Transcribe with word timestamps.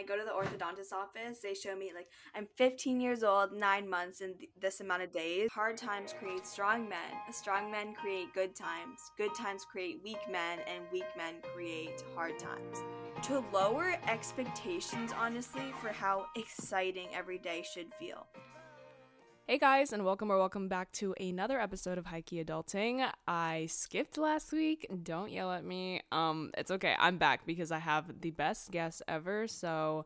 I 0.00 0.02
go 0.02 0.16
to 0.16 0.24
the 0.24 0.30
orthodontist 0.30 0.94
office, 0.94 1.40
they 1.42 1.52
show 1.52 1.76
me 1.76 1.92
like 1.94 2.08
I'm 2.34 2.48
15 2.56 3.02
years 3.02 3.22
old, 3.22 3.52
nine 3.52 3.88
months, 3.88 4.22
in 4.22 4.34
th- 4.34 4.48
this 4.58 4.80
amount 4.80 5.02
of 5.02 5.12
days. 5.12 5.50
Hard 5.52 5.76
times 5.76 6.14
create 6.18 6.46
strong 6.46 6.88
men. 6.88 6.98
Strong 7.32 7.70
men 7.70 7.92
create 7.94 8.32
good 8.32 8.56
times. 8.56 8.98
Good 9.18 9.34
times 9.34 9.66
create 9.70 10.00
weak 10.02 10.20
men, 10.30 10.60
and 10.66 10.84
weak 10.90 11.04
men 11.18 11.34
create 11.54 12.02
hard 12.14 12.38
times. 12.38 12.78
To 13.24 13.44
lower 13.52 13.98
expectations, 14.08 15.12
honestly, 15.14 15.74
for 15.82 15.88
how 15.88 16.24
exciting 16.34 17.08
every 17.14 17.36
day 17.36 17.62
should 17.62 17.92
feel. 17.98 18.26
Hey 19.50 19.58
guys, 19.58 19.92
and 19.92 20.04
welcome 20.04 20.30
or 20.30 20.38
welcome 20.38 20.68
back 20.68 20.92
to 20.92 21.12
another 21.18 21.58
episode 21.58 21.98
of 21.98 22.06
High 22.06 22.20
Key 22.20 22.44
Adulting. 22.44 23.04
I 23.26 23.66
skipped 23.68 24.16
last 24.16 24.52
week. 24.52 24.86
Don't 25.02 25.32
yell 25.32 25.50
at 25.50 25.64
me. 25.64 26.02
Um, 26.12 26.52
it's 26.56 26.70
okay. 26.70 26.94
I'm 26.96 27.18
back 27.18 27.44
because 27.46 27.72
I 27.72 27.80
have 27.80 28.20
the 28.20 28.30
best 28.30 28.70
guest 28.70 29.02
ever. 29.08 29.48
So 29.48 30.04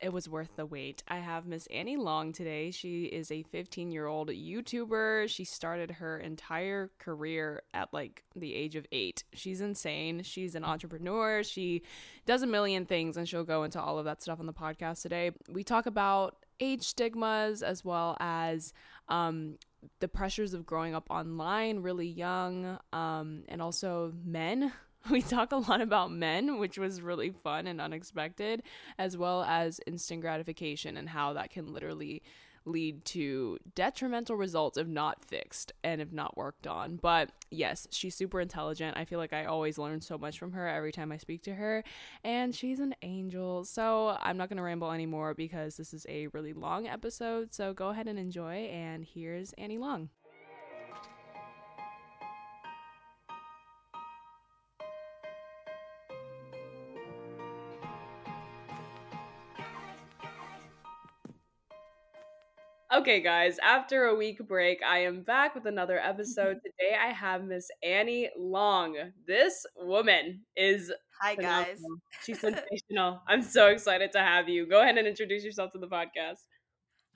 it 0.00 0.12
was 0.12 0.30
worth 0.30 0.56
the 0.56 0.64
wait. 0.64 1.02
I 1.08 1.18
have 1.18 1.46
Miss 1.46 1.66
Annie 1.66 1.96
Long 1.96 2.32
today. 2.32 2.70
She 2.70 3.04
is 3.04 3.30
a 3.30 3.42
15 3.42 3.90
year 3.90 4.06
old 4.06 4.28
YouTuber. 4.28 5.28
She 5.28 5.44
started 5.44 5.90
her 5.90 6.18
entire 6.18 6.90
career 6.98 7.62
at 7.74 7.92
like 7.92 8.22
the 8.34 8.54
age 8.54 8.76
of 8.76 8.86
eight. 8.92 9.24
She's 9.34 9.60
insane. 9.60 10.22
She's 10.22 10.54
an 10.54 10.64
entrepreneur. 10.64 11.42
She 11.42 11.82
does 12.24 12.42
a 12.42 12.46
million 12.46 12.86
things, 12.86 13.18
and 13.18 13.28
she'll 13.28 13.44
go 13.44 13.64
into 13.64 13.80
all 13.80 13.98
of 13.98 14.06
that 14.06 14.22
stuff 14.22 14.40
on 14.40 14.46
the 14.46 14.54
podcast 14.54 15.02
today. 15.02 15.32
We 15.50 15.64
talk 15.64 15.84
about 15.84 16.36
age 16.60 16.82
stigmas 16.82 17.62
as 17.62 17.84
well 17.84 18.16
as 18.20 18.72
um, 19.08 19.58
the 20.00 20.08
pressures 20.08 20.54
of 20.54 20.66
growing 20.66 20.94
up 20.94 21.06
online 21.10 21.82
really 21.82 22.08
young 22.08 22.78
um, 22.92 23.44
and 23.48 23.62
also 23.62 24.12
men. 24.24 24.72
We 25.08 25.22
talk 25.22 25.52
a 25.52 25.56
lot 25.58 25.80
about 25.82 26.10
men 26.10 26.58
which 26.58 26.78
was 26.78 27.00
really 27.00 27.30
fun 27.30 27.68
and 27.68 27.80
unexpected 27.80 28.64
as 28.98 29.16
well 29.16 29.44
as 29.44 29.78
instant 29.86 30.20
gratification 30.20 30.96
and 30.96 31.08
how 31.08 31.34
that 31.34 31.50
can 31.50 31.72
literally 31.72 32.24
lead 32.66 33.04
to 33.04 33.58
detrimental 33.74 34.36
results 34.36 34.76
if 34.76 34.86
not 34.86 35.24
fixed 35.24 35.72
and 35.84 36.00
if 36.00 36.12
not 36.12 36.36
worked 36.36 36.66
on. 36.66 36.96
But 36.96 37.30
yes, 37.50 37.86
she's 37.90 38.14
super 38.14 38.40
intelligent. 38.40 38.96
I 38.96 39.04
feel 39.04 39.18
like 39.18 39.32
I 39.32 39.44
always 39.46 39.78
learn 39.78 40.00
so 40.00 40.18
much 40.18 40.38
from 40.38 40.52
her 40.52 40.68
every 40.68 40.92
time 40.92 41.12
I 41.12 41.16
speak 41.16 41.42
to 41.44 41.54
her, 41.54 41.84
and 42.24 42.54
she's 42.54 42.80
an 42.80 42.94
angel. 43.02 43.64
So 43.64 44.16
I'm 44.20 44.36
not 44.36 44.48
going 44.48 44.58
to 44.58 44.62
ramble 44.62 44.92
anymore 44.92 45.34
because 45.34 45.76
this 45.76 45.94
is 45.94 46.06
a 46.08 46.26
really 46.28 46.52
long 46.52 46.86
episode. 46.86 47.54
So 47.54 47.72
go 47.72 47.88
ahead 47.88 48.08
and 48.08 48.18
enjoy, 48.18 48.66
and 48.66 49.04
here's 49.04 49.52
Annie 49.54 49.78
Long. 49.78 50.10
Okay, 62.96 63.20
guys, 63.20 63.58
after 63.62 64.04
a 64.04 64.14
week 64.14 64.38
break, 64.48 64.82
I 64.82 65.00
am 65.00 65.22
back 65.22 65.54
with 65.54 65.66
another 65.66 65.98
episode. 65.98 66.56
Today 66.64 66.96
I 66.98 67.12
have 67.12 67.44
Miss 67.44 67.68
Annie 67.82 68.30
Long. 68.38 68.96
This 69.26 69.66
woman 69.76 70.40
is 70.56 70.90
Hi 71.20 71.34
guys. 71.34 71.78
She's 72.24 72.40
sensational. 72.40 73.20
I'm 73.28 73.42
so 73.42 73.66
excited 73.66 74.12
to 74.12 74.20
have 74.20 74.48
you. 74.48 74.66
Go 74.66 74.80
ahead 74.80 74.96
and 74.96 75.06
introduce 75.06 75.44
yourself 75.44 75.72
to 75.72 75.78
the 75.78 75.88
podcast. 75.88 76.46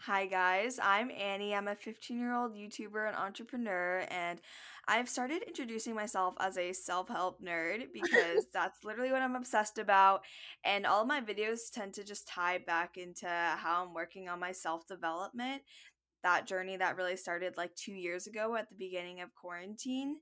Hi 0.04 0.24
guys, 0.24 0.80
I'm 0.82 1.10
Annie. 1.10 1.54
I'm 1.54 1.68
a 1.68 1.74
15 1.74 2.18
year 2.18 2.34
old 2.34 2.54
YouTuber 2.54 3.06
and 3.06 3.14
entrepreneur, 3.14 4.06
and 4.08 4.40
I've 4.88 5.10
started 5.10 5.42
introducing 5.42 5.94
myself 5.94 6.36
as 6.40 6.56
a 6.56 6.72
self 6.72 7.08
help 7.08 7.42
nerd 7.42 7.88
because 7.92 8.46
that's 8.54 8.82
literally 8.82 9.12
what 9.12 9.20
I'm 9.20 9.36
obsessed 9.36 9.76
about. 9.76 10.22
And 10.64 10.86
all 10.86 11.04
my 11.04 11.20
videos 11.20 11.70
tend 11.70 11.92
to 11.94 12.04
just 12.04 12.26
tie 12.26 12.56
back 12.66 12.96
into 12.96 13.26
how 13.26 13.84
I'm 13.84 13.92
working 13.92 14.26
on 14.30 14.40
my 14.40 14.52
self 14.52 14.86
development. 14.86 15.60
That 16.22 16.46
journey 16.46 16.78
that 16.78 16.96
really 16.96 17.16
started 17.16 17.58
like 17.58 17.74
two 17.74 17.92
years 17.92 18.26
ago 18.26 18.56
at 18.56 18.70
the 18.70 18.76
beginning 18.76 19.20
of 19.20 19.34
quarantine. 19.34 20.16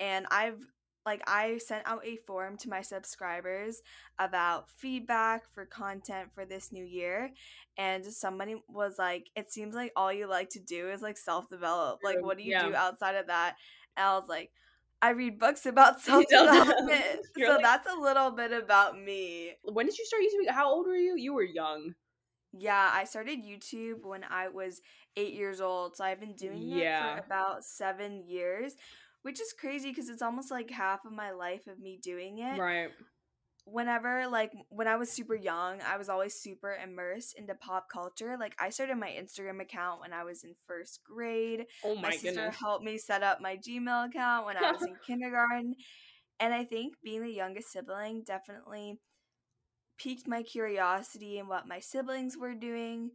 And 0.00 0.24
I've 0.30 0.64
like 1.04 1.22
I 1.26 1.58
sent 1.58 1.82
out 1.86 2.06
a 2.06 2.16
form 2.16 2.56
to 2.58 2.68
my 2.68 2.82
subscribers 2.82 3.82
about 4.18 4.70
feedback 4.70 5.42
for 5.54 5.66
content 5.66 6.30
for 6.34 6.44
this 6.44 6.70
new 6.72 6.84
year 6.84 7.30
and 7.76 8.04
somebody 8.06 8.56
was 8.68 8.96
like 8.98 9.28
it 9.34 9.52
seems 9.52 9.74
like 9.74 9.92
all 9.96 10.12
you 10.12 10.26
like 10.28 10.50
to 10.50 10.60
do 10.60 10.88
is 10.90 11.02
like 11.02 11.16
self 11.16 11.48
develop 11.48 11.98
like 12.04 12.22
what 12.22 12.36
do 12.36 12.44
you 12.44 12.50
Yeah. 12.52 12.68
do 12.68 12.74
outside 12.74 13.16
of 13.16 13.26
that 13.28 13.56
and 13.96 14.06
I 14.06 14.14
was 14.16 14.28
like 14.28 14.50
I 15.00 15.10
read 15.10 15.38
books 15.40 15.66
about 15.66 16.00
self 16.08 16.24
development 16.28 17.02
so 17.38 17.52
like- 17.52 17.62
that's 17.62 17.90
a 17.92 17.98
little 18.00 18.30
bit 18.30 18.52
about 18.52 18.98
me 19.00 19.52
When 19.64 19.86
did 19.86 19.98
you 19.98 20.04
start 20.04 20.22
YouTube? 20.22 20.52
How 20.52 20.70
old 20.70 20.86
were 20.86 20.94
you? 20.96 21.16
You 21.16 21.34
were 21.34 21.42
young. 21.42 21.94
yeah 22.52 22.90
I 22.92 23.04
started 23.04 23.40
YouTube 23.44 24.04
when 24.04 24.24
I 24.28 24.48
was 24.48 24.80
8 25.16 25.34
years 25.34 25.60
old 25.60 25.96
so 25.96 26.04
I've 26.04 26.20
been 26.20 26.34
doing 26.36 26.62
Yeah. 26.62 27.14
it 27.16 27.18
for 27.20 27.26
about 27.26 27.64
7 27.64 28.22
years 28.26 28.76
which 29.22 29.40
is 29.40 29.52
crazy 29.58 29.90
because 29.90 30.08
it's 30.08 30.22
almost 30.22 30.50
like 30.50 30.70
half 30.70 31.04
of 31.04 31.12
my 31.12 31.30
life 31.32 31.66
of 31.66 31.78
me 31.78 31.98
doing 32.02 32.38
it 32.38 32.60
Right. 32.60 32.90
whenever 33.64 34.26
like 34.26 34.52
when 34.70 34.88
I 34.88 34.96
was 34.96 35.10
super 35.10 35.34
young, 35.36 35.80
I 35.82 35.96
was 35.96 36.08
always 36.08 36.34
super 36.34 36.76
immersed 36.82 37.34
into 37.38 37.54
pop 37.54 37.86
culture. 37.92 38.36
Like 38.38 38.54
I 38.58 38.70
started 38.70 38.96
my 38.96 39.08
Instagram 39.10 39.60
account 39.60 40.00
when 40.00 40.12
I 40.12 40.24
was 40.24 40.42
in 40.44 40.54
first 40.66 41.00
grade. 41.04 41.66
Oh 41.84 41.94
My, 42.02 42.10
my, 42.10 42.10
sister 42.10 42.30
goodness. 42.40 42.56
helped 42.60 42.84
me 42.84 42.98
set 42.98 43.22
up 43.22 43.40
my 43.40 43.56
Gmail 43.56 44.08
account 44.08 44.46
when 44.46 44.56
I 44.56 44.72
was 44.72 44.82
in 44.82 44.96
kindergarten. 45.06 45.74
And 46.40 46.52
I 46.52 46.64
think 46.64 46.94
being 47.04 47.22
the 47.22 47.30
youngest 47.32 47.70
sibling 47.70 48.24
definitely 48.26 48.98
piqued 49.98 50.26
my 50.26 50.42
curiosity 50.42 51.38
in 51.38 51.46
what 51.46 51.68
my 51.68 51.78
siblings 51.78 52.36
were 52.36 52.54
doing. 52.54 53.10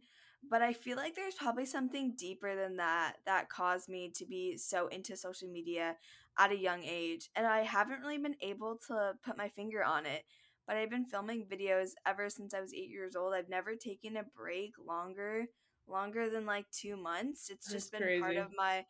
But 0.48 0.62
I 0.62 0.72
feel 0.72 0.96
like 0.96 1.14
there's 1.14 1.34
probably 1.34 1.66
something 1.66 2.14
deeper 2.16 2.54
than 2.54 2.76
that 2.76 3.16
that 3.26 3.48
caused 3.48 3.88
me 3.88 4.10
to 4.16 4.24
be 4.24 4.56
so 4.56 4.88
into 4.88 5.16
social 5.16 5.48
media 5.48 5.96
at 6.38 6.52
a 6.52 6.56
young 6.56 6.84
age. 6.84 7.28
And 7.36 7.46
I 7.46 7.62
haven't 7.62 8.00
really 8.00 8.18
been 8.18 8.36
able 8.40 8.78
to 8.88 9.14
put 9.24 9.36
my 9.36 9.48
finger 9.48 9.84
on 9.84 10.06
it. 10.06 10.24
But 10.66 10.76
I've 10.76 10.90
been 10.90 11.06
filming 11.06 11.46
videos 11.46 11.90
ever 12.06 12.28
since 12.28 12.54
I 12.54 12.60
was 12.60 12.74
eight 12.74 12.90
years 12.90 13.16
old. 13.16 13.34
I've 13.34 13.48
never 13.48 13.74
taken 13.74 14.16
a 14.16 14.24
break 14.36 14.72
longer 14.84 15.46
longer 15.88 16.28
than 16.28 16.46
like 16.46 16.66
two 16.70 16.96
months. 16.96 17.48
It's 17.50 17.70
just 17.70 17.90
That's 17.92 18.04
been 18.04 18.20
part 18.20 18.36
of 18.36 18.48
my 18.56 18.84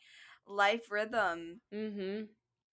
life 0.47 0.91
rhythm. 0.91 1.60
Mm-hmm. 1.72 2.25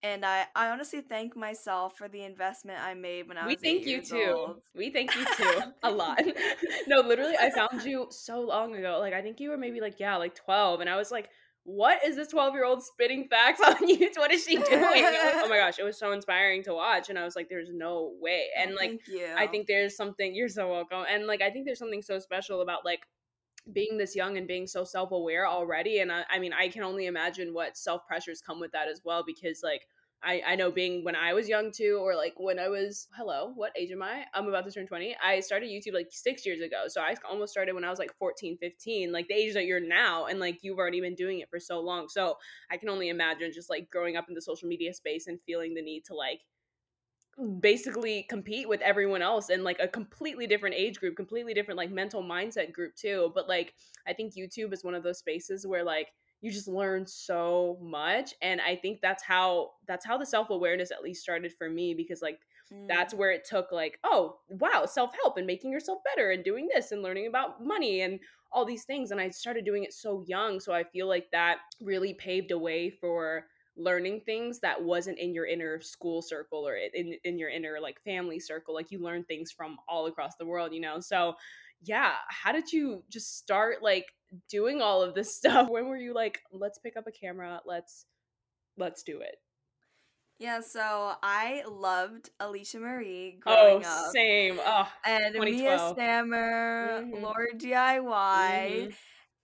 And 0.05 0.23
I, 0.23 0.45
I 0.55 0.69
honestly 0.69 1.01
thank 1.01 1.35
myself 1.35 1.97
for 1.97 2.07
the 2.07 2.23
investment 2.23 2.79
I 2.79 2.93
made 2.93 3.27
when 3.27 3.39
I 3.39 3.47
We 3.47 3.55
was 3.55 3.61
We 3.63 3.69
thank 3.69 3.88
you 3.88 4.01
too. 4.03 4.33
old. 4.35 4.61
We 4.75 4.91
thank 4.91 5.16
you 5.16 5.25
too 5.38 5.59
a 5.81 5.89
lot. 5.89 6.21
no, 6.88 6.99
literally, 6.99 7.33
I 7.41 7.49
found 7.49 7.83
you 7.83 8.05
so 8.11 8.39
long 8.39 8.75
ago. 8.75 8.99
Like, 8.99 9.13
I 9.13 9.23
think 9.23 9.39
you 9.39 9.49
were 9.49 9.57
maybe 9.57 9.81
like, 9.81 9.99
yeah, 9.99 10.16
like 10.17 10.35
12. 10.35 10.81
And 10.81 10.89
I 10.91 10.95
was 10.95 11.09
like, 11.09 11.29
what 11.63 12.05
is 12.05 12.16
this 12.16 12.27
12 12.27 12.53
year 12.53 12.66
old 12.66 12.83
spitting 12.83 13.27
facts 13.27 13.59
on 13.66 13.77
YouTube? 13.77 14.17
What 14.17 14.31
is 14.31 14.43
she 14.43 14.57
doing? 14.57 14.67
oh 14.71 15.47
my 15.49 15.57
gosh, 15.57 15.79
it 15.79 15.83
was 15.83 15.97
so 15.97 16.11
inspiring 16.11 16.61
to 16.66 16.75
watch. 16.75 17.09
And 17.09 17.17
I 17.17 17.23
was 17.23 17.35
like, 17.35 17.49
there's 17.49 17.72
no 17.73 18.13
way. 18.19 18.43
And 18.55 18.73
Oh, 18.73 18.75
like, 18.75 19.07
you. 19.07 19.27
I 19.35 19.47
think 19.47 19.66
there's 19.66 19.97
something, 19.97 20.35
you're 20.35 20.49
so 20.49 20.69
welcome. 20.69 21.03
And 21.09 21.25
like, 21.25 21.41
I 21.41 21.49
think 21.49 21.66
there's 21.66 21.79
something 21.79 22.03
so 22.03 22.19
special 22.19 22.61
about 22.61 22.85
like, 22.85 23.07
being 23.73 23.97
this 23.97 24.16
young 24.16 24.37
and 24.37 24.47
being 24.47 24.67
so 24.67 24.83
self-aware 24.83 25.47
already 25.47 25.97
and 25.97 26.11
I, 26.11 26.23
I 26.29 26.37
mean 26.37 26.53
i 26.53 26.67
can 26.67 26.83
only 26.83 27.07
imagine 27.07 27.51
what 27.51 27.75
self 27.75 28.05
pressures 28.05 28.39
come 28.39 28.59
with 28.59 28.72
that 28.73 28.87
as 28.87 29.01
well 29.03 29.23
because 29.25 29.61
like 29.63 29.87
I, 30.25 30.41
I 30.46 30.56
know 30.56 30.72
being 30.72 31.03
when 31.03 31.16
I 31.16 31.34
was 31.34 31.47
young 31.47 31.72
too, 31.72 32.00
or 32.02 32.16
like 32.16 32.34
when 32.38 32.58
I 32.58 32.68
was, 32.68 33.08
hello, 33.16 33.52
what 33.56 33.72
age 33.78 33.91
am 33.91 34.02
I? 34.02 34.25
I'm 34.34 34.47
about 34.47 34.66
to 34.66 34.72
turn 34.72 34.88
20. 34.88 35.16
I 35.24 35.40
started 35.40 35.69
YouTube 35.69 35.94
like 35.94 36.08
six 36.09 36.46
years 36.46 36.62
ago. 36.62 36.86
So 36.88 37.00
I 37.00 37.16
almost 37.30 37.52
started 37.52 37.75
when 37.75 37.84
I 37.84 37.91
was 37.91 38.00
like 38.00 38.12
14, 38.18 38.58
15, 38.58 39.12
like 39.12 39.28
the 39.28 39.35
age 39.35 39.53
that 39.53 39.66
you're 39.66 39.80
now. 39.80 40.25
And 40.25 40.40
like 40.40 40.59
you've 40.64 40.80
already 40.80 41.00
been 41.00 41.14
doing 41.14 41.41
it 41.41 41.50
for 41.50 41.59
so 41.59 41.80
long. 41.80 42.09
So 42.09 42.38
I 42.72 42.78
can 42.78 42.90
only 42.90 43.09
imagine 43.09 43.52
just 43.53 43.69
like 43.69 43.90
growing 43.91 44.18
up 44.18 44.25
in 44.28 44.34
the 44.34 44.41
social 44.41 44.68
media 44.68 44.94
space 44.96 45.28
and 45.28 45.40
feeling 45.46 45.75
the 45.75 45.84
need 45.84 46.06
to 46.06 46.16
like 46.16 46.41
basically 47.59 48.24
compete 48.24 48.68
with 48.68 48.81
everyone 48.81 49.22
else 49.22 49.50
in 49.50 49.64
like 49.64 49.80
a 49.80 49.88
completely 49.88 50.47
different 50.47 50.74
age 50.75 51.00
group, 51.00 51.16
completely 51.16 51.53
different 51.53 51.78
like 51.78 51.91
mental 51.91 52.24
mindset 52.24 52.72
group 52.72 52.96
too. 52.96 53.32
But 53.35 53.47
like 53.47 53.73
I 54.08 54.14
think 54.14 54.34
YouTube 54.34 54.73
is 54.73 54.84
one 54.84 54.96
of 54.96 55.03
those 55.03 55.20
spaces 55.20 55.67
where 55.67 55.84
like 55.84 56.08
you 56.46 56.52
just 56.52 56.68
learn 56.68 57.08
so 57.08 57.78
much 57.82 58.34
and 58.42 58.62
I 58.62 58.76
think 58.76 59.02
that's 59.02 59.24
how 59.24 59.72
that's 59.88 60.06
how 60.06 60.18
the 60.18 60.26
self-awareness 60.26 60.92
at 60.92 61.03
least 61.03 61.24
started 61.24 61.53
for 61.58 61.70
me 61.70 61.94
because 61.94 62.22
like 62.22 62.40
Mm. 62.74 62.88
that's 62.90 63.14
where 63.14 63.32
it 63.32 63.46
took 63.46 63.72
like 63.72 64.00
oh 64.03 64.38
wow 64.50 64.86
self-help 64.86 65.38
and 65.38 65.46
making 65.46 65.72
yourself 65.72 66.00
better 66.03 66.32
and 66.32 66.44
doing 66.44 66.68
this 66.74 66.92
and 66.92 67.03
learning 67.03 67.28
about 67.28 67.64
money 67.64 68.02
and 68.02 68.20
all 68.52 68.66
these 68.66 68.86
things 68.86 69.12
and 69.12 69.22
i 69.22 69.30
started 69.30 69.66
doing 69.66 69.84
it 69.84 69.94
so 69.94 70.24
young 70.28 70.59
so 70.59 70.74
i 70.74 70.84
feel 70.84 71.08
like 71.08 71.30
that 71.32 71.58
really 71.80 72.16
paved 72.16 72.52
a 72.52 72.58
way 72.58 72.90
for 72.90 73.46
learning 73.78 74.22
things 74.26 74.59
that 74.62 74.82
wasn't 74.82 75.20
in 75.20 75.34
your 75.34 75.46
inner 75.46 75.80
school 75.82 76.22
circle 76.24 76.68
or 76.68 76.76
in, 76.76 77.16
in 77.24 77.38
your 77.38 77.50
inner 77.50 77.78
like 77.82 78.02
family 78.03 78.40
circle 78.40 78.74
like 78.74 78.92
you 78.92 79.00
learn 79.00 79.24
things 79.26 79.52
from 79.52 79.78
all 79.88 80.08
across 80.08 80.36
the 80.38 80.46
world 80.46 80.74
you 80.74 80.80
know 80.82 81.00
so 81.00 81.36
yeah 81.83 82.13
how 82.29 82.51
did 82.51 82.72
you 82.72 83.03
just 83.09 83.37
start 83.37 83.81
like 83.83 84.05
doing 84.49 84.81
all 84.81 85.01
of 85.01 85.13
this 85.16 85.35
stuff 85.37 85.69
when 85.69 85.87
were 85.87 85.97
you 85.97 86.13
like 86.13 86.39
let's 86.51 86.79
pick 86.79 86.97
up 86.97 87.07
a 87.07 87.11
camera 87.11 87.61
let's 87.66 88.05
let's 88.77 89.03
do 89.03 89.19
it 89.22 89.35
Yeah, 90.37 90.59
so 90.61 91.13
I 91.23 91.63
loved 91.67 92.29
Alicia 92.39 92.79
Marie 92.79 93.39
Oh, 93.47 93.55
growing 93.55 93.85
up. 93.85 94.11
same. 94.13 94.59
Oh, 94.59 94.91
And 95.05 95.33
Mia 95.35 95.77
2012. 95.77 95.93
Stammer, 95.93 97.01
Mhm. 97.05 97.22
LaurDIY. 97.23 98.87
Mhm. 98.87 98.95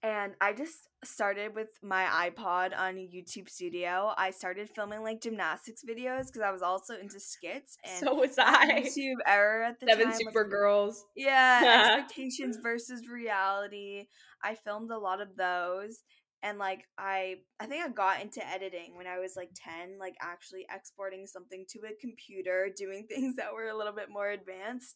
And 0.03 0.33
I 0.41 0.53
just 0.53 0.89
started 1.03 1.53
with 1.55 1.67
my 1.83 2.29
iPod 2.29 2.77
on 2.77 2.95
YouTube 2.95 3.49
Studio. 3.49 4.13
I 4.17 4.31
started 4.31 4.69
filming 4.75 5.03
like 5.03 5.21
gymnastics 5.21 5.83
videos 5.87 6.27
because 6.27 6.41
I 6.43 6.51
was 6.51 6.63
also 6.63 6.95
into 6.95 7.19
skits 7.19 7.77
and 7.85 7.99
So 8.07 8.15
was 8.15 8.35
I. 8.39 8.81
YouTube 8.81 9.17
error 9.27 9.63
at 9.63 9.79
the 9.79 9.87
Seven 9.87 10.05
time. 10.05 10.13
was 10.13 10.17
Super 10.19 10.43
Girls. 10.45 11.05
Yeah, 11.15 11.85
expectations 11.97 12.57
versus 12.63 13.07
reality. 13.07 14.05
I 14.43 14.55
filmed 14.55 14.89
a 14.89 14.97
lot 14.97 15.21
of 15.21 15.35
those 15.37 15.99
and 16.43 16.57
like 16.57 16.85
I 16.97 17.35
I 17.59 17.65
think 17.65 17.85
I 17.85 17.89
got 17.89 18.21
into 18.21 18.45
editing 18.47 18.95
when 18.95 19.07
I 19.07 19.19
was 19.19 19.35
like 19.35 19.51
10, 19.55 19.97
like 19.99 20.15
actually 20.21 20.65
exporting 20.73 21.27
something 21.27 21.65
to 21.69 21.79
a 21.79 21.95
computer, 21.99 22.69
doing 22.75 23.05
things 23.09 23.35
that 23.35 23.53
were 23.53 23.67
a 23.69 23.77
little 23.77 23.93
bit 23.93 24.09
more 24.09 24.29
advanced. 24.29 24.95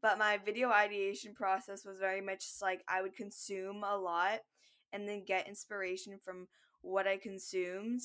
But 0.00 0.18
my 0.18 0.38
video 0.38 0.70
ideation 0.70 1.34
process 1.34 1.84
was 1.84 1.98
very 1.98 2.20
much 2.20 2.44
like 2.62 2.82
I 2.88 3.02
would 3.02 3.16
consume 3.16 3.82
a 3.84 3.96
lot 3.96 4.40
and 4.92 5.08
then 5.08 5.24
get 5.24 5.48
inspiration 5.48 6.18
from 6.24 6.48
what 6.82 7.06
I 7.06 7.16
consumed. 7.16 8.00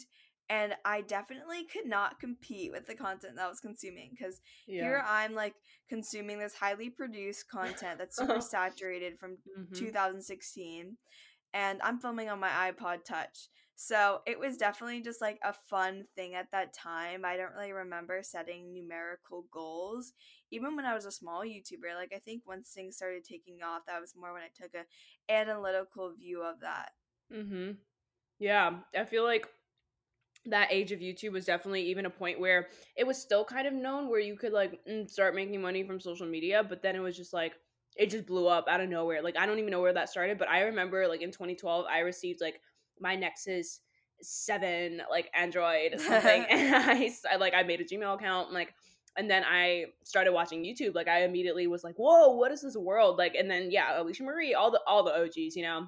And 0.50 0.76
I 0.84 1.02
definitely 1.02 1.66
could 1.66 1.86
not 1.86 2.20
compete 2.20 2.72
with 2.72 2.86
the 2.86 2.96
content 2.96 3.36
that 3.38 3.46
I 3.46 3.50
was 3.50 3.62
consuming 3.62 4.12
because 4.12 4.42
here 4.66 5.04
I'm 5.08 5.34
like 5.34 5.56
consuming 5.88 6.38
this 6.40 6.54
highly 6.54 6.90
produced 6.90 7.50
content 7.50 7.98
that's 8.00 8.18
super 8.18 8.42
saturated 8.42 9.18
from 9.18 9.38
Mhm. 9.58 9.74
2016 9.74 10.98
and 11.54 11.82
I'm 11.82 12.00
filming 12.00 12.30
on 12.30 12.40
my 12.40 12.50
iPod 12.72 13.06
Touch. 13.06 13.48
So 13.76 14.22
it 14.26 14.40
was 14.40 14.58
definitely 14.58 15.02
just 15.02 15.20
like 15.22 15.40
a 15.44 15.54
fun 15.54 16.06
thing 16.16 16.36
at 16.36 16.52
that 16.52 16.74
time. 16.74 17.26
I 17.26 17.38
don't 17.38 17.54
really 17.54 17.72
remember 17.74 18.22
setting 18.24 18.74
numerical 18.74 19.44
goals. 19.52 20.14
Even 20.52 20.76
when 20.76 20.86
I 20.86 20.94
was 20.94 21.06
a 21.06 21.12
small 21.12 21.42
YouTuber, 21.44 21.96
like 21.96 22.14
I 22.16 22.20
think 22.20 22.44
once 22.46 22.72
things 22.72 22.96
started 22.98 23.24
taking 23.24 23.64
off, 23.64 23.86
that 23.88 24.00
was 24.02 24.16
more 24.16 24.34
when 24.34 24.44
I 24.44 24.50
took 24.54 24.74
a 24.76 24.86
analytical 25.32 26.14
view 26.14 26.44
of 26.44 26.60
that. 26.62 26.92
Mhm. 27.32 27.78
Yeah, 28.40 28.82
I 28.96 29.06
feel 29.06 29.24
like 29.24 29.50
that 30.46 30.72
age 30.72 30.92
of 30.92 31.00
YouTube 31.00 31.32
was 31.32 31.46
definitely 31.46 31.84
even 31.84 32.06
a 32.06 32.10
point 32.10 32.40
where 32.40 32.70
it 32.98 33.06
was 33.08 33.22
still 33.22 33.46
kind 33.46 33.68
of 33.68 33.74
known 33.74 34.10
where 34.10 34.20
you 34.20 34.36
could 34.36 34.52
like 34.52 34.84
mm, 34.86 35.10
start 35.10 35.36
making 35.36 35.62
money 35.62 35.84
from 35.84 36.00
social 36.00 36.28
media, 36.28 36.64
but 36.64 36.82
then 36.82 36.96
it 36.96 37.00
was 37.00 37.16
just 37.16 37.34
like 37.34 37.54
it 37.96 38.10
just 38.10 38.26
blew 38.26 38.48
up 38.48 38.66
out 38.68 38.82
of 38.82 38.90
nowhere. 38.90 39.22
Like 39.22 39.38
I 39.38 39.46
don't 39.46 39.60
even 39.60 39.72
know 39.72 39.82
where 39.82 39.94
that 39.94 40.10
started, 40.10 40.38
but 40.38 40.50
I 40.50 40.62
remember 40.64 41.08
like 41.08 41.22
in 41.22 41.32
2012 41.32 41.86
I 41.90 42.00
received 42.00 42.42
like 42.42 42.60
my 43.00 43.16
Nexus 43.16 43.80
7 44.22 45.02
like 45.10 45.30
Android 45.34 46.00
something 46.00 46.46
and 46.50 46.76
I, 46.76 47.12
I, 47.32 47.36
like 47.38 47.54
I 47.54 47.64
made 47.64 47.82
a 47.82 47.86
Gmail 47.86 48.16
account 48.16 48.48
and 48.48 48.54
like 48.54 48.74
and 49.16 49.30
then 49.30 49.44
I 49.46 49.86
started 50.04 50.34
watching 50.34 50.64
YouTube. 50.64 50.96
Like 50.96 51.08
I 51.08 51.24
immediately 51.24 51.68
was 51.68 51.84
like, 51.84 51.96
"Whoa, 51.98 52.36
what 52.36 52.52
is 52.52 52.62
this 52.62 52.76
world?" 52.76 53.18
Like 53.18 53.36
and 53.36 53.50
then 53.50 53.70
yeah, 53.70 54.02
Alicia 54.02 54.24
Marie, 54.24 54.56
all 54.56 54.72
the 54.72 54.82
all 54.88 55.04
the 55.04 55.16
OGs, 55.16 55.56
you 55.56 55.62
know. 55.62 55.88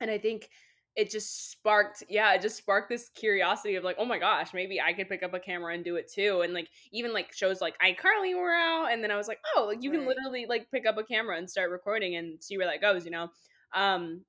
And 0.00 0.10
I 0.10 0.18
think 0.18 0.48
it 0.96 1.10
just 1.10 1.50
sparked 1.50 2.04
yeah 2.08 2.32
it 2.34 2.40
just 2.40 2.56
sparked 2.56 2.88
this 2.88 3.10
curiosity 3.14 3.74
of 3.74 3.82
like 3.82 3.96
oh 3.98 4.04
my 4.04 4.18
gosh 4.18 4.54
maybe 4.54 4.80
i 4.80 4.92
could 4.92 5.08
pick 5.08 5.22
up 5.22 5.34
a 5.34 5.40
camera 5.40 5.74
and 5.74 5.84
do 5.84 5.96
it 5.96 6.08
too 6.08 6.42
and 6.42 6.52
like 6.52 6.68
even 6.92 7.12
like 7.12 7.32
shows 7.32 7.60
like 7.60 7.74
icarly 7.80 8.32
were 8.36 8.54
out 8.54 8.92
and 8.92 9.02
then 9.02 9.10
i 9.10 9.16
was 9.16 9.26
like 9.26 9.40
oh 9.56 9.64
like 9.64 9.82
you 9.82 9.90
can 9.90 10.06
literally 10.06 10.46
like 10.48 10.70
pick 10.70 10.86
up 10.86 10.96
a 10.96 11.02
camera 11.02 11.36
and 11.36 11.50
start 11.50 11.70
recording 11.70 12.14
and 12.16 12.42
see 12.42 12.56
where 12.56 12.66
that 12.66 12.80
goes 12.80 13.04
you 13.04 13.10
know 13.10 13.28
um 13.74 14.20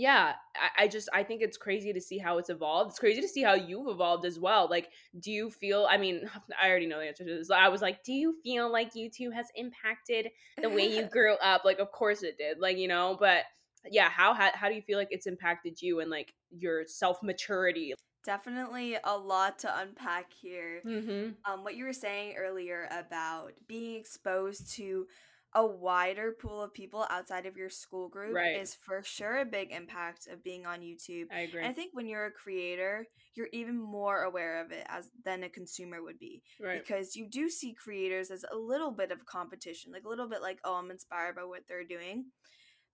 yeah 0.00 0.34
I, 0.56 0.84
I 0.84 0.88
just 0.88 1.08
i 1.12 1.22
think 1.22 1.42
it's 1.42 1.56
crazy 1.56 1.92
to 1.92 2.00
see 2.00 2.18
how 2.18 2.38
it's 2.38 2.50
evolved. 2.50 2.90
It's 2.90 2.98
crazy 2.98 3.20
to 3.20 3.28
see 3.28 3.42
how 3.42 3.54
you've 3.54 3.88
evolved 3.88 4.24
as 4.24 4.38
well. 4.38 4.68
Like 4.68 4.90
do 5.20 5.30
you 5.30 5.50
feel 5.50 5.86
i 5.90 5.96
mean 5.96 6.22
i 6.62 6.68
already 6.68 6.86
know 6.86 6.98
the 6.98 7.06
answer 7.06 7.24
to 7.24 7.38
this 7.38 7.50
i 7.50 7.68
was 7.68 7.82
like 7.82 8.02
do 8.04 8.12
you 8.12 8.36
feel 8.42 8.70
like 8.70 8.94
youtube 8.94 9.32
has 9.32 9.46
impacted 9.54 10.28
the 10.60 10.68
way 10.68 10.86
you 10.86 11.02
grew 11.10 11.34
up? 11.34 11.64
Like 11.64 11.78
of 11.78 11.92
course 11.92 12.22
it 12.22 12.38
did 12.38 12.58
like 12.58 12.78
you 12.78 12.88
know 12.88 13.16
but 13.18 13.44
yeah 13.90 14.08
how 14.08 14.34
how, 14.34 14.50
how 14.54 14.68
do 14.68 14.74
you 14.74 14.82
feel 14.82 14.98
like 14.98 15.08
it's 15.10 15.26
impacted 15.26 15.80
you 15.80 16.00
and 16.00 16.10
like 16.10 16.32
your 16.50 16.84
self 16.86 17.22
maturity 17.22 17.94
Definitely 18.24 18.96
a 19.02 19.16
lot 19.16 19.58
to 19.60 19.78
unpack 19.80 20.32
here. 20.32 20.80
mm-hmm. 20.86 21.30
Um, 21.44 21.64
what 21.64 21.74
you 21.74 21.84
were 21.84 21.92
saying 21.92 22.36
earlier 22.38 22.88
about 22.92 23.52
being 23.66 23.98
exposed 23.98 24.72
to 24.76 25.08
a 25.54 25.66
wider 25.66 26.32
pool 26.32 26.62
of 26.62 26.72
people 26.72 27.06
outside 27.10 27.46
of 27.46 27.56
your 27.56 27.68
school 27.70 28.08
group 28.08 28.34
Right. 28.34 28.56
is 28.56 28.74
for 28.74 29.02
sure 29.02 29.38
a 29.38 29.44
big 29.44 29.70
impact 29.70 30.26
of 30.28 30.42
being 30.42 30.64
on 30.66 30.80
YouTube. 30.80 31.26
i 31.30 31.40
agree 31.40 31.60
And 31.60 31.68
I 31.70 31.72
think 31.72 31.90
when 31.94 32.06
you're 32.06 32.26
a 32.26 32.30
creator, 32.32 33.06
you're 33.34 33.48
even 33.52 33.78
more 33.78 34.22
aware 34.22 34.60
of 34.64 34.72
it 34.72 34.86
as 34.88 35.10
than 35.24 35.42
a 35.44 35.48
consumer 35.50 36.02
would 36.02 36.18
be 36.18 36.42
right 36.60 36.80
because 36.82 37.14
you 37.16 37.26
do 37.28 37.50
see 37.50 37.74
creators 37.74 38.30
as 38.30 38.44
a 38.50 38.56
little 38.56 38.90
bit 38.92 39.10
of 39.12 39.26
competition, 39.26 39.92
like 39.92 40.04
a 40.04 40.08
little 40.08 40.28
bit 40.28 40.40
like, 40.42 40.58
oh, 40.64 40.74
I'm 40.76 40.90
inspired 40.90 41.36
by 41.36 41.44
what 41.44 41.62
they're 41.68 41.84
doing. 41.84 42.26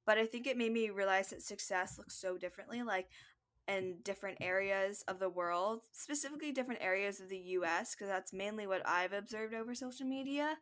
But 0.06 0.18
I 0.18 0.26
think 0.26 0.46
it 0.46 0.56
made 0.56 0.72
me 0.72 0.90
realize 0.90 1.30
that 1.30 1.42
success 1.42 1.98
looks 1.98 2.20
so 2.20 2.36
differently. 2.38 2.82
Like 2.82 3.08
in 3.68 3.98
different 4.02 4.38
areas 4.40 5.04
of 5.08 5.18
the 5.20 5.28
world, 5.28 5.82
specifically 5.92 6.50
different 6.52 6.80
areas 6.82 7.20
of 7.20 7.28
the 7.28 7.38
US, 7.58 7.94
because 7.94 8.08
that's 8.08 8.32
mainly 8.32 8.66
what 8.66 8.86
I've 8.88 9.12
observed 9.12 9.54
over 9.54 9.74
social 9.74 10.06
media. 10.06 10.56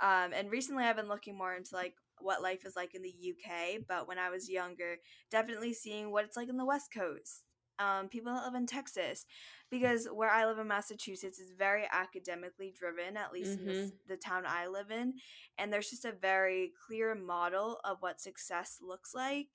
Um, 0.00 0.32
and 0.32 0.50
recently 0.50 0.84
I've 0.84 0.96
been 0.96 1.08
looking 1.08 1.36
more 1.36 1.54
into 1.54 1.74
like 1.74 1.94
what 2.20 2.42
life 2.42 2.64
is 2.64 2.76
like 2.76 2.94
in 2.94 3.02
the 3.02 3.08
UK, 3.08 3.80
but 3.86 4.08
when 4.08 4.18
I 4.18 4.30
was 4.30 4.48
younger, 4.48 4.96
definitely 5.30 5.72
seeing 5.72 6.10
what 6.10 6.24
it's 6.24 6.36
like 6.36 6.48
in 6.48 6.56
the 6.56 6.64
West 6.64 6.92
Coast. 6.92 7.44
Um, 7.80 8.08
people 8.08 8.32
that 8.34 8.44
live 8.44 8.56
in 8.56 8.66
Texas, 8.66 9.24
because 9.70 10.08
where 10.12 10.30
I 10.30 10.46
live 10.46 10.58
in 10.58 10.66
Massachusetts 10.66 11.38
is 11.38 11.52
very 11.56 11.84
academically 11.92 12.74
driven, 12.76 13.16
at 13.16 13.32
least 13.32 13.60
in 13.60 13.66
this, 13.66 13.92
the 14.08 14.16
town 14.16 14.42
I 14.44 14.66
live 14.66 14.90
in, 14.90 15.14
and 15.58 15.72
there's 15.72 15.90
just 15.90 16.04
a 16.04 16.10
very 16.10 16.72
clear 16.88 17.14
model 17.14 17.78
of 17.84 17.98
what 18.00 18.20
success 18.20 18.78
looks 18.82 19.14
like 19.14 19.46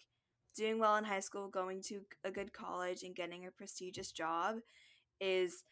doing 0.55 0.79
well 0.79 0.95
in 0.95 1.03
high 1.03 1.19
school, 1.19 1.49
going 1.49 1.81
to 1.81 2.01
a 2.23 2.31
good 2.31 2.53
college, 2.53 3.03
and 3.03 3.15
getting 3.15 3.45
a 3.45 3.51
prestigious 3.51 4.11
job 4.11 4.57
is 5.19 5.63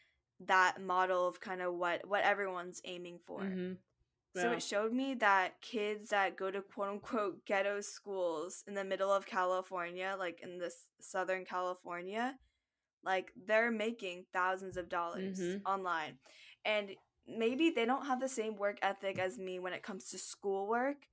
that 0.48 0.82
model 0.82 1.28
of 1.28 1.40
kind 1.40 1.62
of 1.62 1.74
what 1.76 2.08
what 2.08 2.24
everyone's 2.24 2.82
aiming 2.86 3.20
for. 3.26 3.42
mm-hmm. 3.42 3.74
So 4.36 4.52
it 4.52 4.64
showed 4.64 4.94
me 4.94 5.14
that 5.16 5.62
kids 5.62 6.10
that 6.10 6.38
go 6.38 6.50
to 6.52 6.62
quote 6.62 6.90
unquote 6.90 7.46
ghetto 7.46 7.82
schools 7.82 8.64
in 8.68 8.74
the 8.74 8.84
middle 8.84 9.12
of 9.12 9.26
California, 9.26 10.16
like 10.18 10.40
in 10.42 10.58
this 10.58 10.88
Southern 11.02 11.44
California, 11.46 12.38
like 13.04 13.32
they're 13.46 13.72
making 13.72 14.26
thousands 14.32 14.78
of 14.78 14.90
dollars 14.90 15.40
Mhm. 15.40 15.62
online. 15.66 16.18
And 16.66 16.96
maybe 17.28 17.72
they 17.72 17.86
don't 17.86 18.06
have 18.06 18.20
the 18.20 18.30
same 18.30 18.56
work 18.56 18.78
ethic 18.82 19.20
as 19.20 19.38
me 19.38 19.60
when 19.60 19.74
it 19.74 19.84
comes 19.84 20.10
to 20.10 20.18
schoolwork, 20.18 21.08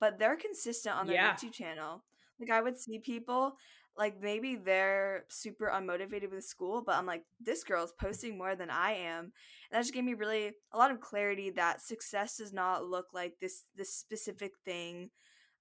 but 0.00 0.18
they're 0.18 0.36
consistent 0.36 0.96
on 0.96 1.06
their 1.06 1.16
Yeah. 1.16 1.34
YouTube 1.34 1.52
channel. 1.52 2.04
Like 2.40 2.50
I 2.50 2.60
would 2.60 2.78
see 2.78 2.98
people 2.98 3.56
like 3.96 4.20
maybe 4.20 4.56
they're 4.56 5.24
super 5.28 5.70
unmotivated 5.72 6.30
with 6.32 6.44
school, 6.44 6.82
but 6.84 6.96
I'm 6.96 7.06
like, 7.06 7.24
this 7.40 7.62
girl's 7.64 7.92
posting 8.00 8.36
more 8.36 8.56
than 8.56 8.70
I 8.70 8.92
am. 8.92 9.24
And 9.24 9.32
that 9.72 9.80
just 9.82 9.94
gave 9.94 10.04
me 10.04 10.14
really 10.14 10.52
a 10.72 10.78
lot 10.78 10.90
of 10.90 11.00
clarity 11.00 11.50
that 11.50 11.80
success 11.82 12.36
does 12.36 12.52
not 12.52 12.84
look 12.84 13.06
like 13.14 13.34
this 13.40 13.64
this 13.76 13.94
specific 13.94 14.52
thing. 14.64 15.10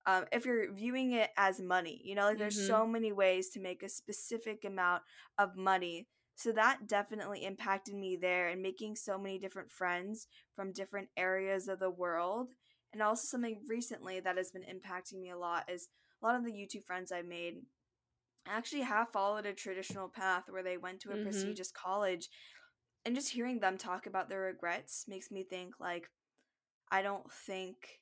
Um, 0.05 0.25
if 0.31 0.45
you're 0.45 0.73
viewing 0.73 1.13
it 1.13 1.29
as 1.37 1.59
money, 1.61 2.01
you 2.03 2.15
know, 2.15 2.25
like 2.25 2.37
there's 2.37 2.55
Mhm. 2.57 2.67
so 2.67 2.85
many 2.87 3.11
ways 3.11 3.49
to 3.51 3.59
make 3.59 3.83
a 3.83 3.89
specific 3.89 4.65
amount 4.65 5.03
of 5.37 5.55
money. 5.55 6.07
So 6.35 6.51
that 6.53 6.87
definitely 6.87 7.45
impacted 7.45 7.95
me 7.95 8.15
there 8.17 8.49
and 8.49 8.61
making 8.61 8.95
so 8.95 9.17
many 9.17 9.39
different 9.39 9.71
friends 9.71 10.27
from 10.55 10.73
different 10.73 11.09
areas 11.15 11.67
of 11.67 11.79
the 11.79 11.89
world. 11.91 12.53
And 12.91 13.01
also 13.01 13.25
something 13.25 13.61
recently 13.67 14.19
that 14.19 14.37
has 14.37 14.51
been 14.51 14.63
impacting 14.63 15.19
me 15.21 15.29
a 15.29 15.37
lot 15.37 15.69
is 15.69 15.87
a 16.21 16.25
lot 16.25 16.35
of 16.35 16.43
the 16.43 16.51
YouTube 16.51 16.85
friends 16.85 17.11
I've 17.11 17.25
made 17.25 17.61
actually 18.47 18.81
have 18.81 19.09
followed 19.09 19.45
a 19.45 19.53
traditional 19.53 20.09
path 20.09 20.43
where 20.49 20.63
they 20.63 20.77
went 20.77 20.99
to 21.01 21.11
a 21.11 21.17
Mhm. 21.17 21.23
prestigious 21.23 21.71
college 21.71 22.29
and 23.05 23.15
just 23.15 23.29
hearing 23.31 23.59
them 23.59 23.77
talk 23.77 24.05
about 24.05 24.29
their 24.29 24.41
regrets 24.41 25.05
makes 25.07 25.29
me 25.31 25.43
think 25.43 25.79
like 25.79 26.09
i 26.91 27.01
don't 27.01 27.31
think 27.31 28.01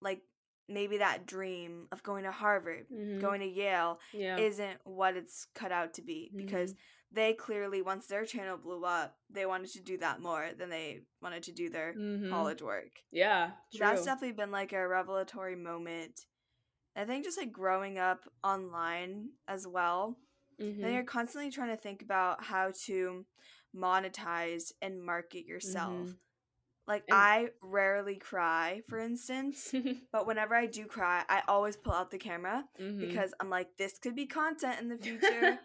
like 0.00 0.22
maybe 0.68 0.98
that 0.98 1.26
dream 1.26 1.88
of 1.92 2.02
going 2.02 2.24
to 2.24 2.30
harvard 2.30 2.86
Mhm. 2.90 3.20
going 3.20 3.40
to 3.40 3.46
yale 3.46 4.00
yeah 4.12 4.38
isn't 4.38 4.78
what 4.84 5.16
it's 5.16 5.46
cut 5.54 5.72
out 5.72 5.94
to 5.94 6.02
be 6.02 6.30
because 6.36 6.74
they 7.10 7.32
clearly 7.32 7.80
once 7.82 8.06
their 8.06 8.24
channel 8.26 8.56
blew 8.58 8.84
up 8.84 9.16
they 9.30 9.46
wanted 9.46 9.70
to 9.70 9.80
do 9.80 9.96
that 9.98 10.20
more 10.20 10.50
than 10.56 10.68
they 10.68 11.00
wanted 11.22 11.42
to 11.42 11.52
do 11.52 11.70
their 11.70 11.94
Mhm. 11.94 12.30
college 12.30 12.62
work 12.62 13.02
yeah 13.10 13.52
true. 13.74 13.80
that's 13.80 14.04
definitely 14.04 14.32
been 14.32 14.50
like 14.50 14.72
a 14.72 14.86
revelatory 14.86 15.56
moment 15.56 16.26
i 16.98 17.04
think 17.04 17.24
just 17.24 17.38
like 17.38 17.52
growing 17.52 17.98
up 17.98 18.20
online 18.44 19.30
as 19.46 19.66
well 19.66 20.18
Mhm. 20.60 20.80
then 20.82 20.92
you're 20.92 21.04
constantly 21.04 21.50
trying 21.50 21.70
to 21.74 21.80
think 21.80 22.02
about 22.02 22.42
how 22.44 22.72
to 22.86 23.24
monetize 23.76 24.72
and 24.82 25.02
market 25.02 25.46
yourself. 25.46 26.08
Mhm. 26.08 26.16
Like 26.86 27.04
And- 27.08 27.16
I 27.16 27.50
rarely 27.62 28.16
cry, 28.16 28.82
for 28.88 28.98
instance, 28.98 29.72
but 30.12 30.26
whenever 30.26 30.54
I 30.54 30.66
do 30.66 30.86
cry, 30.86 31.24
I 31.28 31.42
always 31.46 31.76
pull 31.76 31.92
out 31.92 32.10
the 32.10 32.18
camera 32.18 32.68
Mhm. 32.80 32.98
because 33.00 33.32
I'm 33.40 33.50
like, 33.50 33.76
this 33.76 33.98
could 33.98 34.14
be 34.16 34.26
content 34.26 34.80
in 34.80 34.88
the 34.88 34.98
future. 34.98 35.60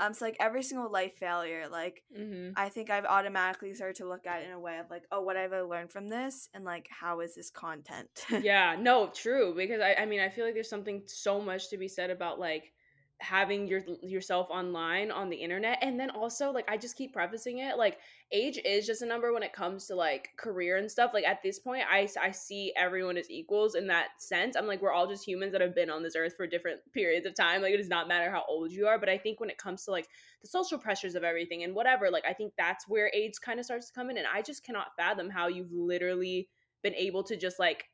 Um, 0.00 0.14
so 0.14 0.24
like 0.24 0.36
every 0.40 0.62
single 0.62 0.90
life 0.90 1.14
failure, 1.14 1.66
like 1.70 2.02
mm-hmm. 2.16 2.52
I 2.56 2.68
think 2.68 2.90
I've 2.90 3.04
automatically 3.04 3.74
started 3.74 3.96
to 3.96 4.08
look 4.08 4.26
at 4.26 4.42
it 4.42 4.46
in 4.46 4.52
a 4.52 4.60
way 4.60 4.78
of 4.78 4.90
like, 4.90 5.04
oh, 5.10 5.22
what 5.22 5.36
have 5.36 5.52
I 5.52 5.60
learned 5.60 5.90
from 5.90 6.08
this, 6.08 6.48
and 6.54 6.64
like, 6.64 6.88
how 6.90 7.20
is 7.20 7.34
this 7.34 7.50
content? 7.50 8.08
yeah, 8.42 8.76
no, 8.78 9.10
true. 9.14 9.54
Because 9.56 9.80
I, 9.80 9.94
I 10.02 10.06
mean, 10.06 10.20
I 10.20 10.28
feel 10.28 10.44
like 10.44 10.54
there's 10.54 10.70
something 10.70 11.02
so 11.06 11.40
much 11.40 11.70
to 11.70 11.76
be 11.76 11.88
said 11.88 12.10
about 12.10 12.38
like 12.38 12.72
having 13.20 13.66
your 13.66 13.80
yourself 14.02 14.48
online 14.50 15.10
on 15.10 15.30
the 15.30 15.36
internet 15.36 15.78
and 15.82 15.98
then 15.98 16.10
also 16.10 16.50
like 16.50 16.68
I 16.68 16.76
just 16.76 16.96
keep 16.96 17.12
prefacing 17.12 17.58
it 17.58 17.78
like 17.78 17.98
age 18.32 18.58
is 18.64 18.86
just 18.86 19.02
a 19.02 19.06
number 19.06 19.32
when 19.32 19.44
it 19.44 19.52
comes 19.52 19.86
to 19.86 19.94
like 19.94 20.30
career 20.36 20.78
and 20.78 20.90
stuff 20.90 21.12
like 21.14 21.24
at 21.24 21.42
this 21.42 21.60
point 21.60 21.84
I 21.90 22.08
I 22.20 22.32
see 22.32 22.72
everyone 22.76 23.16
as 23.16 23.30
equals 23.30 23.76
in 23.76 23.86
that 23.86 24.08
sense 24.18 24.56
I'm 24.56 24.66
like 24.66 24.82
we're 24.82 24.92
all 24.92 25.06
just 25.06 25.26
humans 25.26 25.52
that 25.52 25.60
have 25.60 25.76
been 25.76 25.90
on 25.90 26.02
this 26.02 26.16
earth 26.16 26.36
for 26.36 26.46
different 26.46 26.80
periods 26.92 27.24
of 27.24 27.34
time 27.34 27.62
like 27.62 27.72
it 27.72 27.78
does 27.78 27.88
not 27.88 28.08
matter 28.08 28.30
how 28.30 28.44
old 28.48 28.72
you 28.72 28.88
are 28.88 28.98
but 28.98 29.08
I 29.08 29.16
think 29.16 29.38
when 29.38 29.50
it 29.50 29.58
comes 29.58 29.84
to 29.84 29.92
like 29.92 30.08
the 30.42 30.48
social 30.48 30.78
pressures 30.78 31.14
of 31.14 31.22
everything 31.22 31.62
and 31.62 31.74
whatever 31.74 32.10
like 32.10 32.24
I 32.28 32.32
think 32.32 32.52
that's 32.58 32.88
where 32.88 33.10
age 33.14 33.34
kind 33.40 33.60
of 33.60 33.64
starts 33.64 33.86
to 33.88 33.94
come 33.94 34.10
in 34.10 34.18
and 34.18 34.26
I 34.26 34.42
just 34.42 34.64
cannot 34.64 34.96
fathom 34.98 35.30
how 35.30 35.46
you've 35.46 35.72
literally 35.72 36.48
been 36.82 36.94
able 36.94 37.22
to 37.24 37.36
just 37.36 37.58
like 37.60 37.84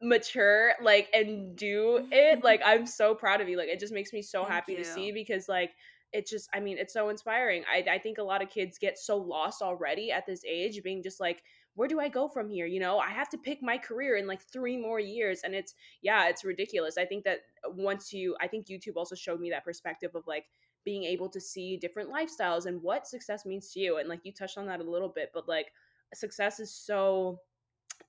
mature 0.00 0.72
like 0.82 1.08
and 1.12 1.54
do 1.56 2.06
it 2.10 2.36
mm-hmm. 2.36 2.44
like 2.44 2.62
i'm 2.64 2.86
so 2.86 3.14
proud 3.14 3.40
of 3.40 3.48
you 3.48 3.58
like 3.58 3.68
it 3.68 3.78
just 3.78 3.92
makes 3.92 4.12
me 4.12 4.22
so 4.22 4.40
Thank 4.40 4.52
happy 4.52 4.72
you. 4.72 4.78
to 4.78 4.84
see 4.84 5.12
because 5.12 5.48
like 5.48 5.72
it 6.12 6.26
just 6.26 6.48
i 6.54 6.60
mean 6.60 6.78
it's 6.78 6.94
so 6.94 7.10
inspiring 7.10 7.62
I, 7.70 7.84
I 7.90 7.98
think 7.98 8.18
a 8.18 8.22
lot 8.22 8.42
of 8.42 8.48
kids 8.48 8.78
get 8.78 8.98
so 8.98 9.18
lost 9.18 9.60
already 9.60 10.10
at 10.10 10.24
this 10.24 10.42
age 10.48 10.82
being 10.82 11.02
just 11.02 11.20
like 11.20 11.42
where 11.74 11.88
do 11.88 12.00
i 12.00 12.08
go 12.08 12.26
from 12.26 12.48
here 12.48 12.64
you 12.64 12.80
know 12.80 12.98
i 12.98 13.10
have 13.10 13.28
to 13.30 13.38
pick 13.38 13.62
my 13.62 13.76
career 13.76 14.16
in 14.16 14.26
like 14.26 14.40
three 14.40 14.78
more 14.78 14.98
years 14.98 15.40
and 15.44 15.54
it's 15.54 15.74
yeah 16.00 16.28
it's 16.28 16.44
ridiculous 16.44 16.96
i 16.96 17.04
think 17.04 17.22
that 17.24 17.40
once 17.74 18.12
you 18.14 18.34
i 18.40 18.48
think 18.48 18.66
youtube 18.66 18.96
also 18.96 19.14
showed 19.14 19.40
me 19.40 19.50
that 19.50 19.64
perspective 19.64 20.12
of 20.14 20.26
like 20.26 20.46
being 20.84 21.04
able 21.04 21.28
to 21.28 21.40
see 21.40 21.76
different 21.76 22.10
lifestyles 22.10 22.64
and 22.64 22.80
what 22.80 23.06
success 23.06 23.44
means 23.44 23.72
to 23.72 23.80
you 23.80 23.98
and 23.98 24.08
like 24.08 24.20
you 24.22 24.32
touched 24.32 24.56
on 24.56 24.66
that 24.66 24.80
a 24.80 24.90
little 24.90 25.08
bit 25.08 25.30
but 25.34 25.46
like 25.48 25.72
success 26.14 26.60
is 26.60 26.72
so 26.72 27.38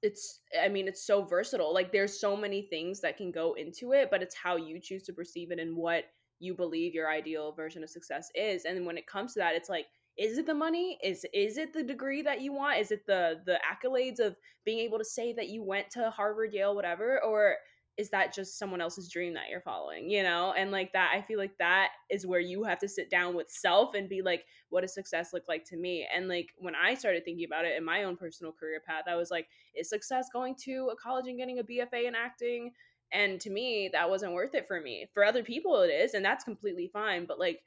it's 0.02 0.42
i 0.62 0.68
mean 0.68 0.88
it's 0.88 1.06
so 1.06 1.24
versatile 1.24 1.74
like 1.74 1.92
there's 1.92 2.20
so 2.20 2.36
many 2.36 2.62
things 2.62 3.00
that 3.02 3.18
can 3.18 3.32
go 3.32 3.54
into 3.54 3.94
it 3.94 4.10
but 4.12 4.22
it's 4.22 4.36
how 4.36 4.56
you 4.56 4.80
choose 4.80 5.04
to 5.04 5.14
perceive 5.14 5.52
it 5.52 5.60
and 5.60 5.76
what 5.76 6.06
you 6.40 6.54
believe 6.54 6.94
your 6.94 7.10
ideal 7.10 7.52
version 7.54 7.84
of 7.84 7.90
success 7.90 8.30
is 8.36 8.66
and 8.66 8.86
when 8.86 8.98
it 8.98 9.08
comes 9.08 9.34
to 9.34 9.40
that 9.40 9.56
it's 9.56 9.70
like 9.70 9.88
is 10.18 10.38
it 10.40 10.48
the 10.48 10.54
money? 10.54 10.98
Is 11.04 11.26
is 11.34 11.58
it 11.58 11.74
the 11.74 11.84
degree 11.84 12.24
that 12.24 12.42
you 12.42 12.52
want? 12.52 12.80
Is 12.80 12.92
it 12.92 13.06
the 13.06 13.40
the 13.46 13.60
accolades 13.62 14.20
of 14.20 14.36
being 14.66 14.80
able 14.80 14.98
to 14.98 15.06
say 15.06 15.34
that 15.34 15.50
you 15.50 15.64
went 15.64 15.90
to 15.92 16.10
harvard 16.10 16.54
yale 16.54 16.76
whatever? 16.76 17.24
Or 17.24 17.56
is 17.98 18.10
that 18.10 18.34
just 18.34 18.60
someone 18.60 18.82
else's 18.82 19.10
dream 19.10 19.34
that 19.34 19.50
you're 19.50 19.62
following 19.62 20.10
you 20.10 20.24
know 20.24 20.54
and 20.58 20.72
like 20.72 20.92
that 20.94 21.12
i 21.14 21.22
feel 21.22 21.38
like 21.38 21.58
that 21.58 21.90
is 22.10 22.26
where 22.26 22.40
you 22.40 22.64
have 22.64 22.80
to 22.80 22.88
sit 22.88 23.10
down 23.10 23.36
with 23.36 23.50
self 23.50 23.96
and 23.96 24.08
be 24.08 24.22
like 24.22 24.46
what 24.70 24.82
does 24.82 24.94
success 24.94 25.34
look 25.34 25.44
like 25.48 25.64
to 25.66 25.78
me 25.78 26.08
and 26.14 26.28
like 26.28 26.54
when 26.58 26.76
i 26.76 26.94
started 26.94 27.24
thinking 27.26 27.46
about 27.46 27.66
it 27.66 27.76
in 27.78 27.84
my 27.84 28.04
own 28.04 28.16
personal 28.16 28.52
career 28.52 28.82
path 28.86 29.04
i 29.08 29.16
was 29.16 29.32
like 29.32 29.48
is 29.76 29.90
success 29.90 30.28
going 30.32 30.56
to 30.56 30.90
a 30.92 30.96
college 30.96 31.28
and 31.28 31.38
getting 31.38 31.60
a 31.60 31.64
bfa 31.64 32.08
in 32.08 32.16
acting 32.16 32.72
and 33.12 33.40
to 33.40 33.50
me 33.50 33.90
that 33.92 34.10
wasn't 34.10 34.32
worth 34.32 34.54
it 34.54 34.68
for 34.68 34.82
me 34.82 35.08
for 35.14 35.24
other 35.24 35.44
people 35.44 35.82
it 35.82 35.88
is 35.88 36.14
and 36.14 36.24
that's 36.24 36.44
completely 36.44 36.88
fine 36.88 37.26
but 37.26 37.40
like 37.40 37.62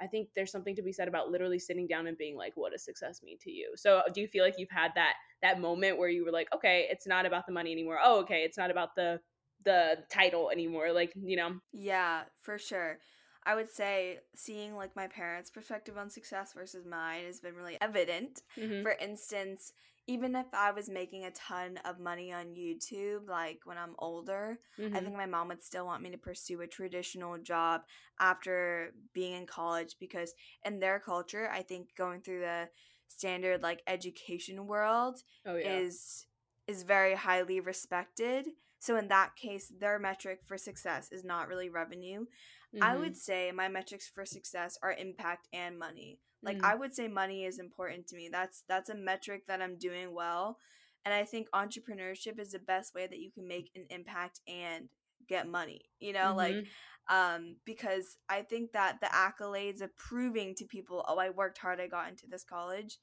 I 0.00 0.06
think 0.06 0.28
there's 0.36 0.52
something 0.52 0.76
to 0.76 0.82
be 0.82 0.92
said 0.92 1.08
about 1.08 1.30
literally 1.30 1.58
sitting 1.58 1.86
down 1.86 2.06
and 2.06 2.18
being 2.18 2.36
like, 2.36 2.52
what 2.54 2.72
does 2.72 2.84
success 2.84 3.22
mean 3.22 3.38
to 3.40 3.50
you? 3.50 3.72
So 3.76 4.02
do 4.12 4.20
you 4.20 4.28
feel 4.28 4.44
like 4.44 4.56
you've 4.58 4.70
had 4.70 4.92
that 4.94 5.14
that 5.42 5.60
moment 5.60 5.98
where 5.98 6.08
you 6.08 6.24
were 6.24 6.32
like, 6.32 6.48
okay, 6.54 6.86
it's 6.90 7.06
not 7.06 7.24
about 7.24 7.46
the 7.46 7.52
money 7.52 7.72
anymore. 7.72 7.98
Oh, 8.02 8.20
okay, 8.20 8.42
it's 8.42 8.58
not 8.58 8.70
about 8.70 8.94
the 8.94 9.20
the 9.66 9.98
title 10.08 10.48
anymore 10.50 10.92
like 10.92 11.12
you 11.20 11.36
know 11.36 11.56
yeah 11.72 12.22
for 12.40 12.56
sure 12.56 12.98
i 13.44 13.54
would 13.54 13.68
say 13.68 14.18
seeing 14.34 14.74
like 14.74 14.94
my 14.96 15.08
parents 15.08 15.50
perspective 15.50 15.98
on 15.98 16.08
success 16.08 16.52
versus 16.54 16.86
mine 16.86 17.24
has 17.26 17.40
been 17.40 17.54
really 17.54 17.76
evident 17.80 18.42
mm-hmm. 18.56 18.82
for 18.82 18.92
instance 18.92 19.72
even 20.06 20.36
if 20.36 20.46
i 20.54 20.70
was 20.70 20.88
making 20.88 21.24
a 21.24 21.30
ton 21.32 21.80
of 21.84 21.98
money 21.98 22.32
on 22.32 22.54
youtube 22.54 23.28
like 23.28 23.58
when 23.64 23.76
i'm 23.76 23.96
older 23.98 24.56
mm-hmm. 24.78 24.96
i 24.96 25.00
think 25.00 25.16
my 25.16 25.26
mom 25.26 25.48
would 25.48 25.62
still 25.62 25.84
want 25.84 26.02
me 26.02 26.10
to 26.10 26.16
pursue 26.16 26.60
a 26.60 26.66
traditional 26.66 27.36
job 27.36 27.80
after 28.20 28.94
being 29.12 29.32
in 29.32 29.46
college 29.46 29.96
because 29.98 30.32
in 30.64 30.78
their 30.78 31.00
culture 31.00 31.50
i 31.52 31.60
think 31.60 31.88
going 31.98 32.20
through 32.20 32.40
the 32.40 32.68
standard 33.08 33.62
like 33.62 33.82
education 33.88 34.68
world 34.68 35.22
oh, 35.44 35.56
yeah. 35.56 35.78
is 35.78 36.26
is 36.68 36.82
very 36.82 37.14
highly 37.14 37.60
respected 37.60 38.46
so 38.78 38.96
in 38.96 39.08
that 39.08 39.36
case, 39.36 39.72
their 39.78 39.98
metric 39.98 40.40
for 40.44 40.58
success 40.58 41.08
is 41.10 41.24
not 41.24 41.48
really 41.48 41.68
revenue. 41.68 42.26
Mm-hmm. 42.74 42.82
I 42.82 42.96
would 42.96 43.16
say 43.16 43.52
my 43.52 43.68
metrics 43.68 44.08
for 44.08 44.24
success 44.24 44.78
are 44.82 44.92
impact 44.92 45.48
and 45.52 45.78
money. 45.78 46.20
Like 46.42 46.58
mm-hmm. 46.58 46.66
I 46.66 46.74
would 46.74 46.94
say 46.94 47.08
money 47.08 47.44
is 47.44 47.58
important 47.58 48.06
to 48.08 48.16
me. 48.16 48.28
That's 48.30 48.62
that's 48.68 48.90
a 48.90 48.94
metric 48.94 49.42
that 49.48 49.62
I'm 49.62 49.78
doing 49.78 50.14
well. 50.14 50.58
And 51.04 51.14
I 51.14 51.24
think 51.24 51.48
entrepreneurship 51.54 52.38
is 52.38 52.50
the 52.50 52.58
best 52.58 52.94
way 52.94 53.06
that 53.06 53.18
you 53.18 53.30
can 53.30 53.46
make 53.46 53.70
an 53.74 53.86
impact 53.90 54.40
and 54.46 54.88
get 55.28 55.48
money. 55.48 55.82
You 55.98 56.12
know, 56.12 56.34
mm-hmm. 56.34 56.36
like 56.36 56.66
um 57.08 57.56
because 57.64 58.18
I 58.28 58.42
think 58.42 58.72
that 58.72 59.00
the 59.00 59.06
accolades 59.06 59.80
of 59.80 59.96
proving 59.96 60.54
to 60.56 60.64
people, 60.66 61.04
"Oh, 61.08 61.18
I 61.18 61.30
worked 61.30 61.58
hard, 61.58 61.80
I 61.80 61.86
got 61.86 62.08
into 62.08 62.26
this 62.28 62.44
college." 62.44 62.98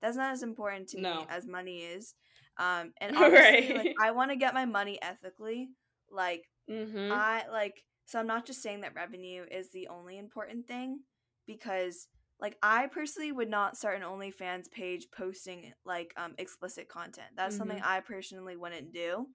That's 0.00 0.16
not 0.16 0.32
as 0.32 0.42
important 0.42 0.88
to 0.90 1.00
no. 1.00 1.20
me 1.20 1.26
as 1.28 1.46
money 1.46 1.78
is. 1.78 2.14
Um, 2.58 2.92
and 3.00 3.16
obviously, 3.16 3.74
right. 3.74 3.86
like, 3.86 3.94
I 4.00 4.10
want 4.12 4.30
to 4.30 4.36
get 4.36 4.54
my 4.54 4.64
money 4.64 4.98
ethically. 5.02 5.68
Like, 6.10 6.44
mm-hmm. 6.70 7.12
I 7.12 7.44
like, 7.50 7.84
so 8.06 8.18
I'm 8.18 8.26
not 8.26 8.46
just 8.46 8.62
saying 8.62 8.82
that 8.82 8.94
revenue 8.94 9.44
is 9.50 9.70
the 9.70 9.88
only 9.88 10.18
important 10.18 10.66
thing 10.66 11.00
because, 11.46 12.08
like, 12.40 12.56
I 12.62 12.86
personally 12.86 13.32
would 13.32 13.50
not 13.50 13.76
start 13.76 13.96
an 13.96 14.02
OnlyFans 14.02 14.70
page 14.70 15.06
posting 15.16 15.72
like 15.84 16.12
um 16.16 16.34
explicit 16.38 16.88
content. 16.88 17.28
That's 17.36 17.54
mm-hmm. 17.54 17.60
something 17.60 17.82
I 17.84 18.00
personally 18.00 18.56
wouldn't 18.56 18.92
do. 18.92 19.26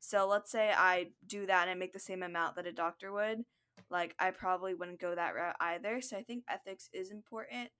So 0.00 0.26
let's 0.26 0.50
say 0.50 0.72
I 0.76 1.10
do 1.26 1.46
that 1.46 1.62
and 1.62 1.70
I 1.70 1.74
make 1.74 1.92
the 1.92 2.00
same 2.00 2.24
amount 2.24 2.56
that 2.56 2.66
a 2.66 2.72
doctor 2.72 3.12
would. 3.12 3.44
Like, 3.88 4.14
I 4.18 4.30
probably 4.30 4.74
wouldn't 4.74 5.00
go 5.00 5.14
that 5.14 5.34
route 5.34 5.56
either. 5.60 6.00
So 6.00 6.16
I 6.16 6.22
think 6.22 6.44
ethics 6.48 6.88
is 6.92 7.10
important, 7.10 7.70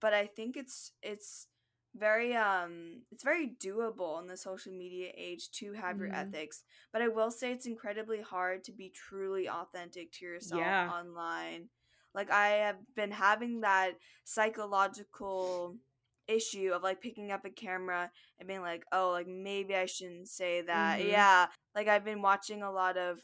but 0.00 0.14
I 0.14 0.26
think 0.26 0.56
it's 0.56 0.92
it's 1.02 1.48
very 1.96 2.34
um 2.34 3.02
it's 3.12 3.22
very 3.22 3.52
doable 3.62 4.20
in 4.20 4.26
the 4.26 4.36
social 4.36 4.72
media 4.72 5.10
age 5.16 5.50
to 5.50 5.72
have 5.72 5.96
mm-hmm. 5.96 6.06
your 6.06 6.14
ethics 6.14 6.64
but 6.92 7.00
i 7.00 7.08
will 7.08 7.30
say 7.30 7.52
it's 7.52 7.66
incredibly 7.66 8.20
hard 8.20 8.64
to 8.64 8.72
be 8.72 8.90
truly 8.90 9.48
authentic 9.48 10.10
to 10.12 10.24
yourself 10.24 10.60
yeah. 10.60 10.90
online 10.90 11.68
like 12.14 12.30
i 12.30 12.48
have 12.48 12.76
been 12.96 13.12
having 13.12 13.60
that 13.60 13.92
psychological 14.24 15.76
issue 16.26 16.72
of 16.74 16.82
like 16.82 17.00
picking 17.00 17.30
up 17.30 17.44
a 17.44 17.50
camera 17.50 18.10
and 18.38 18.48
being 18.48 18.62
like 18.62 18.84
oh 18.92 19.10
like 19.10 19.28
maybe 19.28 19.74
i 19.74 19.86
shouldn't 19.86 20.28
say 20.28 20.62
that 20.62 20.98
mm-hmm. 20.98 21.10
yeah 21.10 21.46
like 21.74 21.86
i've 21.86 22.04
been 22.04 22.22
watching 22.22 22.62
a 22.62 22.72
lot 22.72 22.96
of 22.96 23.20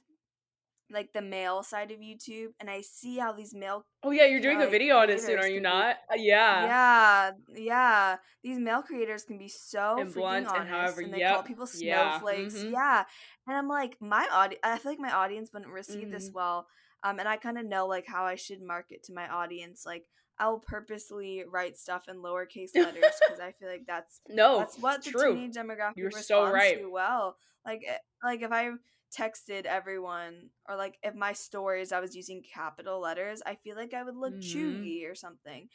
like 0.91 1.13
the 1.13 1.23
male 1.23 1.63
side 1.63 1.91
of 1.91 1.99
YouTube, 1.99 2.49
and 2.59 2.69
I 2.69 2.81
see 2.81 3.19
how 3.19 3.33
these 3.33 3.55
male. 3.55 3.85
Oh 4.03 4.11
yeah, 4.11 4.27
you're 4.27 4.41
doing 4.41 4.63
a 4.63 4.67
video 4.67 4.97
on 4.97 5.11
it 5.11 5.21
soon, 5.21 5.39
are 5.39 5.49
you 5.49 5.61
not? 5.61 5.97
Uh, 6.11 6.17
yeah. 6.17 6.65
Yeah, 6.67 7.31
yeah. 7.57 8.17
These 8.43 8.59
male 8.59 8.83
creators 8.83 9.25
can 9.25 9.39
be 9.39 9.49
so 9.49 9.99
and 10.01 10.13
blunt 10.13 10.47
honest, 10.47 10.61
and 10.61 10.69
however, 10.69 11.01
and 11.03 11.13
they 11.15 11.19
yep. 11.19 11.35
call 11.35 11.43
people 11.43 11.67
snowflakes. 11.67 12.57
Yeah. 12.57 12.61
Mm-hmm. 12.61 12.73
yeah. 12.73 13.05
and 13.47 13.57
I'm 13.57 13.69
like, 13.69 13.97
my 14.01 14.27
audience. 14.31 14.61
I 14.63 14.79
feel 14.79 14.93
like 14.93 15.01
my 15.01 15.13
audience 15.13 15.51
wouldn't 15.53 15.73
receive 15.73 16.05
mm-hmm. 16.05 16.13
this 16.13 16.31
well. 16.33 16.67
Um, 17.03 17.19
and 17.19 17.29
I 17.29 17.37
kind 17.37 17.59
of 17.59 17.65
know 17.65 17.87
like 17.87 18.07
how 18.07 18.25
I 18.25 18.35
should 18.35 18.63
market 18.63 19.05
to 19.05 19.15
my 19.15 19.27
audience. 19.29 19.85
Like, 19.87 20.05
I 20.39 20.49
will 20.49 20.59
purposely 20.59 21.45
write 21.47 21.77
stuff 21.77 22.09
in 22.09 22.17
lowercase 22.17 22.75
letters 22.75 23.05
because 23.21 23.41
I 23.41 23.53
feel 23.53 23.69
like 23.69 23.85
that's 23.87 24.21
no, 24.29 24.59
that's 24.59 24.79
what 24.79 25.05
the 25.05 25.11
true. 25.11 25.35
teenage 25.35 25.55
demographic 25.55 25.97
You're 25.97 26.07
responds 26.07 26.29
so 26.29 26.51
right. 26.51 26.79
to 26.79 26.91
well. 26.91 27.37
Like, 27.65 27.83
eh, 27.87 27.99
like 28.25 28.41
if 28.43 28.51
I 28.51 28.71
texted 29.11 29.65
everyone 29.65 30.51
or 30.69 30.77
like 30.77 30.99
if 31.03 31.15
my 31.15 31.33
stories 31.33 31.93
I 31.93 32.01
was 32.01 32.17
using 32.17 32.43
capital 32.43 33.01
letters, 33.01 33.43
I 33.45 33.57
feel 33.57 33.77
like 33.77 33.95
I 33.95 34.03
would 34.03 34.17
look 34.17 34.35
mm-hmm. 34.35 34.59
chewy 34.59 35.11
or 35.11 35.15
something. 35.15 35.69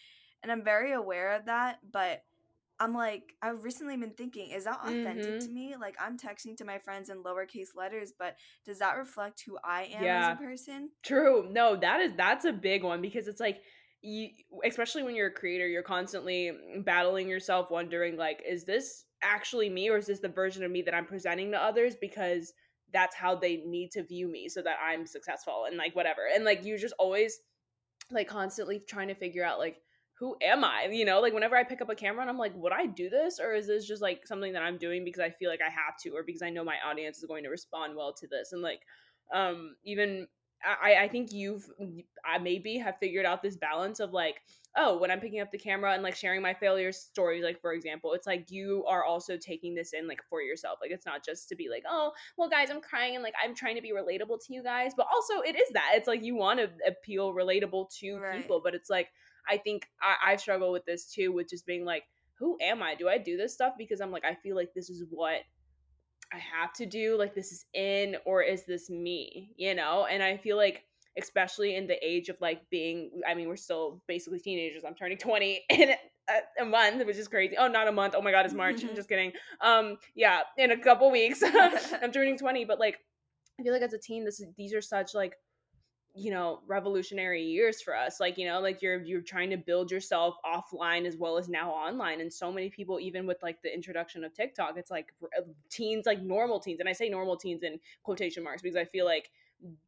And 0.44 0.52
I'm 0.52 0.64
very 0.64 0.94
aware 0.94 1.36
of 1.36 1.46
that, 1.46 1.80
but 1.92 2.24
I'm 2.80 2.94
like 2.94 3.34
I've 3.42 3.64
recently 3.64 3.96
been 3.98 4.12
thinking, 4.12 4.52
is 4.52 4.66
that 4.66 4.80
authentic 4.84 5.26
mm-hmm. 5.26 5.46
to 5.46 5.52
me? 5.52 5.76
Like 5.80 5.96
I'm 6.00 6.18
texting 6.18 6.58
to 6.58 6.66
my 6.66 6.80
friends 6.80 7.10
in 7.10 7.24
lowercase 7.24 7.76
letters, 7.76 8.14
but 8.18 8.36
does 8.66 8.80
that 8.80 8.98
reflect 8.98 9.44
who 9.46 9.58
I 9.64 9.84
am 9.96 10.04
yeah. 10.04 10.32
as 10.32 10.38
a 10.38 10.42
person? 10.42 10.90
True. 11.04 11.48
No, 11.52 11.76
that 11.78 12.02
is 12.02 12.12
that's 12.18 12.46
a 12.46 12.54
big 12.54 12.84
one 12.84 13.02
because 13.02 13.28
it's 13.28 13.40
like 13.40 13.62
you 14.02 14.30
especially 14.66 15.04
when 15.04 15.16
you're 15.16 15.28
a 15.28 15.34
creator, 15.34 15.68
you're 15.68 15.84
constantly 15.84 16.52
battling 16.86 17.30
yourself 17.30 17.72
wondering 17.72 18.18
like 18.18 18.44
is 18.48 18.66
this 18.66 19.06
actually 19.24 19.70
me 19.70 19.90
or 19.90 19.98
is 19.98 20.08
this 20.08 20.20
the 20.20 20.30
version 20.30 20.64
of 20.64 20.72
me 20.72 20.82
that 20.82 20.94
I'm 20.94 21.06
presenting 21.06 21.52
to 21.52 21.64
others 21.64 21.96
because 22.00 22.54
that's 22.96 23.16
how 23.16 23.36
they 23.36 23.58
need 23.58 23.92
to 23.92 24.04
view 24.04 24.28
me 24.28 24.48
so 24.48 24.62
that 24.62 24.78
I'm 24.82 25.06
successful 25.06 25.66
and 25.68 25.78
like 25.78 25.96
whatever. 25.96 26.22
And 26.34 26.46
like 26.46 26.64
you 26.64 26.78
just 26.78 26.96
always 26.98 27.40
like 28.10 28.28
constantly 28.28 28.82
trying 28.88 29.10
to 29.10 29.16
figure 29.16 29.44
out 29.44 29.60
like 29.60 29.78
who 30.18 30.38
am 30.42 30.64
I? 30.64 30.88
You 30.90 31.04
know, 31.04 31.20
like 31.20 31.34
whenever 31.34 31.58
I 31.58 31.66
pick 31.66 31.82
up 31.82 31.90
a 31.90 31.96
camera 31.96 32.22
and 32.22 32.30
I'm 32.30 32.38
like, 32.38 32.54
would 32.56 32.72
I 32.72 32.86
do 32.86 33.10
this? 33.10 33.38
Or 33.38 33.54
is 33.54 33.68
this 33.68 33.86
just 33.86 34.02
like 34.02 34.26
something 34.26 34.54
that 34.54 34.62
I'm 34.62 34.78
doing 34.78 35.04
because 35.04 35.20
I 35.20 35.30
feel 35.30 35.50
like 35.50 35.60
I 35.62 35.70
have 35.70 35.98
to 36.04 36.12
or 36.12 36.24
because 36.24 36.42
I 36.42 36.50
know 36.50 36.64
my 36.64 36.78
audience 36.86 37.18
is 37.18 37.26
going 37.26 37.44
to 37.44 37.50
respond 37.50 37.98
well 37.98 38.14
to 38.14 38.28
this? 38.28 38.54
And 38.54 38.62
like 38.62 38.80
um 39.34 39.76
even 39.84 40.28
I, 40.64 40.96
I 41.04 41.08
think 41.10 41.32
you've 41.34 41.66
I 42.26 42.38
maybe 42.38 42.78
have 42.78 42.98
figured 43.00 43.26
out 43.26 43.44
this 43.44 43.58
balance 43.58 44.00
of 44.00 44.14
like, 44.14 44.42
oh, 44.78 44.98
when 44.98 45.10
I'm 45.10 45.20
picking 45.20 45.40
up 45.40 45.52
the 45.52 45.58
camera 45.58 45.94
and 45.94 46.04
like 46.04 46.16
sharing 46.16 46.42
my 46.42 46.54
failure 46.54 46.92
stories, 46.92 47.44
like 47.44 47.62
for 47.62 47.74
example, 47.74 48.14
it's 48.14 48.28
like 48.28 48.52
you 48.52 48.84
are 48.88 49.04
also 49.04 49.38
taking 49.38 49.74
this 49.74 49.94
in 49.94 50.08
like 50.08 50.22
for 50.30 50.42
yourself. 50.42 50.80
Like 50.82 50.92
it's 50.92 51.06
not 51.06 51.24
just 51.24 51.48
to 51.50 51.56
be 51.56 51.70
like, 51.70 51.84
oh, 51.90 52.12
well, 52.38 52.50
guys, 52.50 52.70
I'm 52.70 52.82
crying 52.82 53.16
and 53.16 53.24
like 53.24 53.34
I'm 53.42 53.56
trying 53.56 53.76
to 53.76 53.82
be 53.82 53.94
relatable 53.94 54.46
to 54.46 54.54
you 54.54 54.64
guys, 54.64 54.92
but 54.96 55.08
also 55.14 55.42
it 55.42 55.56
is 55.56 55.70
that. 55.74 55.92
It's 55.94 56.08
like 56.08 56.24
you 56.24 56.36
want 56.36 56.60
to 56.60 56.70
appeal 56.88 57.34
relatable 57.34 57.90
to 58.00 58.18
right. 58.18 58.42
people, 58.42 58.62
but 58.64 58.76
it's 58.76 58.90
like 58.90 59.10
I 59.50 59.58
think 59.58 59.88
I, 60.02 60.34
I 60.34 60.36
struggle 60.36 60.72
with 60.72 60.86
this 60.86 61.12
too, 61.12 61.32
with 61.32 61.50
just 61.50 61.66
being 61.66 61.86
like, 61.86 62.04
who 62.38 62.58
am 62.62 62.84
I? 62.84 62.96
Do 62.96 63.08
I 63.08 63.18
do 63.18 63.38
this 63.38 63.54
stuff 63.54 63.74
because 63.78 64.02
I'm 64.02 64.12
like 64.12 64.26
I 64.26 64.36
feel 64.36 64.56
like 64.56 64.74
this 64.74 64.90
is 64.90 65.04
what 65.10 65.42
I 66.34 66.38
have 66.38 66.74
to 66.74 66.86
do 66.86 67.18
like 67.18 67.36
this 67.36 67.52
is 67.52 67.66
in 67.74 68.18
or 68.26 68.42
is 68.42 68.66
this 68.66 68.90
me, 68.90 69.54
you 69.56 69.74
know? 69.74 70.06
And 70.06 70.22
I 70.22 70.38
feel 70.38 70.58
like 70.58 70.84
especially 71.18 71.76
in 71.76 71.88
the 71.88 71.98
age 72.06 72.30
of 72.30 72.40
like 72.42 72.70
being 72.70 73.22
I 73.28 73.34
mean 73.34 73.48
we're 73.48 73.56
still 73.56 74.02
basically 74.08 74.40
teenagers. 74.40 74.84
I'm 74.86 74.96
turning 74.96 75.18
20 75.18 75.62
in 75.70 75.90
a, 75.90 76.64
a 76.64 76.66
month, 76.66 77.06
which 77.06 77.18
is 77.18 77.28
crazy. 77.28 77.56
Oh, 77.58 77.68
not 77.68 77.88
a 77.88 77.92
month. 77.92 78.16
Oh 78.18 78.22
my 78.22 78.32
god, 78.32 78.46
it's 78.46 78.54
March. 78.54 78.84
I'm 78.84 78.96
just 78.96 79.10
kidding. 79.10 79.32
Um 79.62 79.98
yeah, 80.16 80.42
in 80.58 80.72
a 80.72 80.78
couple 80.78 81.12
weeks 81.12 81.44
I'm 82.02 82.12
turning 82.12 82.38
20, 82.38 82.66
but 82.66 82.80
like 82.80 83.00
I 83.60 83.64
feel 83.64 83.74
like 83.74 83.82
as 83.82 83.94
a 83.94 84.00
teen 84.00 84.26
this 84.26 84.42
these 84.58 84.74
are 84.74 84.82
such 84.82 85.14
like 85.14 85.34
you 86.18 86.32
know 86.32 86.62
revolutionary 86.66 87.44
years 87.44 87.82
for 87.82 87.94
us 87.94 88.22
like 88.22 88.38
you 88.38 88.48
know 88.48 88.62
like 88.62 88.82
you're 88.82 89.04
you're 89.04 89.22
trying 89.22 89.50
to 89.50 89.58
build 89.58 89.92
yourself 89.92 90.38
offline 90.46 91.06
as 91.06 91.18
well 91.18 91.38
as 91.38 91.50
now 91.50 91.70
online 91.72 92.22
and 92.22 92.32
so 92.32 92.52
many 92.52 92.70
people 92.70 93.02
even 93.02 93.28
with 93.28 93.38
like 93.44 93.62
the 93.62 93.74
introduction 93.74 94.24
of 94.24 94.34
TikTok 94.34 94.78
it's 94.78 94.90
like 94.90 95.14
uh, 95.38 95.42
teens 95.70 96.06
like 96.06 96.22
normal 96.22 96.60
teens 96.62 96.80
and 96.80 96.88
I 96.88 96.94
say 96.94 97.10
normal 97.10 97.36
teens 97.36 97.64
in 97.64 97.80
quotation 98.04 98.46
marks 98.46 98.62
because 98.62 98.78
I 98.78 98.86
feel 98.86 99.06
like 99.06 99.30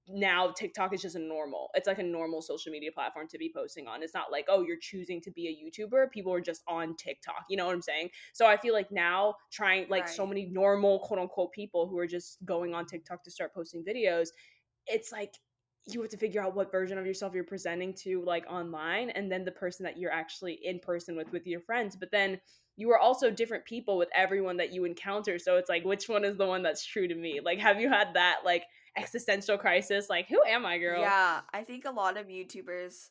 now 0.07 0.51
TikTok 0.51 0.93
is 0.93 1.01
just 1.01 1.15
a 1.15 1.19
normal. 1.19 1.69
It's 1.73 1.87
like 1.87 1.99
a 1.99 2.03
normal 2.03 2.41
social 2.41 2.71
media 2.71 2.91
platform 2.91 3.27
to 3.29 3.37
be 3.37 3.51
posting 3.53 3.87
on. 3.87 4.01
It's 4.01 4.13
not 4.13 4.31
like, 4.31 4.45
oh, 4.49 4.61
you're 4.61 4.79
choosing 4.79 5.21
to 5.21 5.31
be 5.31 5.47
a 5.47 5.51
YouTuber. 5.51 6.11
People 6.11 6.33
are 6.33 6.41
just 6.41 6.63
on 6.67 6.95
TikTok. 6.95 7.45
You 7.49 7.57
know 7.57 7.65
what 7.65 7.75
I'm 7.75 7.81
saying? 7.81 8.09
So 8.33 8.45
I 8.45 8.57
feel 8.57 8.73
like 8.73 8.91
now 8.91 9.35
trying 9.51 9.87
like 9.89 10.03
right. 10.03 10.09
so 10.09 10.25
many 10.25 10.45
normal 10.45 10.99
quote 10.99 11.19
unquote 11.19 11.51
people 11.51 11.87
who 11.87 11.97
are 11.97 12.07
just 12.07 12.37
going 12.45 12.73
on 12.73 12.85
TikTok 12.85 13.23
to 13.23 13.31
start 13.31 13.53
posting 13.53 13.83
videos, 13.83 14.29
it's 14.87 15.11
like 15.11 15.33
you 15.89 16.01
have 16.01 16.11
to 16.11 16.17
figure 16.17 16.41
out 16.41 16.55
what 16.55 16.71
version 16.71 16.97
of 16.97 17.05
yourself 17.05 17.33
you're 17.33 17.43
presenting 17.43 17.93
to 17.93 18.21
like 18.25 18.45
online 18.49 19.09
and 19.11 19.31
then 19.31 19.45
the 19.45 19.51
person 19.51 19.85
that 19.85 19.97
you're 19.97 20.11
actually 20.11 20.59
in 20.63 20.79
person 20.79 21.15
with 21.15 21.31
with 21.31 21.47
your 21.47 21.61
friends 21.61 21.95
but 21.95 22.11
then 22.11 22.39
you 22.75 22.91
are 22.91 22.99
also 22.99 23.31
different 23.31 23.65
people 23.65 23.97
with 23.97 24.09
everyone 24.13 24.57
that 24.57 24.73
you 24.73 24.83
encounter 24.83 25.39
so 25.39 25.55
it's 25.55 25.69
like 25.69 25.85
which 25.85 26.09
one 26.09 26.25
is 26.25 26.37
the 26.37 26.45
one 26.45 26.61
that's 26.61 26.85
true 26.85 27.07
to 27.07 27.15
me 27.15 27.39
like 27.43 27.59
have 27.59 27.79
you 27.79 27.89
had 27.89 28.13
that 28.15 28.39
like 28.43 28.63
existential 28.97 29.57
crisis 29.57 30.09
like 30.09 30.27
who 30.27 30.41
am 30.47 30.65
i 30.65 30.77
girl 30.77 30.99
yeah 30.99 31.41
i 31.53 31.61
think 31.61 31.85
a 31.85 31.91
lot 31.91 32.17
of 32.17 32.27
youtubers 32.27 33.09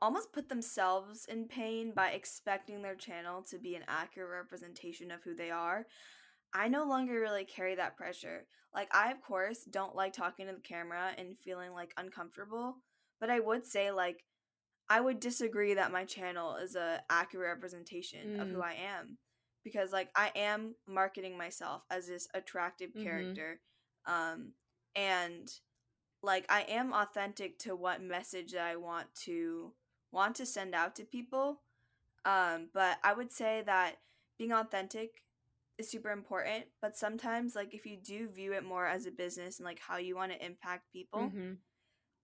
almost 0.00 0.32
put 0.32 0.48
themselves 0.48 1.26
in 1.28 1.46
pain 1.46 1.92
by 1.94 2.08
expecting 2.08 2.80
their 2.80 2.94
channel 2.94 3.42
to 3.42 3.58
be 3.58 3.74
an 3.74 3.82
accurate 3.88 4.30
representation 4.30 5.10
of 5.10 5.22
who 5.22 5.34
they 5.34 5.50
are 5.50 5.86
I 6.54 6.68
no 6.68 6.84
longer 6.84 7.20
really 7.20 7.44
carry 7.44 7.74
that 7.74 7.96
pressure. 7.96 8.46
Like, 8.74 8.88
I, 8.94 9.10
of 9.10 9.20
course, 9.20 9.64
don't 9.64 9.94
like 9.94 10.12
talking 10.12 10.46
to 10.46 10.52
the 10.52 10.60
camera 10.60 11.10
and 11.16 11.38
feeling 11.38 11.72
like 11.72 11.92
uncomfortable, 11.96 12.76
but 13.20 13.30
I 13.30 13.40
would 13.40 13.66
say, 13.66 13.90
like, 13.90 14.24
I 14.88 15.00
would 15.00 15.20
disagree 15.20 15.74
that 15.74 15.92
my 15.92 16.04
channel 16.04 16.56
is 16.56 16.76
a 16.76 17.02
accurate 17.10 17.56
representation 17.56 18.36
mm. 18.36 18.42
of 18.42 18.48
who 18.48 18.58
mm. 18.58 18.64
I 18.64 18.74
am 18.74 19.18
because 19.64 19.90
like 19.90 20.10
I 20.14 20.30
am 20.36 20.76
marketing 20.86 21.36
myself 21.36 21.82
as 21.90 22.06
this 22.06 22.28
attractive 22.34 22.90
mm-hmm. 22.90 23.02
character 23.02 23.60
um 24.06 24.52
and 24.94 25.50
like 26.22 26.46
I 26.48 26.62
am 26.62 26.92
authentic 26.92 27.58
to 27.60 27.76
what 27.76 28.02
message 28.02 28.52
that 28.52 28.66
I 28.66 28.76
want 28.76 29.06
to 29.24 29.72
want 30.12 30.36
to 30.36 30.46
send 30.46 30.74
out 30.74 30.96
to 30.96 31.04
people 31.04 31.60
um 32.24 32.68
but 32.72 32.98
I 33.04 33.12
would 33.12 33.32
say 33.32 33.62
that 33.66 33.96
being 34.38 34.52
authentic 34.52 35.22
is 35.78 35.90
super 35.90 36.10
important 36.10 36.64
but 36.80 36.96
sometimes 36.96 37.54
like 37.54 37.74
if 37.74 37.86
you 37.86 37.96
do 37.96 38.28
view 38.28 38.52
it 38.52 38.64
more 38.64 38.86
as 38.86 39.06
a 39.06 39.10
business 39.10 39.58
and 39.58 39.66
like 39.66 39.80
how 39.80 39.98
you 39.98 40.16
want 40.16 40.32
to 40.32 40.44
impact 40.44 40.92
people 40.92 41.20
mm-hmm. 41.20 41.52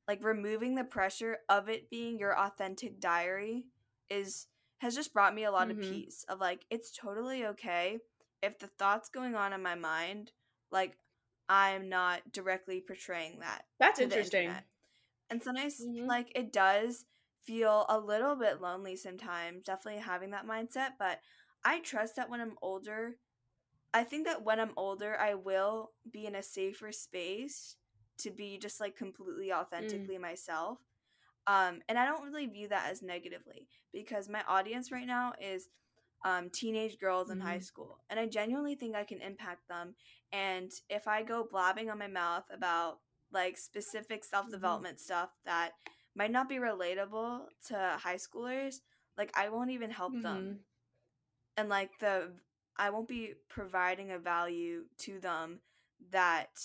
like 0.09 0.25
removing 0.25 0.75
the 0.75 0.85
pressure 0.85 1.39
of 1.49 1.69
it 1.69 1.91
being 1.91 2.19
your 2.19 2.39
authentic 2.39 3.01
diary 3.01 3.67
is 4.09 4.47
has 4.79 4.95
just 4.97 5.13
brought 5.13 5.35
me 5.35 5.45
a 5.45 5.53
lot 5.53 5.69
mm-hmm. 5.69 5.81
of 5.81 5.91
peace 5.91 6.25
of 6.29 6.41
like 6.41 6.65
it's 6.71 6.91
totally 6.91 7.45
okay 7.45 7.99
if 8.43 8.59
the 8.59 8.67
thoughts 8.67 9.09
going 9.09 9.35
on 9.35 9.53
in 9.53 9.63
my 9.63 9.75
mind 9.75 10.33
like 10.71 10.97
i'm 11.53 11.89
not 11.89 12.21
directly 12.33 12.81
portraying 12.81 13.39
that 13.41 13.65
that's 13.79 14.01
interesting 14.01 14.51
and 15.31 15.43
sometimes 15.43 15.81
mm-hmm. 15.81 16.07
like 16.07 16.33
it 16.35 16.53
does 16.53 17.05
feel 17.45 17.87
a 17.89 17.99
little 17.99 18.37
bit 18.37 18.61
lonely 18.61 18.97
sometimes 18.97 19.65
definitely 19.65 20.01
having 20.01 20.31
that 20.31 20.47
mindset 20.47 20.91
but 20.99 21.21
i 21.65 21.81
trust 21.81 22.17
that 22.17 22.31
when 22.31 22.41
i'm 22.41 22.57
older 22.63 23.17
I 23.95 24.05
think 24.05 24.27
that 24.27 24.45
when 24.45 24.59
I'm 24.59 24.73
older, 24.77 25.17
I 25.19 25.35
will 25.35 25.93
be 26.11 26.27
in 26.27 26.35
a 26.35 26.43
safer 26.43 26.93
space 26.93 27.77
to 28.19 28.31
be 28.31 28.59
just 28.59 28.81
like 28.81 28.97
completely 28.97 29.49
mm. 29.49 29.61
authentically 29.61 30.17
mm. 30.17 30.23
myself. 30.23 30.79
Um, 31.47 31.81
and 31.89 31.99
I 31.99 32.07
don't 32.07 32.25
really 32.25 32.47
view 32.47 32.69
that 32.69 32.89
as 32.91 33.03
negatively 33.03 33.67
because 33.93 34.29
my 34.29 34.43
audience 34.49 34.93
right 34.93 35.07
now 35.07 35.33
is 35.41 35.69
um, 36.25 36.51
teenage 36.51 36.99
girls 36.99 37.31
in 37.31 37.39
mm-hmm. 37.39 37.49
high 37.49 37.59
school, 37.59 37.99
and 38.09 38.21
I 38.21 38.27
genuinely 38.27 38.77
think 38.77 38.95
I 38.95 39.03
can 39.03 39.21
impact 39.21 39.69
them. 39.69 39.97
And 40.33 40.71
if 40.89 41.07
I 41.07 41.23
go 41.23 41.47
blabbing 41.49 41.91
on 41.91 41.99
my 41.99 42.07
mouth 42.07 42.45
about 42.53 42.99
like 43.33 43.57
specific 43.59 44.25
self 44.25 44.51
development 44.51 44.97
mm-hmm. 44.97 45.05
stuff 45.05 45.31
that 45.45 45.73
might 46.15 46.31
not 46.31 46.49
be 46.49 46.57
relatable 46.57 47.41
to 47.69 47.97
high 47.99 48.17
schoolers, 48.17 48.77
like 49.17 49.31
I 49.35 49.49
won't 49.49 49.71
even 49.71 49.91
help 49.91 50.13
mm-hmm. 50.13 50.23
them. 50.23 50.61
And 51.57 51.69
like 51.69 51.91
the 52.01 52.33
I 52.77 52.91
won't 52.91 53.09
be 53.09 53.35
providing 53.49 54.13
a 54.13 54.19
value 54.19 54.85
to 55.01 55.21
them 55.21 55.61
that 56.11 56.61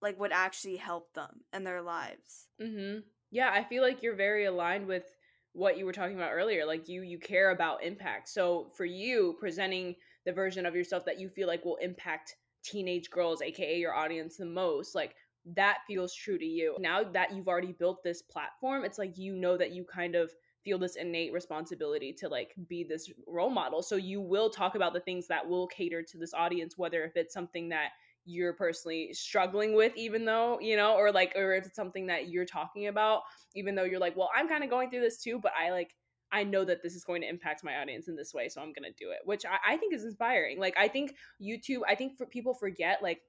like 0.00 0.18
would 0.18 0.32
actually 0.32 0.76
help 0.76 1.12
them 1.14 1.40
in 1.52 1.64
their 1.64 1.82
lives. 1.82 2.48
Mhm. 2.60 3.02
Yeah, 3.30 3.50
I 3.52 3.64
feel 3.64 3.82
like 3.82 4.02
you're 4.02 4.14
very 4.14 4.44
aligned 4.44 4.86
with 4.86 5.04
what 5.52 5.78
you 5.78 5.86
were 5.86 5.92
talking 5.92 6.16
about 6.16 6.32
earlier. 6.32 6.64
Like 6.64 6.88
you 6.88 7.02
you 7.02 7.18
care 7.18 7.50
about 7.50 7.82
impact. 7.82 8.28
So 8.28 8.70
for 8.76 8.84
you 8.84 9.36
presenting 9.38 9.96
the 10.24 10.32
version 10.32 10.66
of 10.66 10.74
yourself 10.74 11.04
that 11.04 11.20
you 11.20 11.28
feel 11.28 11.48
like 11.48 11.64
will 11.64 11.76
impact 11.76 12.36
teenage 12.64 13.10
girls, 13.10 13.42
aka 13.42 13.78
your 13.78 13.94
audience 13.94 14.36
the 14.36 14.46
most, 14.46 14.94
like 14.94 15.14
that 15.54 15.78
feels 15.86 16.14
true 16.14 16.38
to 16.38 16.44
you. 16.44 16.76
Now 16.80 17.04
that 17.04 17.34
you've 17.34 17.48
already 17.48 17.72
built 17.72 18.02
this 18.02 18.22
platform, 18.22 18.84
it's 18.84 18.98
like 18.98 19.18
you 19.18 19.36
know 19.36 19.56
that 19.56 19.72
you 19.72 19.84
kind 19.84 20.14
of 20.14 20.30
feel 20.64 20.78
this 20.78 20.96
innate 20.96 21.32
responsibility 21.32 22.12
to 22.14 22.28
like 22.28 22.54
be 22.68 22.82
this 22.82 23.12
role 23.26 23.50
model. 23.50 23.82
So 23.82 23.96
you 23.96 24.20
will 24.20 24.48
talk 24.48 24.74
about 24.74 24.94
the 24.94 25.00
things 25.00 25.26
that 25.28 25.46
will 25.46 25.66
cater 25.66 26.02
to 26.02 26.18
this 26.18 26.32
audience, 26.32 26.78
whether 26.78 27.04
if 27.04 27.16
it's 27.16 27.34
something 27.34 27.68
that 27.68 27.90
you're 28.26 28.54
personally 28.54 29.10
struggling 29.12 29.74
with 29.74 29.92
even 29.96 30.24
though 30.24 30.58
you 30.60 30.76
know 30.76 30.94
or 30.94 31.12
like 31.12 31.32
or 31.36 31.54
if 31.54 31.66
it's 31.66 31.76
something 31.76 32.06
that 32.06 32.28
you're 32.28 32.46
talking 32.46 32.86
about 32.86 33.20
even 33.54 33.74
though 33.74 33.84
you're 33.84 34.00
like 34.00 34.16
well 34.16 34.30
i'm 34.34 34.48
kind 34.48 34.64
of 34.64 34.70
going 34.70 34.88
through 34.88 35.00
this 35.00 35.22
too 35.22 35.38
but 35.38 35.52
i 35.62 35.70
like 35.70 35.94
i 36.34 36.44
know 36.44 36.64
that 36.64 36.82
this 36.82 36.94
is 36.94 37.04
going 37.04 37.22
to 37.22 37.28
impact 37.28 37.64
my 37.64 37.76
audience 37.76 38.08
in 38.08 38.16
this 38.16 38.34
way 38.34 38.48
so 38.48 38.60
i'm 38.60 38.72
gonna 38.72 38.88
do 38.98 39.10
it 39.10 39.20
which 39.24 39.44
I, 39.46 39.74
I 39.74 39.76
think 39.76 39.94
is 39.94 40.04
inspiring 40.04 40.58
like 40.60 40.74
i 40.76 40.88
think 40.88 41.14
youtube 41.40 41.80
i 41.88 41.94
think 41.94 42.18
for 42.18 42.26
people 42.26 42.52
forget 42.52 43.02
like 43.02 43.20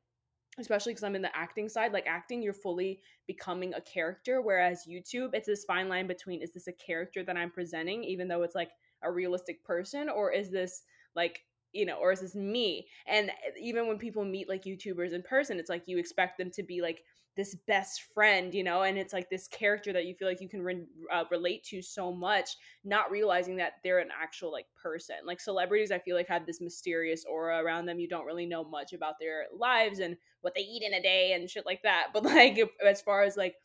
especially 0.57 0.93
because 0.93 1.03
I'm 1.03 1.15
in 1.15 1.21
the 1.21 1.35
acting 1.35 1.67
side. 1.67 1.91
Like 1.91 2.07
acting, 2.07 2.41
you're 2.41 2.53
fully 2.53 3.01
becoming 3.27 3.73
a 3.73 3.81
character, 3.81 4.41
whereas 4.41 4.87
YouTube, 4.89 5.31
it's 5.33 5.47
this 5.47 5.65
fine 5.65 5.89
line 5.89 6.07
between 6.07 6.41
is 6.41 6.53
this 6.53 6.67
a 6.67 6.73
character 6.73 7.23
that 7.23 7.37
I'm 7.37 7.51
presenting, 7.51 8.03
even 8.03 8.27
though 8.27 8.43
it's 8.43 8.55
like 8.55 8.71
a 9.03 9.11
realistic 9.11 9.63
person, 9.63 10.09
or 10.09 10.31
is 10.31 10.49
this 10.49 10.83
like 11.15 11.41
you 11.73 11.85
know, 11.85 11.97
or 11.97 12.13
is 12.13 12.21
this 12.21 12.35
me? 12.35 12.87
And 13.05 13.29
eh, 13.29 13.51
even 13.59 13.87
when 13.87 13.97
people 13.97 14.23
meet 14.23 14.47
like 14.47 14.63
YouTubers 14.63 15.11
in 15.11 15.21
person, 15.21 15.59
it's 15.59 15.69
like 15.69 15.83
you 15.87 15.97
expect 15.97 16.37
them 16.37 16.49
to 16.51 16.63
be 16.63 16.81
like 16.81 17.03
this 17.35 17.55
best 17.67 18.01
friend, 18.13 18.53
you 18.53 18.63
know, 18.63 18.83
and 18.83 18.97
it's 18.97 19.13
like 19.13 19.29
this 19.29 19.47
character 19.47 19.91
that 19.93 20.05
you 20.05 20.15
feel 20.15 20.27
like 20.27 20.41
you 20.41 20.49
can 20.49 20.61
re- 20.61 20.85
uh, 21.11 21.23
relate 21.29 21.63
to 21.65 21.81
so 21.81 22.11
much, 22.11 22.51
not 22.83 23.11
realizing 23.11 23.57
that 23.57 23.73
they're 23.83 23.99
an 23.99 24.09
actual 24.17 24.51
like 24.51 24.67
person. 24.81 25.17
Like 25.25 25.41
celebrities, 25.41 25.91
I 25.91 25.99
feel 25.99 26.15
like 26.15 26.27
have 26.27 26.45
this 26.45 26.61
mysterious 26.61 27.25
aura 27.25 27.61
around 27.61 27.85
them. 27.85 27.99
You 27.99 28.07
don't 28.07 28.25
really 28.25 28.45
know 28.45 28.63
much 28.63 28.93
about 28.93 29.15
their 29.19 29.45
lives 29.57 29.99
and 29.99 30.15
what 30.41 30.53
they 30.55 30.61
eat 30.61 30.83
in 30.83 30.93
a 30.93 31.01
day 31.01 31.33
and 31.33 31.49
shit 31.49 31.65
like 31.65 31.83
that. 31.83 32.07
But 32.13 32.23
like, 32.23 32.59
as 32.85 33.01
far 33.01 33.23
as 33.23 33.35
like, 33.35 33.55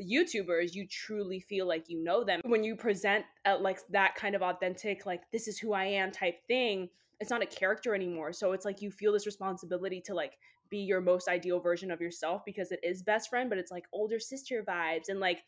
YouTubers, 0.00 0.74
you 0.74 0.86
truly 0.86 1.40
feel 1.40 1.66
like 1.66 1.88
you 1.88 2.02
know 2.02 2.22
them. 2.22 2.40
When 2.44 2.62
you 2.62 2.76
present 2.76 3.24
at 3.44 3.62
like 3.62 3.80
that 3.90 4.14
kind 4.14 4.36
of 4.36 4.42
authentic, 4.42 5.06
like 5.06 5.22
this 5.32 5.48
is 5.48 5.58
who 5.58 5.72
I 5.72 5.86
am 5.86 6.12
type 6.12 6.46
thing, 6.46 6.88
it's 7.20 7.30
not 7.30 7.42
a 7.42 7.46
character 7.46 7.94
anymore. 7.94 8.32
So 8.32 8.52
it's 8.52 8.64
like 8.64 8.80
you 8.80 8.90
feel 8.90 9.12
this 9.12 9.26
responsibility 9.26 10.00
to 10.02 10.14
like 10.14 10.38
be 10.70 10.78
your 10.78 11.00
most 11.00 11.28
ideal 11.28 11.60
version 11.60 11.90
of 11.90 12.00
yourself 12.00 12.42
because 12.44 12.72
it 12.72 12.80
is 12.82 13.02
best 13.02 13.30
friend, 13.30 13.48
but 13.48 13.58
it's 13.58 13.70
like 13.70 13.86
older 13.92 14.18
sister 14.18 14.64
vibes 14.66 15.08
and 15.08 15.20
like 15.20 15.42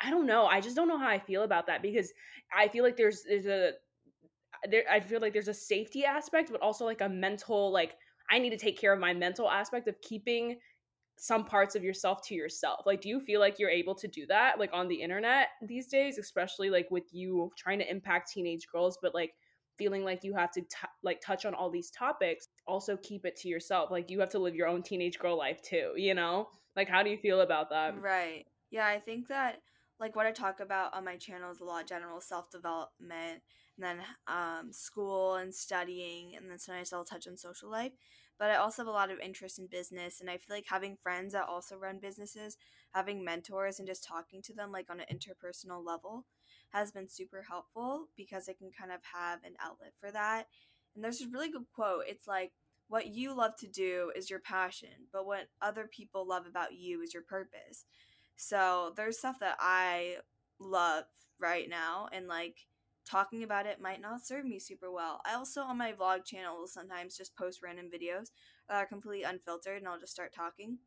I 0.00 0.10
don't 0.10 0.26
know. 0.26 0.46
I 0.46 0.60
just 0.60 0.76
don't 0.76 0.88
know 0.88 0.98
how 0.98 1.08
I 1.08 1.18
feel 1.18 1.42
about 1.42 1.66
that 1.66 1.82
because 1.82 2.12
I 2.56 2.68
feel 2.68 2.84
like 2.84 2.96
there's 2.96 3.22
there's 3.28 3.46
a 3.46 3.72
there 4.70 4.84
I 4.90 5.00
feel 5.00 5.20
like 5.20 5.32
there's 5.32 5.48
a 5.48 5.54
safety 5.54 6.04
aspect, 6.04 6.50
but 6.52 6.60
also 6.60 6.84
like 6.84 7.00
a 7.00 7.08
mental 7.08 7.72
like 7.72 7.94
I 8.30 8.38
need 8.38 8.50
to 8.50 8.58
take 8.58 8.78
care 8.78 8.92
of 8.92 9.00
my 9.00 9.14
mental 9.14 9.50
aspect 9.50 9.88
of 9.88 10.00
keeping 10.02 10.58
some 11.18 11.44
parts 11.44 11.74
of 11.74 11.82
yourself 11.82 12.22
to 12.28 12.34
yourself. 12.34 12.80
Like, 12.86 13.00
do 13.00 13.08
you 13.08 13.20
feel 13.20 13.40
like 13.40 13.58
you're 13.58 13.70
able 13.70 13.94
to 13.96 14.06
do 14.06 14.24
that, 14.26 14.58
like 14.58 14.70
on 14.72 14.88
the 14.88 14.94
internet 14.94 15.48
these 15.62 15.88
days, 15.88 16.18
especially 16.18 16.70
like 16.70 16.88
with 16.90 17.12
you 17.12 17.50
trying 17.56 17.78
to 17.80 17.90
impact 17.90 18.30
teenage 18.30 18.66
girls, 18.70 18.98
but 19.02 19.14
like 19.14 19.32
feeling 19.78 20.04
like 20.04 20.24
you 20.24 20.34
have 20.34 20.50
to 20.52 20.60
t- 20.60 20.68
like 21.02 21.20
touch 21.20 21.44
on 21.46 21.54
all 21.54 21.70
these 21.70 21.90
topics, 21.90 22.48
also 22.66 22.96
keep 22.96 23.24
it 23.24 23.36
to 23.36 23.48
yourself. 23.48 23.90
Like, 23.90 24.10
you 24.10 24.20
have 24.20 24.30
to 24.30 24.38
live 24.38 24.54
your 24.54 24.68
own 24.68 24.82
teenage 24.82 25.18
girl 25.18 25.36
life 25.38 25.62
too, 25.62 25.92
you 25.96 26.14
know? 26.14 26.48
Like, 26.76 26.88
how 26.88 27.02
do 27.02 27.10
you 27.10 27.16
feel 27.16 27.40
about 27.40 27.70
that? 27.70 27.94
Right. 28.00 28.46
Yeah, 28.70 28.86
I 28.86 28.98
think 28.98 29.28
that 29.28 29.60
like 30.00 30.14
what 30.14 30.26
I 30.26 30.32
talk 30.32 30.60
about 30.60 30.94
on 30.94 31.04
my 31.04 31.16
channel 31.16 31.50
is 31.50 31.60
a 31.60 31.64
lot 31.64 31.86
general 31.86 32.20
self 32.20 32.50
development 32.50 33.42
and 33.76 33.82
then 33.82 34.00
um, 34.26 34.72
school 34.72 35.36
and 35.36 35.54
studying, 35.54 36.36
and 36.36 36.50
then 36.50 36.58
sometimes 36.58 36.92
I'll 36.92 37.04
touch 37.04 37.26
on 37.28 37.36
social 37.36 37.70
life. 37.70 37.92
But 38.38 38.50
I 38.50 38.56
also 38.56 38.82
have 38.82 38.88
a 38.88 38.92
lot 38.92 39.10
of 39.10 39.18
interest 39.18 39.58
in 39.58 39.66
business, 39.66 40.20
and 40.20 40.30
I 40.30 40.36
feel 40.36 40.56
like 40.56 40.66
having 40.68 40.96
friends 40.96 41.32
that 41.32 41.48
also 41.48 41.76
run 41.76 41.98
businesses, 42.00 42.56
having 42.92 43.24
mentors, 43.24 43.78
and 43.78 43.88
just 43.88 44.04
talking 44.04 44.42
to 44.42 44.52
them 44.52 44.70
like 44.70 44.86
on 44.90 45.00
an 45.00 45.06
interpersonal 45.12 45.84
level 45.84 46.24
has 46.72 46.92
been 46.92 47.08
super 47.08 47.44
helpful 47.48 48.06
because 48.16 48.48
I 48.48 48.52
can 48.52 48.70
kind 48.78 48.92
of 48.92 49.00
have 49.14 49.42
an 49.44 49.54
outlet 49.62 49.92
for 50.00 50.10
that. 50.10 50.46
And 50.94 51.02
there's 51.04 51.20
a 51.20 51.28
really 51.28 51.50
good 51.50 51.66
quote. 51.74 52.04
It's 52.06 52.26
like, 52.26 52.52
what 52.88 53.08
you 53.08 53.36
love 53.36 53.52
to 53.60 53.66
do 53.66 54.10
is 54.16 54.30
your 54.30 54.40
passion, 54.40 54.88
but 55.12 55.26
what 55.26 55.48
other 55.60 55.88
people 55.94 56.26
love 56.26 56.46
about 56.46 56.74
you 56.74 57.02
is 57.02 57.12
your 57.12 57.22
purpose. 57.22 57.84
So 58.36 58.94
there's 58.96 59.18
stuff 59.18 59.36
that 59.40 59.56
I 59.60 60.16
love 60.58 61.04
right 61.38 61.68
now, 61.68 62.08
and 62.12 62.26
like 62.28 62.56
talking 63.08 63.42
about 63.42 63.66
it 63.66 63.80
might 63.80 64.00
not 64.00 64.24
serve 64.24 64.44
me 64.44 64.58
super 64.58 64.90
well. 64.90 65.20
I 65.24 65.34
also 65.34 65.62
on 65.62 65.78
my 65.78 65.92
vlog 65.92 66.24
channel 66.24 66.56
will 66.58 66.66
sometimes 66.66 67.16
just 67.16 67.36
post 67.36 67.62
random 67.62 67.86
videos 67.86 68.30
that 68.68 68.76
are 68.76 68.86
completely 68.86 69.22
unfiltered 69.22 69.78
and 69.78 69.88
I'll 69.88 70.00
just 70.00 70.12
start 70.12 70.34
talking. 70.34 70.78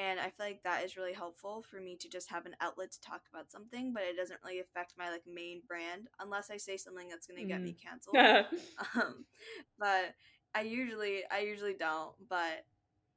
And 0.00 0.18
I 0.18 0.30
feel 0.30 0.46
like 0.46 0.62
that 0.62 0.82
is 0.84 0.96
really 0.96 1.12
helpful 1.12 1.62
for 1.62 1.78
me 1.78 1.96
to 1.96 2.08
just 2.08 2.30
have 2.30 2.46
an 2.46 2.56
outlet 2.60 2.92
to 2.92 3.00
talk 3.00 3.22
about 3.32 3.50
something, 3.50 3.92
but 3.92 4.04
it 4.04 4.16
doesn't 4.16 4.40
really 4.42 4.60
affect 4.60 4.94
my 4.96 5.10
like 5.10 5.24
main 5.26 5.60
brand 5.68 6.08
unless 6.18 6.50
I 6.50 6.56
say 6.56 6.78
something 6.78 7.08
that's 7.08 7.26
gonna 7.26 7.44
get 7.44 7.60
mm. 7.60 7.64
me 7.64 7.76
canceled. 7.76 8.16
um, 8.94 9.26
but 9.78 10.14
I 10.54 10.62
usually 10.62 11.22
I 11.30 11.40
usually 11.40 11.74
don't. 11.74 12.12
But 12.28 12.64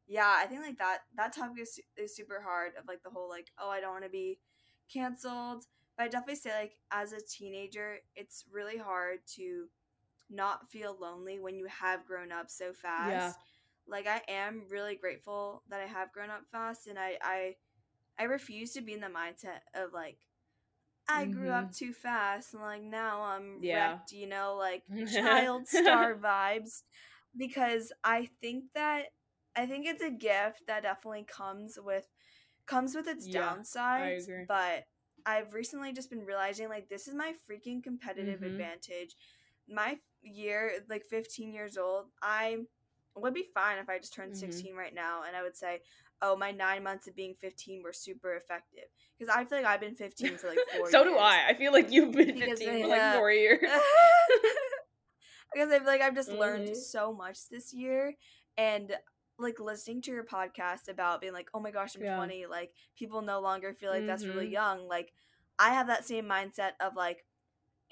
yeah, 0.07 0.35
I 0.37 0.45
think 0.45 0.61
like 0.61 0.79
that 0.79 0.99
that 1.15 1.33
topic 1.33 1.61
is 1.61 1.79
is 1.95 2.15
super 2.15 2.41
hard 2.41 2.73
of 2.77 2.87
like 2.87 3.01
the 3.03 3.09
whole 3.09 3.29
like 3.29 3.51
oh 3.57 3.69
I 3.69 3.79
don't 3.79 3.93
want 3.93 4.03
to 4.03 4.09
be 4.09 4.39
canceled 4.91 5.65
but 5.97 6.03
I 6.03 6.07
definitely 6.07 6.35
say 6.35 6.51
like 6.59 6.77
as 6.91 7.13
a 7.13 7.21
teenager, 7.21 7.97
it's 8.15 8.45
really 8.51 8.77
hard 8.77 9.19
to 9.35 9.65
not 10.29 10.71
feel 10.71 10.97
lonely 10.99 11.39
when 11.39 11.55
you 11.55 11.67
have 11.67 12.05
grown 12.05 12.31
up 12.31 12.49
so 12.49 12.73
fast. 12.73 13.09
Yeah. 13.09 13.33
Like 13.87 14.07
I 14.07 14.21
am 14.29 14.63
really 14.69 14.95
grateful 14.95 15.63
that 15.69 15.81
I 15.81 15.87
have 15.87 16.11
grown 16.11 16.29
up 16.29 16.43
fast 16.51 16.87
and 16.87 16.97
I 16.97 17.17
I 17.21 17.55
I 18.17 18.23
refuse 18.23 18.73
to 18.73 18.81
be 18.81 18.93
in 18.93 19.01
the 19.01 19.07
mindset 19.07 19.61
of 19.75 19.93
like 19.93 20.17
I 21.07 21.25
grew 21.25 21.49
mm-hmm. 21.49 21.65
up 21.65 21.73
too 21.73 21.91
fast 21.91 22.53
and 22.53 22.63
like 22.63 22.81
now 22.81 23.23
I'm 23.23 23.59
yeah. 23.61 23.91
wrecked, 23.91 24.13
you 24.13 24.27
know, 24.27 24.55
like 24.57 24.83
child 25.11 25.67
star 25.67 26.15
vibes 26.23 26.83
because 27.35 27.91
I 28.03 28.29
think 28.41 28.65
that 28.75 29.05
I 29.55 29.65
think 29.65 29.85
it's 29.85 30.01
a 30.01 30.11
gift 30.11 30.63
that 30.67 30.83
definitely 30.83 31.25
comes 31.27 31.77
with 31.81 32.07
comes 32.65 32.95
with 32.95 33.07
its 33.07 33.27
yeah, 33.27 33.53
downsides, 33.53 34.27
but 34.47 34.85
I've 35.25 35.53
recently 35.53 35.93
just 35.93 36.09
been 36.09 36.25
realizing 36.25 36.69
like 36.69 36.89
this 36.89 37.07
is 37.07 37.15
my 37.15 37.33
freaking 37.49 37.83
competitive 37.83 38.39
mm-hmm. 38.39 38.51
advantage. 38.51 39.15
My 39.69 39.97
year, 40.21 40.71
like 40.89 41.03
15 41.09 41.53
years 41.53 41.77
old, 41.77 42.05
I 42.21 42.57
would 43.15 43.33
be 43.33 43.45
fine 43.53 43.77
if 43.77 43.89
I 43.89 43.99
just 43.99 44.13
turned 44.13 44.33
mm-hmm. 44.33 44.51
16 44.51 44.75
right 44.75 44.93
now 44.93 45.21
and 45.27 45.35
I 45.35 45.43
would 45.43 45.55
say, 45.55 45.81
oh, 46.21 46.35
my 46.35 46.51
nine 46.51 46.83
months 46.83 47.07
of 47.07 47.15
being 47.15 47.33
15 47.33 47.83
were 47.83 47.93
super 47.93 48.35
effective. 48.35 48.85
Because 49.17 49.33
I 49.35 49.43
feel 49.45 49.59
like 49.59 49.67
I've 49.67 49.81
been 49.81 49.95
15 49.95 50.37
for 50.37 50.47
like 50.49 50.59
four 50.75 50.89
so 50.89 51.03
years. 51.03 51.13
do 51.13 51.19
I. 51.19 51.47
I 51.49 51.53
feel 51.53 51.73
like 51.73 51.91
you've 51.91 52.11
been 52.11 52.39
because 52.39 52.59
15 52.59 52.81
for 52.81 52.87
like 52.87 53.13
four 53.15 53.31
years. 53.31 53.59
because 55.53 55.71
I 55.71 55.77
feel 55.77 55.87
like 55.87 56.01
I've 56.01 56.15
just 56.15 56.29
mm-hmm. 56.29 56.39
learned 56.39 56.77
so 56.77 57.13
much 57.13 57.49
this 57.49 57.73
year. 57.73 58.13
And 58.57 58.93
like 59.39 59.59
listening 59.59 60.01
to 60.03 60.11
your 60.11 60.23
podcast 60.23 60.87
about 60.89 61.21
being 61.21 61.33
like, 61.33 61.49
oh 61.53 61.59
my 61.59 61.71
gosh, 61.71 61.95
I'm 61.95 62.03
yeah. 62.03 62.15
20. 62.15 62.45
Like 62.45 62.71
people 62.97 63.21
no 63.21 63.41
longer 63.41 63.73
feel 63.73 63.89
like 63.89 63.99
mm-hmm. 63.99 64.07
that's 64.07 64.25
really 64.25 64.45
mm-hmm. 64.45 64.53
young. 64.53 64.87
Like 64.87 65.11
I 65.59 65.69
have 65.69 65.87
that 65.87 66.05
same 66.05 66.25
mindset 66.25 66.71
of 66.79 66.95
like, 66.95 67.25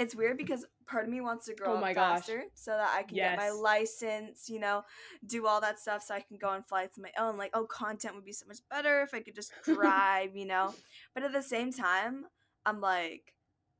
it's 0.01 0.15
weird 0.15 0.37
because 0.37 0.65
part 0.87 1.05
of 1.05 1.09
me 1.09 1.21
wants 1.21 1.45
to 1.45 1.53
grow 1.53 1.73
oh 1.73 1.77
up 1.77 1.95
faster 1.95 2.37
gosh. 2.37 2.47
so 2.55 2.71
that 2.71 2.91
I 2.95 3.03
can 3.03 3.17
yes. 3.17 3.31
get 3.31 3.37
my 3.37 3.51
license, 3.51 4.49
you 4.49 4.59
know, 4.59 4.83
do 5.25 5.45
all 5.47 5.61
that 5.61 5.79
stuff 5.79 6.03
so 6.03 6.15
I 6.15 6.21
can 6.21 6.37
go 6.37 6.49
on 6.49 6.63
flights 6.63 6.97
on 6.97 7.03
my 7.03 7.11
own. 7.23 7.37
Like, 7.37 7.51
oh, 7.53 7.65
content 7.65 8.15
would 8.15 8.25
be 8.25 8.33
so 8.33 8.45
much 8.47 8.59
better 8.69 9.01
if 9.01 9.13
I 9.13 9.21
could 9.21 9.35
just 9.35 9.51
drive, 9.63 10.35
you 10.35 10.45
know. 10.45 10.73
But 11.13 11.23
at 11.23 11.33
the 11.33 11.43
same 11.43 11.71
time, 11.71 12.25
I'm 12.65 12.81
like, 12.81 13.33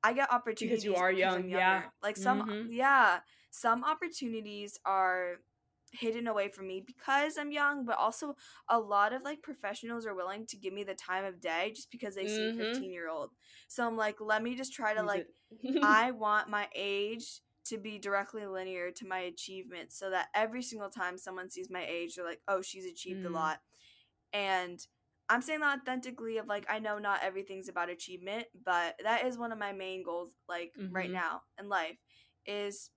I 0.04 0.14
get 0.14 0.32
opportunities 0.32 0.84
because 0.84 0.86
you 0.86 0.96
are 0.96 1.12
young, 1.12 1.50
yeah. 1.50 1.84
Like 2.02 2.18
some, 2.18 2.48
mm-hmm. 2.48 2.72
yeah, 2.72 3.20
some 3.52 3.84
opportunities 3.84 4.80
are 4.86 5.38
hidden 5.92 6.28
away 6.28 6.50
from 6.50 6.68
me 6.68 6.84
because 6.86 7.38
I'm 7.38 7.52
young, 7.52 7.86
but 7.86 7.98
also 7.98 8.36
a 8.70 8.80
lot 8.80 9.14
of 9.14 9.24
like 9.24 9.42
professionals 9.42 10.06
are 10.06 10.16
willing 10.16 10.46
to 10.48 10.58
give 10.58 10.74
me 10.74 10.84
the 10.84 10.94
time 10.94 11.26
of 11.26 11.42
day 11.42 11.72
just 11.76 11.92
because 11.92 12.16
they 12.16 12.26
mm-hmm. 12.26 12.58
see 12.58 12.62
a 12.62 12.74
15 12.74 12.92
year 12.92 13.10
old. 13.10 13.32
So 13.68 13.86
I'm 13.86 13.98
like, 13.98 14.18
let 14.20 14.44
me 14.44 14.56
just 14.56 14.74
try 14.74 14.94
to 14.94 15.04
like, 15.04 15.28
I 15.84 16.12
want 16.12 16.50
my 16.50 16.68
age 16.76 17.42
to 17.66 17.78
be 17.78 18.00
directly 18.00 18.46
linear 18.46 18.92
to 18.92 19.08
my 19.08 19.20
achievements 19.20 19.98
so 19.98 20.10
that 20.10 20.28
every 20.34 20.64
single 20.64 20.90
time 20.90 21.18
someone 21.18 21.50
sees 21.50 21.70
my 21.70 21.86
age, 21.88 22.16
they're 22.16 22.26
like, 22.26 22.42
oh, 22.48 22.62
she's 22.62 22.86
achieved 22.86 23.24
mm. 23.24 23.30
a 23.30 23.34
lot. 23.34 23.60
And 24.34 24.80
I'm 25.30 25.42
saying 25.42 25.60
that 25.62 25.80
authentically 25.80 26.38
of 26.38 26.48
like 26.48 26.66
I 26.70 26.80
know 26.80 27.00
not 27.00 27.24
everything's 27.24 27.70
about 27.70 27.90
achievement, 27.90 28.46
but 28.66 28.96
that 29.04 29.26
is 29.26 29.38
one 29.38 29.52
of 29.52 29.58
my 29.58 29.72
main 29.72 30.04
goals 30.04 30.32
like 30.50 30.74
mm-hmm. 30.80 30.94
right 30.94 31.12
now 31.12 31.42
in 31.60 31.70
life 31.70 31.98
is 32.46 32.90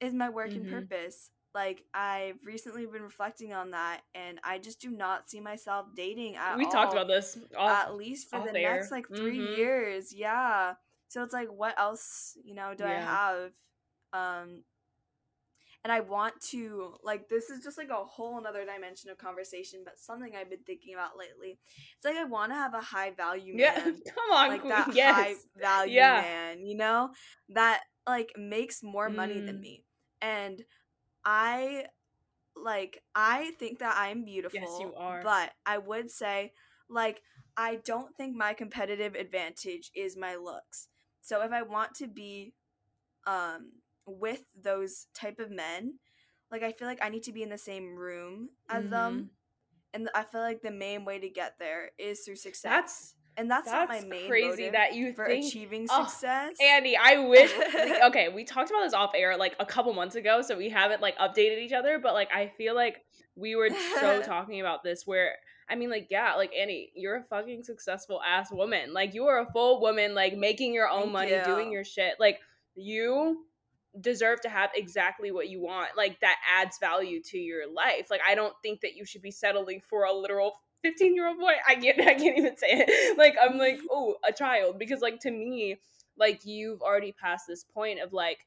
is 0.00 0.12
my 0.12 0.28
work 0.28 0.50
mm-hmm. 0.50 0.74
and 0.74 0.88
purpose 0.88 1.30
like 1.58 1.82
I've 1.92 2.36
recently 2.44 2.86
been 2.86 3.02
reflecting 3.02 3.52
on 3.52 3.72
that 3.72 4.02
and 4.14 4.38
I 4.44 4.58
just 4.58 4.80
do 4.80 4.90
not 4.90 5.28
see 5.28 5.40
myself 5.40 5.86
dating 5.96 6.36
at 6.36 6.56
we 6.56 6.66
all. 6.66 6.70
talked 6.70 6.92
about 6.92 7.08
this 7.08 7.36
off, 7.58 7.86
at 7.86 7.96
least 7.96 8.30
for 8.30 8.38
the 8.38 8.56
air. 8.56 8.76
next 8.76 8.92
like 8.92 9.08
3 9.08 9.18
mm-hmm. 9.18 9.54
years. 9.58 10.14
Yeah. 10.14 10.74
So 11.08 11.24
it's 11.24 11.32
like 11.32 11.48
what 11.48 11.76
else, 11.76 12.38
you 12.44 12.54
know, 12.54 12.74
do 12.78 12.84
yeah. 12.84 12.90
I 12.90 13.00
have 13.00 13.52
um 14.12 14.62
and 15.82 15.92
I 15.92 15.98
want 15.98 16.40
to 16.50 16.94
like 17.02 17.28
this 17.28 17.50
is 17.50 17.64
just 17.64 17.76
like 17.76 17.90
a 17.90 18.04
whole 18.04 18.38
another 18.38 18.64
dimension 18.64 19.10
of 19.10 19.18
conversation, 19.18 19.80
but 19.84 19.98
something 19.98 20.36
I've 20.36 20.50
been 20.50 20.62
thinking 20.64 20.94
about 20.94 21.18
lately. 21.18 21.58
It's 21.96 22.04
like 22.04 22.14
I 22.14 22.22
want 22.24 22.52
to 22.52 22.56
have 22.56 22.74
a 22.74 22.80
high 22.80 23.10
value 23.10 23.56
man. 23.56 23.58
Yeah, 23.58 24.12
come 24.14 24.32
on, 24.32 24.48
like 24.48 24.68
that 24.68 24.90
yes. 24.94 25.12
high 25.12 25.34
value 25.60 25.96
yeah. 25.96 26.20
man, 26.20 26.64
you 26.64 26.76
know, 26.76 27.10
that 27.48 27.80
like 28.06 28.32
makes 28.36 28.80
more 28.84 29.10
money 29.10 29.40
mm. 29.40 29.46
than 29.46 29.60
me. 29.60 29.82
And 30.22 30.62
I 31.30 31.84
like 32.56 33.02
I 33.14 33.52
think 33.58 33.80
that 33.80 33.94
I'm 33.98 34.24
beautiful. 34.24 34.60
Yes, 34.60 34.78
you 34.80 34.94
are. 34.96 35.22
But 35.22 35.52
I 35.66 35.76
would 35.76 36.10
say 36.10 36.52
like 36.88 37.20
I 37.54 37.80
don't 37.84 38.16
think 38.16 38.34
my 38.34 38.54
competitive 38.54 39.14
advantage 39.14 39.90
is 39.94 40.16
my 40.16 40.36
looks. 40.36 40.88
So 41.20 41.42
if 41.42 41.52
I 41.52 41.62
want 41.62 41.94
to 41.96 42.06
be 42.06 42.54
um 43.26 43.72
with 44.06 44.44
those 44.58 45.06
type 45.14 45.38
of 45.38 45.50
men, 45.50 45.98
like 46.50 46.62
I 46.62 46.72
feel 46.72 46.88
like 46.88 47.00
I 47.02 47.10
need 47.10 47.24
to 47.24 47.32
be 47.32 47.42
in 47.42 47.50
the 47.50 47.58
same 47.58 47.94
room 47.94 48.48
as 48.70 48.84
mm-hmm. 48.84 48.90
them. 48.90 49.30
And 49.92 50.08
I 50.14 50.22
feel 50.22 50.40
like 50.40 50.62
the 50.62 50.70
main 50.70 51.04
way 51.04 51.18
to 51.18 51.28
get 51.28 51.58
there 51.58 51.90
is 51.98 52.20
through 52.20 52.36
success. 52.36 52.62
That's 52.62 53.14
and 53.38 53.50
that's, 53.50 53.70
that's 53.70 53.90
not 53.90 54.02
my 54.02 54.06
main 54.06 54.28
crazy 54.28 54.68
that 54.70 54.94
you 54.94 55.12
for 55.12 55.26
think, 55.26 55.46
achieving 55.46 55.86
oh, 55.90 56.04
success. 56.04 56.56
Oh, 56.60 56.64
Andy, 56.64 56.96
I 56.96 57.18
wish. 57.18 57.52
okay, 58.06 58.28
we 58.28 58.44
talked 58.44 58.70
about 58.70 58.82
this 58.82 58.94
off 58.94 59.12
air 59.14 59.36
like 59.36 59.54
a 59.60 59.66
couple 59.66 59.92
months 59.94 60.16
ago, 60.16 60.42
so 60.42 60.56
we 60.56 60.68
haven't 60.68 61.00
like 61.00 61.16
updated 61.18 61.58
each 61.58 61.72
other. 61.72 61.98
But 61.98 62.14
like, 62.14 62.28
I 62.34 62.52
feel 62.58 62.74
like 62.74 63.04
we 63.36 63.54
were 63.54 63.70
so 64.00 64.22
talking 64.26 64.60
about 64.60 64.82
this 64.82 65.06
where. 65.06 65.36
I 65.70 65.74
mean, 65.74 65.90
like, 65.90 66.06
yeah, 66.08 66.32
like 66.34 66.50
Annie, 66.58 66.92
you're 66.94 67.16
a 67.16 67.24
fucking 67.24 67.62
successful 67.62 68.22
ass 68.26 68.50
woman. 68.50 68.94
Like, 68.94 69.12
you 69.12 69.26
are 69.26 69.40
a 69.40 69.52
full 69.52 69.82
woman, 69.82 70.14
like 70.14 70.34
making 70.34 70.72
your 70.72 70.88
own 70.88 71.02
Thank 71.02 71.12
money, 71.12 71.32
you. 71.32 71.44
doing 71.44 71.70
your 71.70 71.84
shit. 71.84 72.14
Like, 72.18 72.40
you 72.74 73.44
deserve 74.00 74.40
to 74.42 74.48
have 74.48 74.70
exactly 74.74 75.30
what 75.30 75.50
you 75.50 75.60
want. 75.60 75.90
Like, 75.94 76.20
that 76.20 76.36
adds 76.58 76.78
value 76.78 77.22
to 77.24 77.38
your 77.38 77.70
life. 77.70 78.06
Like, 78.10 78.22
I 78.26 78.34
don't 78.34 78.54
think 78.62 78.80
that 78.80 78.96
you 78.96 79.04
should 79.04 79.20
be 79.20 79.30
settling 79.30 79.82
for 79.90 80.04
a 80.04 80.12
literal 80.14 80.54
15 80.82 81.14
year 81.14 81.28
old 81.28 81.38
boy 81.38 81.52
i 81.66 81.74
can't 81.74 82.00
i 82.06 82.14
can't 82.14 82.38
even 82.38 82.56
say 82.56 82.68
it. 82.70 83.18
Like 83.18 83.36
i'm 83.40 83.58
like 83.58 83.80
oh 83.90 84.16
a 84.26 84.32
child. 84.32 84.78
Because 84.78 85.00
like 85.00 85.20
to 85.20 85.30
me 85.30 85.76
like 86.16 86.44
you've 86.44 86.82
already 86.82 87.12
passed 87.12 87.46
this 87.46 87.64
point 87.64 88.00
of 88.00 88.12
like 88.12 88.38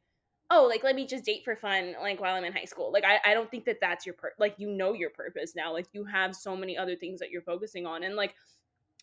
oh 0.50 0.66
like 0.68 0.84
let 0.84 0.96
me 0.96 1.06
just 1.06 1.26
date 1.26 1.44
for 1.44 1.56
fun 1.56 1.96
like 2.02 2.20
while 2.20 2.36
i'm 2.36 2.46
in 2.46 2.54
high 2.54 2.66
school. 2.66 2.92
Like 2.92 3.06
i, 3.06 3.20
I 3.26 3.34
don't 3.34 3.50
think 3.50 3.66
that 3.66 3.80
that's 3.82 4.06
your 4.06 4.16
per 4.16 4.32
like 4.40 4.56
you 4.58 4.70
know 4.70 4.94
your 4.94 5.10
purpose 5.10 5.54
now. 5.56 5.74
Like 5.74 5.88
you 5.94 6.06
have 6.06 6.36
so 6.36 6.56
many 6.56 6.78
other 6.78 6.96
things 6.96 7.20
that 7.20 7.32
you're 7.32 7.42
focusing 7.42 7.86
on. 7.86 8.04
And 8.04 8.16
like 8.16 8.36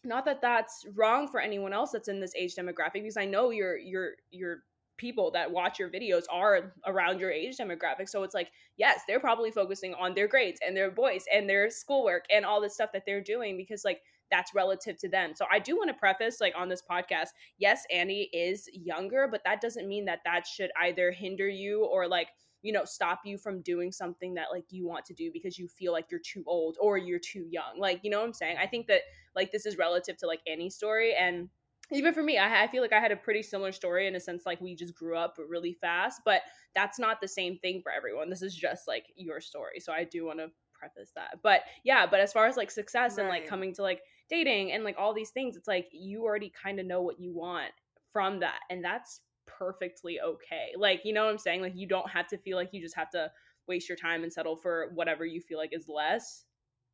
not 0.04 0.24
that 0.24 0.40
that's 0.40 0.86
wrong 0.94 1.28
for 1.28 1.40
anyone 1.40 1.72
else 1.72 1.90
that's 1.90 2.08
in 2.08 2.20
this 2.20 2.32
age 2.36 2.54
demographic 2.54 2.94
because 2.94 3.16
i 3.16 3.24
know 3.24 3.50
you're 3.50 3.76
you're 3.76 4.12
you're 4.30 4.62
people 4.98 5.30
that 5.30 5.50
watch 5.50 5.78
your 5.78 5.88
videos 5.88 6.24
are 6.30 6.74
around 6.86 7.20
your 7.20 7.30
age 7.30 7.56
demographic. 7.56 8.08
So 8.08 8.22
it's 8.24 8.34
like, 8.34 8.50
yes, 8.76 9.00
they're 9.08 9.20
probably 9.20 9.50
focusing 9.50 9.94
on 9.94 10.14
their 10.14 10.28
grades 10.28 10.60
and 10.66 10.76
their 10.76 10.90
voice 10.90 11.24
and 11.32 11.48
their 11.48 11.70
schoolwork 11.70 12.24
and 12.30 12.44
all 12.44 12.60
the 12.60 12.68
stuff 12.68 12.90
that 12.92 13.04
they're 13.06 13.22
doing 13.22 13.56
because 13.56 13.84
like 13.84 14.02
that's 14.30 14.54
relative 14.54 14.98
to 14.98 15.08
them. 15.08 15.32
So 15.34 15.46
I 15.50 15.58
do 15.58 15.76
want 15.76 15.88
to 15.88 15.94
preface 15.94 16.40
like 16.40 16.54
on 16.56 16.68
this 16.68 16.82
podcast, 16.88 17.28
yes, 17.56 17.84
Annie 17.90 18.28
is 18.32 18.68
younger, 18.72 19.26
but 19.30 19.42
that 19.44 19.60
doesn't 19.60 19.88
mean 19.88 20.04
that 20.04 20.20
that 20.26 20.46
should 20.46 20.70
either 20.82 21.10
hinder 21.10 21.48
you 21.48 21.84
or 21.86 22.06
like 22.06 22.28
you 22.62 22.72
know 22.72 22.84
stop 22.84 23.20
you 23.24 23.38
from 23.38 23.60
doing 23.62 23.92
something 23.92 24.34
that 24.34 24.46
like 24.52 24.64
you 24.70 24.86
want 24.86 25.04
to 25.04 25.14
do 25.14 25.30
because 25.32 25.58
you 25.58 25.68
feel 25.68 25.92
like 25.92 26.06
you're 26.10 26.20
too 26.20 26.42
old 26.46 26.76
or 26.80 26.98
you're 26.98 27.20
too 27.20 27.46
young 27.48 27.78
like 27.78 28.00
you 28.02 28.10
know 28.10 28.18
what 28.18 28.26
i'm 28.26 28.32
saying 28.32 28.56
i 28.60 28.66
think 28.66 28.86
that 28.88 29.02
like 29.36 29.52
this 29.52 29.64
is 29.64 29.78
relative 29.78 30.16
to 30.16 30.26
like 30.26 30.40
any 30.46 30.68
story 30.68 31.14
and 31.14 31.48
even 31.92 32.12
for 32.12 32.22
me 32.22 32.38
I, 32.38 32.64
I 32.64 32.66
feel 32.66 32.82
like 32.82 32.92
i 32.92 33.00
had 33.00 33.12
a 33.12 33.16
pretty 33.16 33.42
similar 33.42 33.72
story 33.72 34.06
in 34.06 34.16
a 34.16 34.20
sense 34.20 34.44
like 34.46 34.60
we 34.60 34.74
just 34.74 34.94
grew 34.94 35.16
up 35.16 35.36
really 35.48 35.74
fast 35.80 36.22
but 36.24 36.42
that's 36.74 36.98
not 36.98 37.20
the 37.20 37.28
same 37.28 37.58
thing 37.58 37.80
for 37.82 37.90
everyone. 37.90 38.28
This 38.30 38.42
is 38.42 38.54
just 38.54 38.86
like 38.86 39.06
your 39.16 39.40
story 39.40 39.80
so 39.80 39.92
i 39.92 40.04
do 40.04 40.26
want 40.26 40.38
to 40.38 40.50
preface 40.74 41.10
that. 41.16 41.38
But 41.42 41.62
yeah 41.84 42.06
but 42.06 42.20
as 42.20 42.32
far 42.32 42.46
as 42.46 42.56
like 42.56 42.70
success 42.70 43.16
right. 43.16 43.20
and 43.20 43.28
like 43.28 43.46
coming 43.46 43.74
to 43.74 43.82
like 43.82 44.00
dating 44.30 44.72
and 44.72 44.84
like 44.84 44.96
all 44.98 45.12
these 45.12 45.30
things 45.30 45.56
it's 45.56 45.66
like 45.66 45.88
you 45.92 46.22
already 46.22 46.52
kind 46.62 46.78
of 46.78 46.86
know 46.86 47.02
what 47.02 47.18
you 47.18 47.34
want 47.34 47.72
from 48.12 48.40
that 48.40 48.60
and 48.70 48.84
that's 48.84 49.20
perfectly 49.46 50.20
okay. 50.20 50.68
Like 50.76 51.00
you 51.04 51.12
know 51.12 51.24
what 51.24 51.32
i'm 51.32 51.38
saying? 51.38 51.62
Like 51.62 51.74
you 51.74 51.88
don't 51.88 52.08
have 52.10 52.28
to 52.28 52.38
feel 52.38 52.56
like 52.56 52.70
you 52.72 52.80
just 52.80 52.96
have 52.96 53.10
to 53.10 53.30
waste 53.66 53.88
your 53.88 53.96
time 53.96 54.22
and 54.22 54.32
settle 54.32 54.56
for 54.56 54.90
whatever 54.94 55.24
you 55.24 55.40
feel 55.40 55.58
like 55.58 55.72
is 55.72 55.88
less 55.88 56.44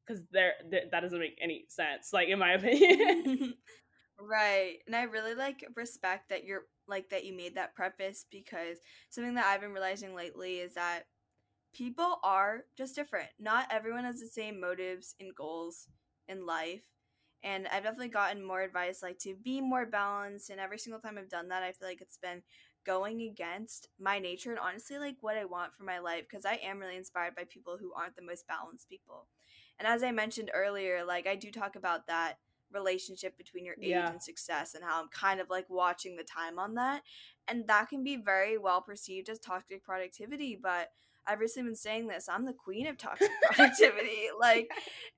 because 0.07 0.25
there 0.33 0.53
that 0.71 1.01
doesn't 1.01 1.19
make 1.19 1.39
any 1.41 1.65
sense 1.69 2.11
like 2.13 2.29
in 2.29 2.39
my 2.39 2.53
opinion 2.55 3.55
Right. 4.19 4.79
And 4.87 4.95
I 4.95 5.03
really 5.05 5.35
like 5.35 5.65
respect 5.75 6.29
that 6.29 6.45
you're 6.45 6.63
like 6.87 7.11
that 7.11 7.25
you 7.25 7.35
made 7.37 7.57
that 7.57 7.75
preface 7.75 8.27
because 8.31 8.79
something 9.11 9.35
that 9.35 9.47
I've 9.47 9.61
been 9.61 9.73
realizing 9.73 10.15
lately 10.15 10.57
is 10.59 10.75
that 10.75 11.05
people 11.75 12.19
are 12.25 12.63
just 12.77 12.95
different. 12.97 13.31
Not 13.41 13.69
everyone 13.71 14.05
has 14.05 14.21
the 14.21 14.29
same 14.29 14.61
motives 14.61 15.15
and 15.21 15.35
goals 15.35 15.89
in 16.29 16.47
life. 16.47 16.83
And 17.45 17.69
I've 17.69 17.85
definitely 17.85 18.09
gotten 18.09 18.45
more 18.45 18.63
advice 18.63 19.03
like 19.03 19.19
to 19.21 19.35
be 19.45 19.61
more 19.61 19.87
balanced 19.87 20.51
and 20.51 20.61
every 20.61 20.79
single 20.79 21.01
time 21.01 21.19
I've 21.19 21.31
done 21.31 21.49
that 21.49 21.63
I 21.63 21.73
feel 21.73 21.89
like 21.89 22.01
it's 22.03 22.19
been 22.19 22.43
going 22.87 23.23
against 23.23 23.89
my 24.01 24.19
nature 24.19 24.51
and 24.51 24.61
honestly 24.61 24.99
like 24.99 25.17
what 25.21 25.37
I 25.39 25.45
want 25.47 25.75
for 25.75 25.85
my 25.85 25.99
life 26.01 26.25
because 26.29 26.45
I 26.47 26.61
am 26.65 26.79
really 26.81 26.97
inspired 26.97 27.37
by 27.37 27.45
people 27.45 27.79
who 27.81 27.93
aren't 27.95 28.17
the 28.17 28.23
most 28.23 28.47
balanced 28.49 28.89
people. 28.89 29.29
And 29.79 29.89
as 29.89 30.03
I 30.03 30.11
mentioned 30.13 30.51
earlier, 30.55 31.05
like 31.05 31.27
I 31.27 31.37
do 31.37 31.51
talk 31.51 31.77
about 31.77 32.07
that 32.09 32.39
relationship 32.75 33.39
between 33.39 33.65
your 33.65 33.77
age 33.81 33.91
yeah. 33.91 34.11
and 34.11 34.23
success 34.23 34.75
and 34.75 34.85
how 34.85 35.01
I'm 35.01 35.09
kind 35.09 35.41
of 35.41 35.49
like 35.49 35.67
watching 35.69 36.17
the 36.17 36.25
time 36.25 36.59
on 36.59 36.75
that. 36.75 37.03
And 37.49 37.67
that 37.69 37.89
can 37.89 38.03
be 38.03 38.17
very 38.17 38.59
well 38.59 38.81
perceived 38.81 39.29
as 39.29 39.39
toxic 39.39 39.85
productivity, 39.85 40.59
but 40.61 40.91
I've 41.27 41.41
recently 41.41 41.71
been 41.71 41.77
saying 41.77 42.07
this. 42.07 42.29
I'm 42.29 42.45
the 42.45 42.53
queen 42.53 42.87
of 42.87 42.99
toxic 42.99 43.31
productivity. 43.53 44.29
like, 44.39 44.71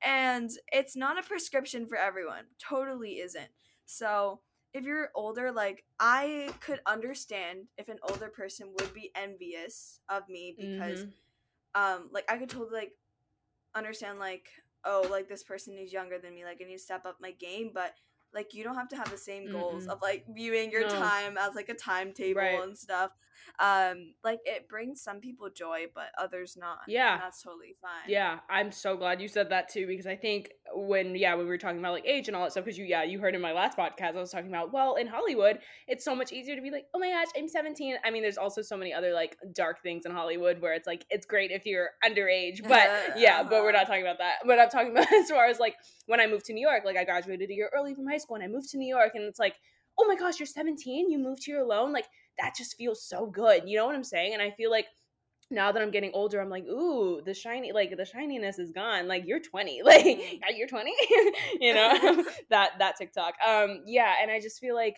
and 0.04 0.50
it's 0.72 0.96
not 0.96 1.18
a 1.18 1.26
prescription 1.26 1.86
for 1.86 1.96
everyone. 1.96 2.44
Totally 2.58 3.20
isn't. 3.20 3.48
So, 3.86 4.40
if 4.72 4.84
you're 4.84 5.10
older, 5.14 5.52
like, 5.52 5.84
I 5.98 6.50
could 6.60 6.80
understand 6.86 7.68
if 7.78 7.88
an 7.88 7.98
older 8.08 8.28
person 8.28 8.74
would 8.78 8.92
be 8.92 9.10
envious 9.14 10.00
of 10.08 10.28
me 10.28 10.54
because, 10.58 11.04
mm-hmm. 11.04 11.82
um, 11.82 12.08
like, 12.12 12.30
I 12.30 12.36
could 12.36 12.50
totally, 12.50 12.80
like, 12.80 12.92
understand, 13.74 14.18
like, 14.18 14.48
oh, 14.84 15.06
like 15.10 15.28
this 15.28 15.42
person 15.42 15.76
is 15.78 15.92
younger 15.92 16.18
than 16.18 16.34
me, 16.34 16.44
like 16.44 16.60
I 16.60 16.64
need 16.64 16.76
to 16.76 16.82
step 16.82 17.06
up 17.06 17.16
my 17.20 17.32
game, 17.32 17.70
but 17.74 17.94
like 18.34 18.54
you 18.54 18.64
don't 18.64 18.74
have 18.74 18.88
to 18.88 18.96
have 18.96 19.10
the 19.10 19.18
same 19.18 19.50
goals 19.50 19.84
mm-hmm. 19.84 19.92
of 19.92 20.02
like 20.02 20.24
viewing 20.28 20.70
your 20.70 20.82
no. 20.82 20.88
time 20.88 21.38
as 21.38 21.54
like 21.54 21.68
a 21.68 21.74
timetable 21.74 22.40
right. 22.40 22.62
and 22.62 22.76
stuff 22.76 23.10
um 23.58 24.12
like 24.24 24.40
it 24.44 24.68
brings 24.68 25.00
some 25.00 25.20
people 25.20 25.48
joy 25.48 25.84
but 25.94 26.06
others 26.18 26.56
not 26.58 26.78
yeah. 26.88 27.18
that's 27.18 27.42
totally 27.42 27.74
fine. 27.80 28.08
Yeah 28.08 28.38
i'm 28.50 28.70
so 28.70 28.96
glad 28.96 29.20
you 29.20 29.28
said 29.28 29.50
that 29.50 29.68
too 29.68 29.86
because 29.86 30.06
i 30.06 30.16
think 30.16 30.50
when 30.74 31.14
yeah 31.14 31.34
when 31.34 31.44
we 31.44 31.50
were 31.50 31.58
talking 31.58 31.78
about 31.78 31.92
like 31.92 32.06
age 32.06 32.28
and 32.28 32.36
all 32.36 32.42
that 32.44 32.52
stuff 32.52 32.64
because 32.64 32.78
you 32.78 32.84
yeah 32.84 33.02
you 33.02 33.18
heard 33.18 33.34
in 33.34 33.40
my 33.40 33.52
last 33.52 33.76
podcast 33.76 34.16
i 34.16 34.20
was 34.20 34.30
talking 34.30 34.48
about 34.48 34.72
well 34.72 34.96
in 34.96 35.06
hollywood 35.06 35.58
it's 35.88 36.04
so 36.04 36.14
much 36.14 36.32
easier 36.32 36.56
to 36.56 36.62
be 36.62 36.70
like 36.70 36.86
oh 36.94 36.98
my 36.98 37.10
gosh 37.10 37.26
i'm 37.36 37.48
17 37.48 37.96
i 38.04 38.10
mean 38.10 38.22
there's 38.22 38.38
also 38.38 38.62
so 38.62 38.76
many 38.76 38.92
other 38.92 39.12
like 39.12 39.36
dark 39.54 39.82
things 39.82 40.06
in 40.06 40.12
hollywood 40.12 40.60
where 40.60 40.74
it's 40.74 40.86
like 40.86 41.04
it's 41.10 41.26
great 41.26 41.50
if 41.50 41.64
you're 41.66 41.90
underage 42.04 42.66
but 42.66 42.88
yeah 43.16 43.42
but 43.42 43.62
we're 43.62 43.72
not 43.72 43.86
talking 43.86 44.02
about 44.02 44.18
that 44.18 44.36
but 44.46 44.58
i'm 44.58 44.68
talking 44.68 44.90
about 44.92 45.10
as 45.12 45.30
far 45.30 45.46
as 45.46 45.58
like 45.58 45.74
when 46.06 46.20
i 46.20 46.26
moved 46.26 46.44
to 46.44 46.52
new 46.52 46.66
york 46.66 46.82
like 46.84 46.96
i 46.96 47.04
graduated 47.04 47.50
a 47.50 47.54
year 47.54 47.70
early 47.74 47.94
from 47.94 48.06
high 48.06 48.18
school 48.18 48.36
and 48.36 48.44
i 48.44 48.48
moved 48.48 48.68
to 48.68 48.78
new 48.78 48.88
york 48.88 49.12
and 49.14 49.24
it's 49.24 49.38
like 49.38 49.54
oh 49.98 50.06
my 50.06 50.16
gosh 50.16 50.38
you're 50.38 50.46
17 50.46 51.10
you 51.10 51.18
moved 51.18 51.44
here 51.44 51.60
alone? 51.60 51.92
Like 51.92 52.06
that 52.38 52.54
just 52.56 52.76
feels 52.76 53.02
so 53.02 53.26
good. 53.26 53.62
You 53.66 53.76
know 53.76 53.86
what 53.86 53.94
I'm 53.94 54.04
saying? 54.04 54.32
And 54.34 54.42
I 54.42 54.50
feel 54.50 54.70
like 54.70 54.86
now 55.50 55.70
that 55.70 55.80
I'm 55.80 55.90
getting 55.90 56.10
older, 56.12 56.40
I'm 56.40 56.50
like, 56.50 56.64
ooh, 56.64 57.22
the 57.24 57.34
shiny, 57.34 57.72
like 57.72 57.96
the 57.96 58.04
shininess 58.04 58.58
is 58.58 58.72
gone. 58.72 59.06
Like 59.06 59.24
you're 59.26 59.40
20, 59.40 59.82
like 59.84 60.04
mm. 60.04 60.40
you're 60.54 60.68
20, 60.68 60.92
you 61.60 61.74
know, 61.74 62.24
that 62.50 62.72
that 62.78 62.96
TikTok. 62.96 63.34
Um, 63.46 63.82
yeah, 63.86 64.14
and 64.20 64.30
I 64.30 64.40
just 64.40 64.58
feel 64.58 64.74
like, 64.74 64.96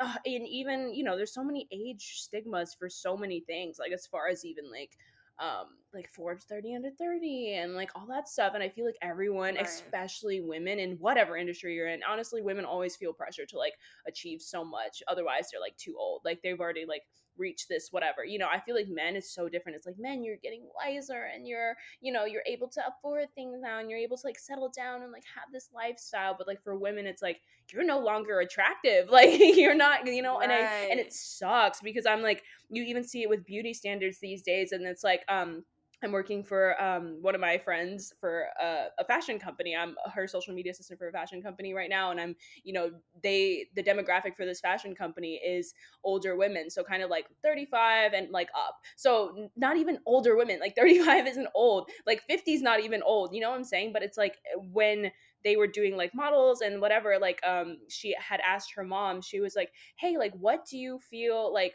uh, 0.00 0.14
and 0.26 0.46
even 0.48 0.92
you 0.94 1.04
know, 1.04 1.16
there's 1.16 1.32
so 1.32 1.44
many 1.44 1.68
age 1.70 2.14
stigmas 2.16 2.74
for 2.78 2.88
so 2.88 3.16
many 3.16 3.40
things. 3.40 3.76
Like 3.78 3.92
as 3.92 4.06
far 4.06 4.28
as 4.28 4.44
even 4.44 4.70
like 4.70 4.90
um 5.38 5.68
like 5.94 6.10
Forbes 6.10 6.44
30 6.44 6.76
under 6.76 6.90
30 6.90 7.54
and 7.54 7.74
like 7.74 7.90
all 7.94 8.06
that 8.06 8.28
stuff 8.28 8.52
and 8.54 8.62
I 8.62 8.68
feel 8.68 8.84
like 8.84 8.98
everyone 9.02 9.54
right. 9.54 9.64
especially 9.64 10.40
women 10.40 10.78
in 10.78 10.96
whatever 10.96 11.36
industry 11.36 11.74
you're 11.74 11.88
in 11.88 12.00
honestly 12.08 12.42
women 12.42 12.64
always 12.64 12.96
feel 12.96 13.12
pressure 13.12 13.46
to 13.46 13.58
like 13.58 13.74
achieve 14.06 14.42
so 14.42 14.64
much 14.64 15.02
otherwise 15.08 15.48
they're 15.50 15.60
like 15.60 15.76
too 15.76 15.96
old 15.98 16.22
like 16.24 16.40
they've 16.42 16.60
already 16.60 16.84
like 16.86 17.02
reached 17.36 17.68
this 17.68 17.88
whatever 17.90 18.24
you 18.24 18.38
know 18.38 18.46
i 18.52 18.60
feel 18.60 18.74
like 18.74 18.88
men 18.88 19.16
is 19.16 19.32
so 19.32 19.48
different 19.48 19.74
it's 19.74 19.86
like 19.86 19.98
men 19.98 20.22
you're 20.22 20.36
getting 20.36 20.62
wiser 20.76 21.28
and 21.34 21.46
you're 21.46 21.74
you 22.00 22.12
know 22.12 22.24
you're 22.24 22.44
able 22.46 22.68
to 22.68 22.80
afford 22.86 23.26
things 23.34 23.58
now 23.60 23.80
and 23.80 23.90
you're 23.90 23.98
able 23.98 24.16
to 24.16 24.26
like 24.26 24.38
settle 24.38 24.70
down 24.74 25.02
and 25.02 25.12
like 25.12 25.24
have 25.34 25.52
this 25.52 25.68
lifestyle 25.74 26.34
but 26.36 26.46
like 26.46 26.62
for 26.62 26.76
women 26.76 27.06
it's 27.06 27.22
like 27.22 27.40
you're 27.72 27.84
no 27.84 27.98
longer 27.98 28.40
attractive 28.40 29.08
like 29.10 29.40
you're 29.56 29.74
not 29.74 30.06
you 30.06 30.22
know 30.22 30.38
right. 30.38 30.44
and 30.44 30.52
i 30.52 30.88
and 30.90 31.00
it 31.00 31.12
sucks 31.12 31.80
because 31.80 32.06
i'm 32.06 32.22
like 32.22 32.42
you 32.70 32.82
even 32.82 33.02
see 33.02 33.22
it 33.22 33.28
with 33.28 33.44
beauty 33.44 33.74
standards 33.74 34.18
these 34.20 34.42
days 34.42 34.72
and 34.72 34.84
it's 34.86 35.04
like 35.04 35.24
um 35.28 35.64
I'm 36.04 36.12
working 36.12 36.44
for 36.44 36.80
um, 36.82 37.18
one 37.20 37.34
of 37.34 37.40
my 37.40 37.58
friends 37.58 38.12
for 38.20 38.46
a, 38.60 38.86
a, 38.98 39.04
fashion 39.04 39.38
company. 39.38 39.74
I'm 39.74 39.96
her 40.12 40.26
social 40.26 40.54
media 40.54 40.72
assistant 40.72 40.98
for 40.98 41.08
a 41.08 41.12
fashion 41.12 41.42
company 41.42 41.74
right 41.74 41.88
now, 41.88 42.10
and 42.10 42.20
I'm, 42.20 42.36
you 42.62 42.72
know, 42.72 42.90
they 43.22 43.66
the 43.74 43.82
demographic 43.82 44.36
for 44.36 44.44
this 44.44 44.60
fashion 44.60 44.94
company 44.94 45.40
is 45.44 45.74
older 46.04 46.36
women, 46.36 46.70
so 46.70 46.84
kind 46.84 47.02
of 47.02 47.10
like 47.10 47.26
35 47.42 48.12
and 48.12 48.30
like 48.30 48.50
up. 48.54 48.76
So 48.96 49.50
not 49.56 49.76
even 49.76 49.98
older 50.06 50.36
women, 50.36 50.60
like 50.60 50.76
35 50.76 51.26
isn't 51.26 51.48
old, 51.54 51.88
like 52.06 52.22
50 52.28 52.52
is 52.52 52.62
not 52.62 52.80
even 52.80 53.02
old. 53.02 53.34
You 53.34 53.40
know 53.40 53.50
what 53.50 53.56
I'm 53.56 53.64
saying? 53.64 53.92
But 53.92 54.02
it's 54.02 54.18
like 54.18 54.36
when 54.72 55.10
they 55.44 55.56
were 55.56 55.66
doing 55.66 55.96
like 55.96 56.14
models 56.14 56.62
and 56.62 56.80
whatever 56.80 57.18
like 57.20 57.38
um 57.46 57.76
she 57.88 58.16
had 58.18 58.40
asked 58.40 58.72
her 58.74 58.82
mom 58.82 59.20
she 59.20 59.40
was 59.40 59.54
like 59.54 59.70
hey 59.96 60.16
like 60.16 60.32
what 60.40 60.64
do 60.64 60.78
you 60.78 60.98
feel 60.98 61.52
like 61.52 61.74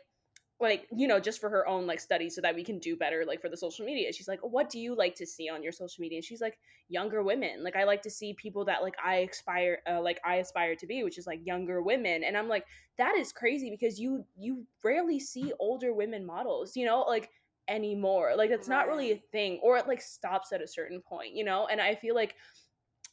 like 0.60 0.88
you 0.92 1.08
know 1.08 1.20
just 1.20 1.40
for 1.40 1.50
her 1.50 1.66
own 1.68 1.88
like 1.88 2.00
study 2.00 2.30
so 2.30 2.42
that 2.42 2.54
we 2.54 2.64
can 2.64 2.80
do 2.80 2.96
better 2.96 3.24
like 3.26 3.42
for 3.42 3.50
the 3.50 3.58
social 3.58 3.86
media. 3.86 4.12
She's 4.12 4.28
like 4.28 4.40
what 4.42 4.70
do 4.70 4.80
you 4.80 4.96
like 4.96 5.16
to 5.16 5.26
see 5.26 5.50
on 5.50 5.64
your 5.64 5.72
social 5.72 6.02
media? 6.02 6.18
And 6.18 6.26
she's 6.26 6.42
like 6.42 6.58
younger 6.90 7.24
women. 7.24 7.64
Like 7.64 7.76
i 7.76 7.84
like 7.84 8.02
to 8.04 8.10
see 8.10 8.34
people 8.34 8.66
that 8.66 8.82
like 8.82 8.96
i 9.04 9.28
aspire 9.32 9.80
uh, 9.90 10.02
like 10.02 10.20
i 10.26 10.36
aspire 10.36 10.76
to 10.76 10.88
be 10.88 11.04
which 11.04 11.18
is 11.18 11.28
like 11.28 11.46
younger 11.46 11.82
women. 11.82 12.24
And 12.24 12.38
i'm 12.38 12.48
like 12.48 12.66
that 12.98 13.16
is 13.16 13.32
crazy 13.32 13.70
because 13.70 14.00
you 14.00 14.26
you 14.38 14.66
rarely 14.84 15.20
see 15.20 15.54
older 15.60 15.94
women 15.94 16.26
models 16.26 16.76
you 16.76 16.86
know 16.86 17.02
like 17.02 17.30
anymore. 17.68 18.34
Like 18.36 18.50
that's 18.50 18.68
not 18.68 18.88
really 18.88 19.12
a 19.12 19.22
thing 19.32 19.60
or 19.62 19.78
it 19.78 19.88
like 19.88 20.02
stops 20.02 20.52
at 20.52 20.62
a 20.62 20.68
certain 20.68 21.02
point 21.02 21.36
you 21.36 21.44
know? 21.44 21.68
And 21.68 21.80
i 21.80 21.96
feel 21.96 22.16
like 22.16 22.36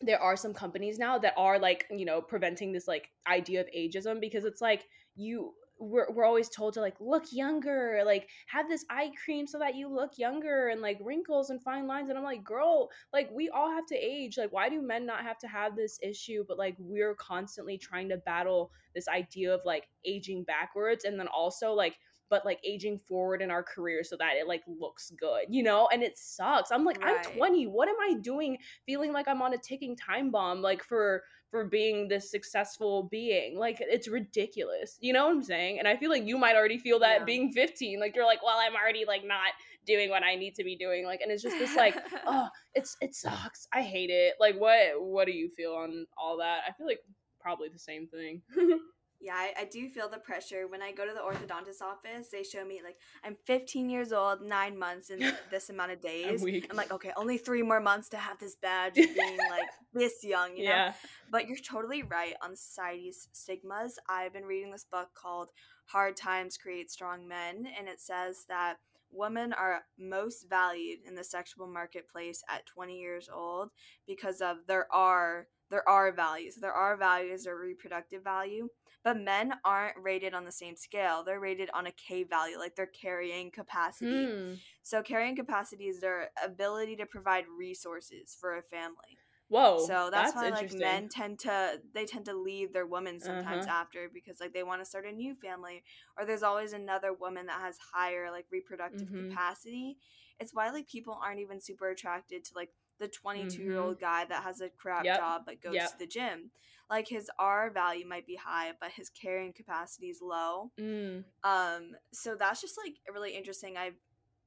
there 0.00 0.20
are 0.20 0.36
some 0.36 0.52
companies 0.52 0.98
now 0.98 1.18
that 1.18 1.32
are 1.36 1.58
like 1.58 1.86
you 1.90 2.04
know 2.04 2.20
preventing 2.20 2.72
this 2.72 2.86
like 2.86 3.08
idea 3.26 3.60
of 3.60 3.66
ageism 3.76 4.20
because 4.20 4.44
it's 4.44 4.60
like 4.60 4.84
you 5.14 5.54
we're, 5.78 6.10
we're 6.10 6.24
always 6.24 6.48
told 6.48 6.74
to 6.74 6.80
like 6.80 6.96
look 7.00 7.24
younger 7.32 8.02
like 8.04 8.28
have 8.46 8.68
this 8.68 8.84
eye 8.90 9.10
cream 9.24 9.46
so 9.46 9.58
that 9.58 9.74
you 9.74 9.88
look 9.88 10.12
younger 10.16 10.68
and 10.68 10.80
like 10.80 10.98
wrinkles 11.02 11.50
and 11.50 11.62
fine 11.62 11.86
lines. 11.86 12.08
And 12.08 12.18
i'm 12.18 12.24
like 12.24 12.44
girl 12.44 12.88
like 13.12 13.30
we 13.32 13.48
all 13.48 13.70
have 13.70 13.86
to 13.86 13.96
age. 13.96 14.38
Like 14.38 14.52
why 14.52 14.68
do 14.68 14.82
men 14.82 15.06
not 15.06 15.22
have 15.22 15.38
to 15.38 15.48
have 15.48 15.76
this 15.76 15.98
issue? 16.02 16.44
But 16.46 16.58
like 16.58 16.76
we're 16.78 17.14
constantly 17.14 17.78
trying 17.78 18.08
to 18.10 18.16
battle 18.16 18.70
this 18.94 19.08
idea 19.08 19.54
of 19.54 19.60
like 19.64 19.88
aging 20.04 20.44
backwards. 20.44 21.04
And 21.04 21.18
then 21.18 21.28
also 21.28 21.72
like 21.72 21.96
but 22.28 22.44
like 22.44 22.58
aging 22.64 22.98
forward 22.98 23.42
in 23.42 23.50
our 23.50 23.62
career 23.62 24.02
so 24.04 24.16
that 24.16 24.36
it 24.36 24.46
like 24.46 24.62
looks 24.66 25.12
good, 25.18 25.44
you 25.48 25.62
know? 25.62 25.88
And 25.92 26.02
it 26.02 26.18
sucks. 26.18 26.70
I'm 26.70 26.84
like, 26.84 27.02
right. 27.02 27.24
I'm 27.26 27.32
20. 27.36 27.66
What 27.66 27.88
am 27.88 27.96
I 28.00 28.14
doing 28.20 28.58
feeling 28.84 29.12
like 29.12 29.28
I'm 29.28 29.42
on 29.42 29.54
a 29.54 29.58
ticking 29.58 29.96
time 29.96 30.30
bomb 30.30 30.62
like 30.62 30.82
for 30.82 31.22
for 31.50 31.64
being 31.64 32.08
this 32.08 32.30
successful 32.30 33.04
being. 33.10 33.58
Like 33.58 33.76
it's 33.80 34.08
ridiculous. 34.08 34.98
You 35.00 35.12
know 35.12 35.26
what 35.26 35.34
I'm 35.34 35.42
saying? 35.42 35.78
And 35.78 35.86
I 35.86 35.96
feel 35.96 36.10
like 36.10 36.26
you 36.26 36.38
might 36.38 36.56
already 36.56 36.78
feel 36.78 36.98
that 37.00 37.20
yeah. 37.20 37.24
being 37.24 37.52
15. 37.52 38.00
Like 38.00 38.16
you're 38.16 38.26
like, 38.26 38.42
well, 38.42 38.58
I'm 38.58 38.74
already 38.74 39.04
like 39.06 39.24
not 39.24 39.52
doing 39.86 40.10
what 40.10 40.22
I 40.22 40.34
need 40.34 40.54
to 40.56 40.64
be 40.64 40.76
doing. 40.76 41.04
Like 41.06 41.20
and 41.20 41.30
it's 41.30 41.42
just 41.42 41.58
this 41.58 41.76
like, 41.76 41.96
oh, 42.26 42.48
it's 42.74 42.96
it 43.00 43.14
sucks. 43.14 43.68
I 43.72 43.82
hate 43.82 44.10
it. 44.10 44.34
Like 44.40 44.56
what 44.58 44.78
what 44.98 45.26
do 45.26 45.32
you 45.32 45.48
feel 45.48 45.72
on 45.72 46.06
all 46.18 46.38
that? 46.38 46.60
I 46.68 46.72
feel 46.72 46.86
like 46.86 47.00
probably 47.40 47.68
the 47.68 47.78
same 47.78 48.08
thing. 48.08 48.42
Yeah, 49.26 49.34
I, 49.34 49.62
I 49.62 49.64
do 49.64 49.88
feel 49.88 50.08
the 50.08 50.18
pressure 50.18 50.68
when 50.68 50.82
I 50.82 50.92
go 50.92 51.04
to 51.04 51.12
the 51.12 51.18
orthodontist 51.18 51.82
office. 51.82 52.28
They 52.28 52.44
show 52.44 52.64
me 52.64 52.80
like 52.84 52.96
I'm 53.24 53.36
15 53.44 53.90
years 53.90 54.12
old, 54.12 54.40
nine 54.40 54.78
months, 54.78 55.10
in 55.10 55.18
this 55.50 55.68
amount 55.68 55.90
of 55.90 56.00
days. 56.00 56.44
I'm 56.44 56.76
like, 56.76 56.92
okay, 56.92 57.10
only 57.16 57.36
three 57.36 57.62
more 57.62 57.80
months 57.80 58.08
to 58.10 58.18
have 58.18 58.38
this 58.38 58.54
badge 58.54 58.96
of 58.96 59.14
being 59.16 59.38
like 59.50 59.68
this 59.92 60.22
young, 60.22 60.56
you 60.56 60.66
know. 60.66 60.70
yeah. 60.70 60.92
But 61.28 61.48
you're 61.48 61.58
totally 61.58 62.04
right 62.04 62.34
on 62.40 62.54
society's 62.54 63.28
stigmas. 63.32 63.98
I've 64.08 64.32
been 64.32 64.44
reading 64.44 64.70
this 64.70 64.84
book 64.84 65.08
called 65.14 65.48
Hard 65.86 66.16
Times 66.16 66.56
Create 66.56 66.92
Strong 66.92 67.26
Men, 67.26 67.66
and 67.76 67.88
it 67.88 68.00
says 68.00 68.44
that 68.48 68.76
women 69.10 69.52
are 69.54 69.80
most 69.98 70.48
valued 70.48 71.00
in 71.04 71.16
the 71.16 71.24
sexual 71.24 71.66
marketplace 71.66 72.44
at 72.48 72.64
20 72.66 72.96
years 72.96 73.28
old 73.32 73.70
because 74.06 74.40
of 74.40 74.58
there 74.68 74.86
are 74.92 75.48
there 75.70 75.88
are 75.88 76.12
values. 76.12 76.56
There 76.56 76.72
are 76.72 76.96
values 76.96 77.46
or 77.46 77.58
reproductive 77.58 78.22
value, 78.22 78.68
but 79.06 79.16
men 79.20 79.52
aren't 79.64 79.96
rated 80.02 80.34
on 80.34 80.44
the 80.44 80.50
same 80.50 80.74
scale. 80.74 81.22
They're 81.24 81.38
rated 81.38 81.70
on 81.72 81.86
a 81.86 81.92
K 81.92 82.24
value, 82.24 82.58
like 82.58 82.74
their 82.74 82.86
carrying 82.88 83.52
capacity. 83.52 84.26
Hmm. 84.26 84.54
So 84.82 85.00
carrying 85.00 85.36
capacity 85.36 85.84
is 85.86 86.00
their 86.00 86.30
ability 86.44 86.96
to 86.96 87.06
provide 87.06 87.44
resources 87.56 88.36
for 88.40 88.56
a 88.56 88.62
family. 88.62 89.16
Whoa. 89.48 89.86
So 89.86 90.08
that's, 90.10 90.34
why 90.34 90.50
like 90.50 90.72
men 90.72 91.08
tend 91.08 91.38
to 91.40 91.80
they 91.94 92.04
tend 92.04 92.24
to 92.24 92.34
leave 92.34 92.72
their 92.72 92.86
women 92.86 93.20
sometimes 93.20 93.66
Uh-huh. 93.66 93.72
after 93.80 94.08
because 94.12 94.40
like 94.40 94.52
they 94.52 94.64
want 94.64 94.80
to 94.80 94.84
start 94.84 95.06
a 95.06 95.12
new 95.12 95.36
family 95.36 95.84
or 96.18 96.24
there's 96.24 96.42
always 96.42 96.72
another 96.72 97.12
woman 97.12 97.46
that 97.46 97.60
has 97.60 97.76
higher 97.94 98.28
like 98.32 98.46
reproductive 98.50 99.06
Mhm. 99.08 99.28
capacity. 99.30 99.98
It's 100.40 100.52
why 100.52 100.70
like 100.70 100.88
people 100.88 101.16
aren't 101.22 101.38
even 101.40 101.60
super 101.60 101.90
attracted 101.90 102.42
to 102.46 102.50
like 102.56 102.70
the 102.98 103.06
22 103.08 103.62
year 103.62 103.78
old 103.78 104.00
guy 104.00 104.24
that 104.24 104.42
has 104.42 104.60
a 104.60 104.68
crap 104.70 105.04
Mm-hmm. 105.04 105.06
Yep. 105.06 105.16
job 105.18 105.42
but 105.46 105.62
goes 105.62 105.74
Yep. 105.74 105.90
to 105.92 105.98
the 105.98 106.06
gym. 106.06 106.50
Like 106.88 107.08
his 107.08 107.30
R 107.38 107.70
value 107.70 108.06
might 108.06 108.26
be 108.26 108.36
high 108.36 108.72
but 108.80 108.90
his 108.92 109.10
carrying 109.10 109.52
capacity 109.52 110.06
is 110.06 110.20
low. 110.22 110.70
Mm. 110.80 111.24
Um 111.44 111.92
so 112.12 112.36
that's 112.38 112.60
just 112.60 112.78
like 112.78 112.94
really 113.12 113.36
interesting. 113.36 113.76
I've 113.76 113.94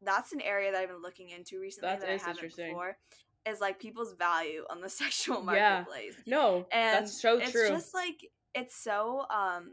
that's 0.01 0.31
an 0.31 0.41
area 0.41 0.71
that 0.71 0.79
I've 0.79 0.89
been 0.89 1.01
looking 1.01 1.29
into 1.29 1.59
recently 1.59 1.89
That 1.89 2.01
that 2.01 2.09
I 2.09 2.17
haven't 2.17 2.55
before. 2.55 2.97
Is 3.45 3.59
like 3.59 3.79
people's 3.79 4.13
value 4.13 4.63
on 4.69 4.81
the 4.81 4.89
sexual 5.03 5.41
marketplace. 5.41 6.15
Yeah. 6.25 6.35
No, 6.35 6.67
And 6.71 6.97
that's 6.97 7.21
so 7.21 7.37
it's 7.37 7.51
true. 7.51 7.61
It's 7.61 7.69
just 7.69 7.93
like 7.93 8.29
it's 8.55 8.75
so 8.75 9.25
um 9.29 9.71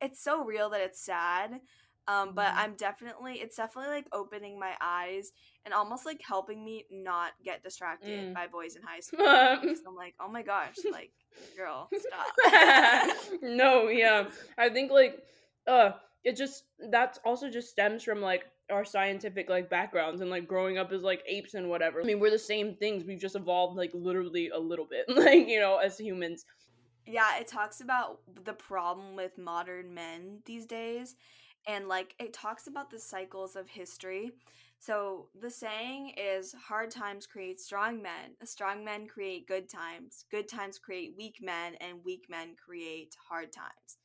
it's 0.00 0.22
so 0.22 0.44
real 0.44 0.70
that 0.70 0.80
it's 0.80 1.00
sad. 1.00 1.60
Um, 2.08 2.34
but 2.34 2.46
Mhm. 2.48 2.56
I'm 2.56 2.74
definitely 2.74 3.34
it's 3.40 3.56
definitely 3.56 3.92
like 3.94 4.06
opening 4.12 4.58
my 4.58 4.74
eyes 4.80 5.32
and 5.64 5.72
almost 5.74 6.04
like 6.06 6.20
helping 6.26 6.64
me 6.64 6.86
not 6.90 7.32
get 7.44 7.62
distracted 7.62 8.30
Mm. 8.30 8.34
by 8.34 8.46
boys 8.46 8.74
in 8.76 8.82
high 8.82 9.00
school. 9.00 9.18
because 9.60 9.82
I'm 9.86 9.94
like, 9.94 10.14
oh 10.18 10.28
my 10.28 10.42
gosh, 10.42 10.76
like 10.90 11.12
girl, 11.56 11.88
stop. 11.98 13.06
no, 13.42 13.88
yeah. 13.88 14.28
I 14.58 14.68
think 14.70 14.90
like 14.90 15.22
uh 15.66 15.92
it 16.22 16.36
just, 16.36 16.64
that's 16.90 17.18
also 17.24 17.48
just 17.48 17.70
stems 17.70 18.02
from 18.02 18.20
like 18.20 18.44
our 18.70 18.84
scientific 18.84 19.48
like 19.48 19.70
backgrounds 19.70 20.20
and 20.20 20.28
like 20.30 20.46
growing 20.46 20.76
up 20.76 20.92
as 20.92 21.02
like 21.02 21.22
apes 21.26 21.54
and 21.54 21.70
whatever. 21.70 22.00
I 22.00 22.04
mean, 22.04 22.20
we're 22.20 22.30
the 22.30 22.38
same 22.38 22.74
things. 22.76 23.04
We've 23.04 23.18
just 23.18 23.36
evolved 23.36 23.76
like 23.76 23.90
literally 23.94 24.50
a 24.50 24.58
little 24.58 24.84
bit, 24.84 25.06
like, 25.16 25.48
you 25.48 25.58
know, 25.60 25.78
as 25.78 25.96
humans. 25.98 26.44
Yeah, 27.06 27.38
it 27.38 27.46
talks 27.48 27.80
about 27.80 28.20
the 28.44 28.52
problem 28.52 29.16
with 29.16 29.38
modern 29.38 29.94
men 29.94 30.40
these 30.44 30.66
days. 30.66 31.16
And 31.66 31.88
like 31.88 32.14
it 32.18 32.32
talks 32.32 32.66
about 32.66 32.90
the 32.90 32.98
cycles 32.98 33.56
of 33.56 33.68
history. 33.68 34.32
So 34.78 35.28
the 35.38 35.50
saying 35.50 36.14
is 36.16 36.52
hard 36.54 36.90
times 36.90 37.26
create 37.26 37.60
strong 37.60 38.00
men. 38.02 38.36
Strong 38.44 38.84
men 38.84 39.06
create 39.06 39.46
good 39.46 39.68
times. 39.68 40.24
Good 40.30 40.48
times 40.48 40.78
create 40.78 41.14
weak 41.16 41.36
men 41.42 41.74
and 41.76 42.02
weak 42.04 42.26
men 42.30 42.56
create 42.56 43.14
hard 43.28 43.52
times. 43.52 43.98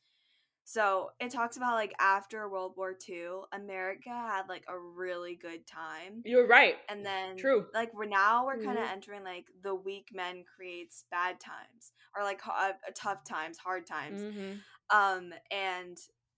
So 0.68 1.12
it 1.20 1.30
talks 1.32 1.58
about 1.58 1.76
like 1.76 1.94
after 2.00 2.50
World 2.50 2.74
War 2.76 2.94
II, 2.94 3.46
America 3.54 4.10
had 4.10 4.50
like 4.50 4.66
a 4.68 4.78
really 4.80 5.36
good 5.36 5.68
time. 5.68 6.24
You're 6.26 6.48
right. 6.48 6.78
And 6.90 7.06
then 7.06 7.38
True. 7.38 7.68
like 7.74 7.94
we're 7.94 8.06
now 8.06 8.46
we're 8.46 8.58
kind 8.58 8.78
of 8.80 8.86
Mhm. 8.86 8.92
entering 8.92 9.24
like 9.24 9.48
the 9.62 9.76
weak 9.76 10.10
men 10.12 10.44
creates 10.44 11.06
bad 11.12 11.40
times 11.40 11.94
or 12.16 12.24
like 12.24 12.42
uh, 12.48 12.74
tough 12.96 13.24
times, 13.24 13.60
hard 13.60 13.86
times. 13.86 14.22
Mhm. 14.22 14.64
Um 14.90 15.34
and 15.52 15.98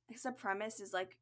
guess 0.09 0.23
the 0.23 0.31
premise 0.31 0.79
is 0.79 0.93
like 0.93 1.17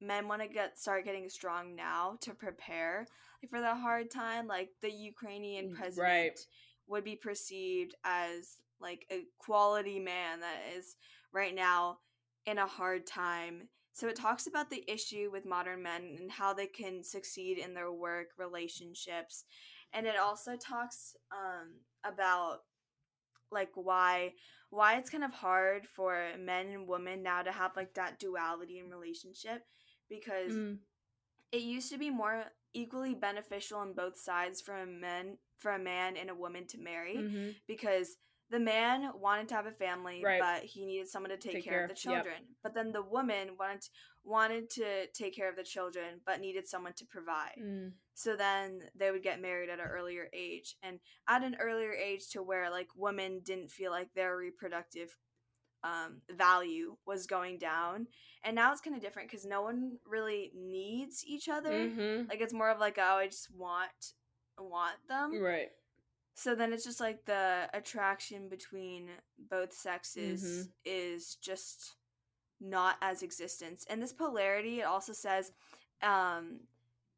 men 0.00 0.28
want 0.28 0.42
to 0.42 0.48
get 0.48 0.78
start 0.78 1.04
getting 1.04 1.28
strong 1.28 1.74
now 1.74 2.16
to 2.20 2.34
prepare 2.34 3.06
like, 3.42 3.50
for 3.50 3.60
the 3.60 3.74
hard 3.74 4.10
time. 4.10 4.46
Like 4.46 4.70
the 4.82 4.90
Ukrainian 4.90 5.70
Mm, 5.70 5.76
president 5.76 6.02
right. 6.02 6.38
would 6.86 7.04
be 7.04 7.16
perceived 7.16 7.94
as 8.04 8.58
like 8.80 9.06
a 9.10 9.22
quality 9.38 9.98
man 9.98 10.40
that 10.40 10.76
is 10.76 10.96
right 11.32 11.54
now 11.54 11.98
in 12.44 12.58
a 12.58 12.66
hard 12.66 13.06
time. 13.06 13.68
So 13.92 14.08
it 14.08 14.16
talks 14.16 14.46
about 14.46 14.68
the 14.68 14.84
issue 14.86 15.30
with 15.32 15.46
modern 15.46 15.82
men 15.82 16.16
and 16.18 16.30
how 16.30 16.52
they 16.52 16.66
can 16.66 17.02
succeed 17.02 17.56
in 17.58 17.72
their 17.72 17.90
work 17.90 18.28
relationships. 18.38 19.44
And 19.94 20.06
it 20.06 20.18
also 20.18 20.56
talks 20.56 21.16
um, 21.32 21.76
about 22.04 22.58
like 23.50 23.70
why 23.74 24.32
why 24.70 24.96
it's 24.98 25.10
kind 25.10 25.24
of 25.24 25.32
hard 25.32 25.86
for 25.86 26.28
men 26.38 26.66
and 26.68 26.86
women 26.88 27.22
now 27.22 27.42
to 27.42 27.52
have 27.52 27.76
like 27.76 27.94
that 27.94 28.18
duality 28.18 28.78
in 28.78 28.90
relationship 28.90 29.62
because 30.08 30.52
Mm. 30.52 30.78
it 31.52 31.62
used 31.62 31.90
to 31.92 31.98
be 31.98 32.10
more 32.10 32.44
equally 32.74 33.14
beneficial 33.14 33.78
on 33.78 33.94
both 33.94 34.18
sides 34.18 34.60
for 34.60 34.76
a 34.76 34.86
man 34.86 35.38
for 35.58 35.72
a 35.72 35.78
man 35.78 36.16
and 36.16 36.28
a 36.28 36.34
woman 36.34 36.66
to 36.66 36.78
marry 36.78 37.16
Mhm. 37.16 37.54
because 37.66 38.16
the 38.50 38.60
man 38.60 39.10
wanted 39.20 39.48
to 39.48 39.54
have 39.54 39.66
a 39.66 39.72
family 39.72 40.22
Right. 40.24 40.40
but 40.40 40.62
he 40.64 40.84
needed 40.86 41.08
someone 41.08 41.30
to 41.30 41.36
take, 41.36 41.54
Take 41.54 41.64
care, 41.64 41.84
of 41.84 41.88
care, 41.90 41.96
the 41.96 42.10
yep. 42.10 42.22
children 42.24 42.42
but 42.62 42.74
then 42.74 42.92
the 42.92 43.02
woman 43.02 43.56
wanted 43.58 43.84
wanted 44.24 44.70
to 44.70 45.06
take 45.08 45.34
care 45.34 45.48
of 45.48 45.56
the 45.56 45.62
children 45.64 46.20
but 46.24 46.40
needed 46.40 46.66
someone 46.68 46.92
to 46.94 47.04
provide 47.06 47.56
Mm. 47.60 47.92
so 48.14 48.36
then 48.36 48.82
they 48.94 49.10
would 49.10 49.22
get 49.22 49.40
married 49.40 49.68
at 49.70 49.80
an 49.80 49.86
earlier 49.86 50.28
age 50.32 50.76
and 50.82 51.00
at 51.28 51.42
an 51.42 51.56
earlier 51.60 51.92
age 51.92 52.28
to 52.30 52.42
where 52.42 52.70
like 52.70 52.88
women 52.96 53.40
didn't 53.44 53.70
feel 53.70 53.90
like 53.90 54.12
their 54.14 54.36
reproductive 54.36 55.16
um, 55.84 56.22
value 56.30 56.96
was 57.06 57.26
going 57.26 57.58
down 57.58 58.06
and 58.42 58.56
now 58.56 58.72
it's 58.72 58.80
kind 58.80 58.96
of 58.96 59.02
different 59.02 59.28
because 59.30 59.44
no 59.44 59.62
one 59.62 59.98
really 60.06 60.50
needs 60.56 61.24
each 61.24 61.48
other 61.48 61.70
Mhm. 61.70 62.28
like 62.28 62.40
it's 62.40 62.52
more 62.52 62.70
of 62.70 62.80
like 62.80 62.98
oh 62.98 63.16
i 63.18 63.26
just 63.26 63.50
want 63.54 64.14
want 64.58 64.96
them 65.08 65.40
Right. 65.40 65.70
So 66.38 66.54
then 66.54 66.72
it's 66.72 66.84
just 66.84 67.00
like 67.00 67.24
the 67.24 67.68
attraction 67.72 68.48
between 68.48 69.08
both 69.38 69.72
sexes 69.72 70.42
Mhm. 70.44 70.72
is 70.84 71.34
just 71.36 71.96
not 72.60 72.96
as 73.00 73.22
existence. 73.22 73.84
And 73.88 74.02
this 74.02 74.12
polarity, 74.12 74.80
it 74.80 74.84
also 74.84 75.12
says, 75.12 75.52
um, 76.02 76.60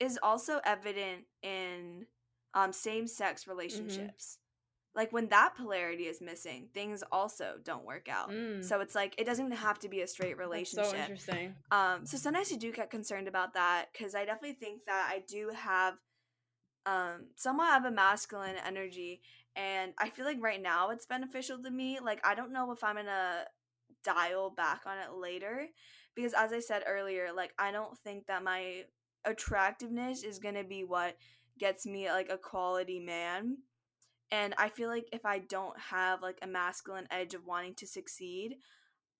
is 0.00 0.18
also 0.22 0.60
evident 0.64 1.26
in 1.42 2.06
um, 2.54 2.72
same 2.72 3.06
sex 3.06 3.42
Mm-hmm. 3.42 3.50
relationships. 3.50 4.38
Like 4.94 5.12
when 5.12 5.28
that 5.28 5.54
polarity 5.56 6.04
is 6.04 6.20
missing, 6.20 6.70
things 6.72 7.04
also 7.12 7.58
don't 7.62 7.84
work 7.84 8.08
out. 8.08 8.30
Mm. 8.30 8.64
So 8.64 8.80
it's 8.80 8.94
like 8.94 9.14
it 9.18 9.24
doesn't 9.26 9.50
have 9.52 9.78
to 9.80 9.88
be 9.88 10.00
a 10.00 10.06
straight 10.06 10.36
That's 10.36 10.40
relationship. 10.48 10.90
so 10.90 10.96
interesting. 10.96 11.54
Um, 11.70 12.06
so 12.06 12.16
sometimes 12.16 12.52
I 12.52 12.56
do 12.56 12.72
get 12.72 12.90
concerned 12.90 13.28
about 13.28 13.52
that 13.54 13.90
because 13.92 14.14
I 14.14 14.24
definitely 14.24 14.54
think 14.54 14.86
that 14.86 15.08
I 15.12 15.20
do 15.28 15.50
have 15.50 15.94
um 16.88 17.26
somewhat 17.36 17.76
of 17.78 17.84
a 17.84 17.90
masculine 17.90 18.56
energy 18.66 19.20
and 19.56 19.92
I 19.98 20.08
feel 20.08 20.24
like 20.24 20.38
right 20.40 20.62
now 20.62 20.90
it's 20.90 21.06
beneficial 21.06 21.60
to 21.62 21.70
me. 21.70 21.98
Like 22.00 22.24
I 22.24 22.34
don't 22.34 22.52
know 22.52 22.70
if 22.70 22.84
I'm 22.84 22.96
gonna 22.96 23.44
dial 24.04 24.50
back 24.50 24.82
on 24.86 24.98
it 24.98 25.12
later 25.12 25.66
because 26.14 26.32
as 26.32 26.52
I 26.52 26.60
said 26.60 26.84
earlier, 26.86 27.30
like 27.34 27.52
I 27.58 27.72
don't 27.72 27.98
think 27.98 28.26
that 28.26 28.44
my 28.44 28.84
attractiveness 29.24 30.22
is 30.22 30.38
gonna 30.38 30.64
be 30.64 30.84
what 30.84 31.16
gets 31.58 31.86
me 31.86 32.08
like 32.08 32.30
a 32.30 32.38
quality 32.38 33.00
man. 33.00 33.58
And 34.30 34.54
I 34.58 34.68
feel 34.68 34.88
like 34.88 35.08
if 35.12 35.26
I 35.26 35.40
don't 35.40 35.78
have 35.90 36.22
like 36.22 36.38
a 36.40 36.46
masculine 36.46 37.08
edge 37.10 37.34
of 37.34 37.46
wanting 37.46 37.74
to 37.76 37.86
succeed, 37.86 38.56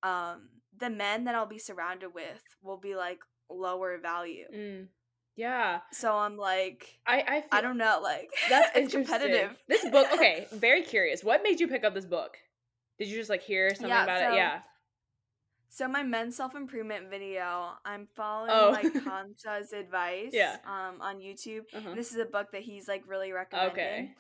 um 0.04 0.50
the 0.76 0.90
men 0.90 1.24
that 1.24 1.35
I'll 1.35 1.46
be 1.46 1.59
surrounded 1.59 2.14
with 2.14 2.42
will 2.62 2.78
be 2.78 2.94
like 2.94 3.18
lower 3.50 3.98
value. 3.98 4.46
Mm. 4.54 4.87
Yeah. 5.38 5.81
So 5.92 6.12
I'm 6.14 6.37
like 6.37 6.98
I 7.07 7.44
I, 7.53 7.59
I 7.59 7.61
don't 7.61 7.79
know, 7.79 8.01
like 8.03 8.29
That's 8.51 8.68
it's 8.77 8.92
interesting. 8.94 9.05
competitive. 9.05 9.57
This 9.68 9.88
book, 9.88 10.09
okay, 10.12 10.46
very 10.53 10.83
curious. 10.83 11.22
What 11.22 11.42
made 11.44 11.61
you 11.61 11.68
pick 11.68 11.85
up 11.85 11.94
this 11.94 12.05
book? 12.07 12.37
Did 12.98 13.09
you 13.09 13.16
just 13.16 13.31
like 13.31 13.42
hear 13.42 13.70
something 13.70 13.88
Yeah, 13.88 14.03
about 14.05 14.18
so- 14.20 14.33
it? 14.33 14.37
Yeah. 14.37 14.59
So 15.70 15.87
my 15.87 16.03
men's 16.03 16.35
self 16.37 16.57
improvement 16.57 17.09
video, 17.11 17.70
I'm 17.85 18.09
following 18.16 18.51
Oh. 18.53 18.70
like 18.70 18.92
Hamza's 19.05 19.72
advice 19.72 20.31
Yeah. 20.33 20.57
um 20.66 21.01
on 21.01 21.18
YouTube. 21.20 21.62
Uh-huh. 21.72 21.94
This 21.94 22.10
is 22.10 22.19
a 22.19 22.25
book 22.25 22.48
that 22.52 22.63
he's 22.63 22.88
like 22.88 23.04
really 23.06 23.31
recommending. 23.33 23.73
Okay. 23.73 24.10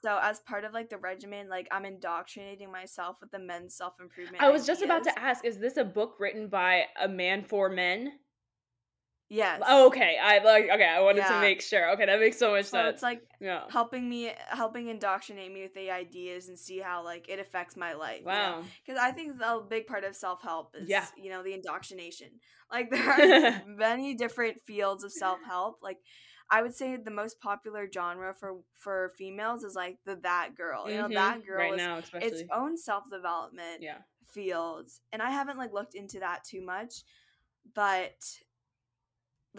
So 0.00 0.16
as 0.22 0.38
part 0.38 0.62
of 0.64 0.72
like 0.72 0.90
the 0.90 0.98
regimen, 0.98 1.48
like 1.48 1.66
I'm 1.72 1.84
indoctrinating 1.84 2.70
myself 2.70 3.16
with 3.20 3.32
the 3.32 3.40
men's 3.40 3.74
self 3.74 3.94
improvement. 4.00 4.40
I 4.40 4.50
was 4.50 4.64
just 4.64 4.82
about 4.82 5.02
to 5.04 5.18
ask, 5.18 5.44
is 5.44 5.58
this 5.58 5.76
a 5.76 5.82
book 5.84 6.14
written 6.20 6.46
by 6.48 6.84
a 7.00 7.08
man 7.08 7.42
for 7.42 7.68
men? 7.68 8.12
Yes. 9.30 9.60
Oh, 9.66 9.88
okay. 9.88 10.16
I 10.22 10.38
like. 10.42 10.70
Okay, 10.72 10.86
I 10.88 11.00
wanted 11.00 11.18
Yeah. 11.18 11.34
to 11.34 11.40
make 11.40 11.60
sure. 11.60 11.90
Okay, 11.92 12.06
that 12.06 12.18
makes 12.18 12.38
so 12.38 12.50
much 12.52 12.64
So 12.66 12.78
sense. 12.78 12.94
it's 12.94 13.02
like 13.02 13.22
yeah. 13.40 13.64
helping 13.68 14.08
me, 14.08 14.32
helping 14.48 14.88
indoctrinate 14.88 15.52
me 15.52 15.62
with 15.62 15.74
the 15.74 15.90
ideas 15.90 16.48
and 16.48 16.58
see 16.58 16.78
how 16.78 17.04
like 17.04 17.28
it 17.28 17.38
affects 17.38 17.76
my 17.76 17.92
life. 17.92 18.24
Wow. 18.24 18.62
Because 18.86 18.98
I 18.98 19.10
think 19.12 19.40
a 19.42 19.60
big 19.60 19.86
part 19.86 20.04
of 20.04 20.16
self 20.16 20.40
help 20.42 20.74
is, 20.74 20.88
Yeah. 20.88 21.04
you 21.16 21.28
know, 21.30 21.42
the 21.42 21.52
indoctrination. 21.52 22.28
Like 22.72 22.90
there 22.90 23.08
are 23.10 23.62
many 23.66 24.14
different 24.14 24.60
fields 24.62 25.04
of 25.04 25.12
self 25.12 25.38
help. 25.46 25.80
Like 25.82 25.98
I 26.50 26.62
would 26.62 26.74
say 26.74 26.96
the 26.96 27.10
most 27.10 27.38
popular 27.40 27.86
genre 27.92 28.32
for 28.32 28.60
for 28.72 29.12
females 29.18 29.62
is 29.62 29.74
like 29.74 29.98
the 30.06 30.16
that 30.22 30.54
girl. 30.56 30.88
You 30.90 30.96
know, 31.02 31.08
Mhm. 31.08 31.14
that 31.14 31.44
girl 31.46 31.58
right 31.58 31.74
is 31.74 31.78
now, 31.78 32.00
its 32.14 32.42
own 32.50 32.78
self 32.78 33.04
development 33.10 33.82
yeah. 33.82 33.98
fields 34.32 35.00
and 35.10 35.22
i 35.22 35.30
haven't 35.30 35.56
like 35.56 35.72
looked 35.72 35.94
into 35.94 36.20
that 36.20 36.44
too 36.44 36.60
much 36.62 37.02
but 37.74 38.14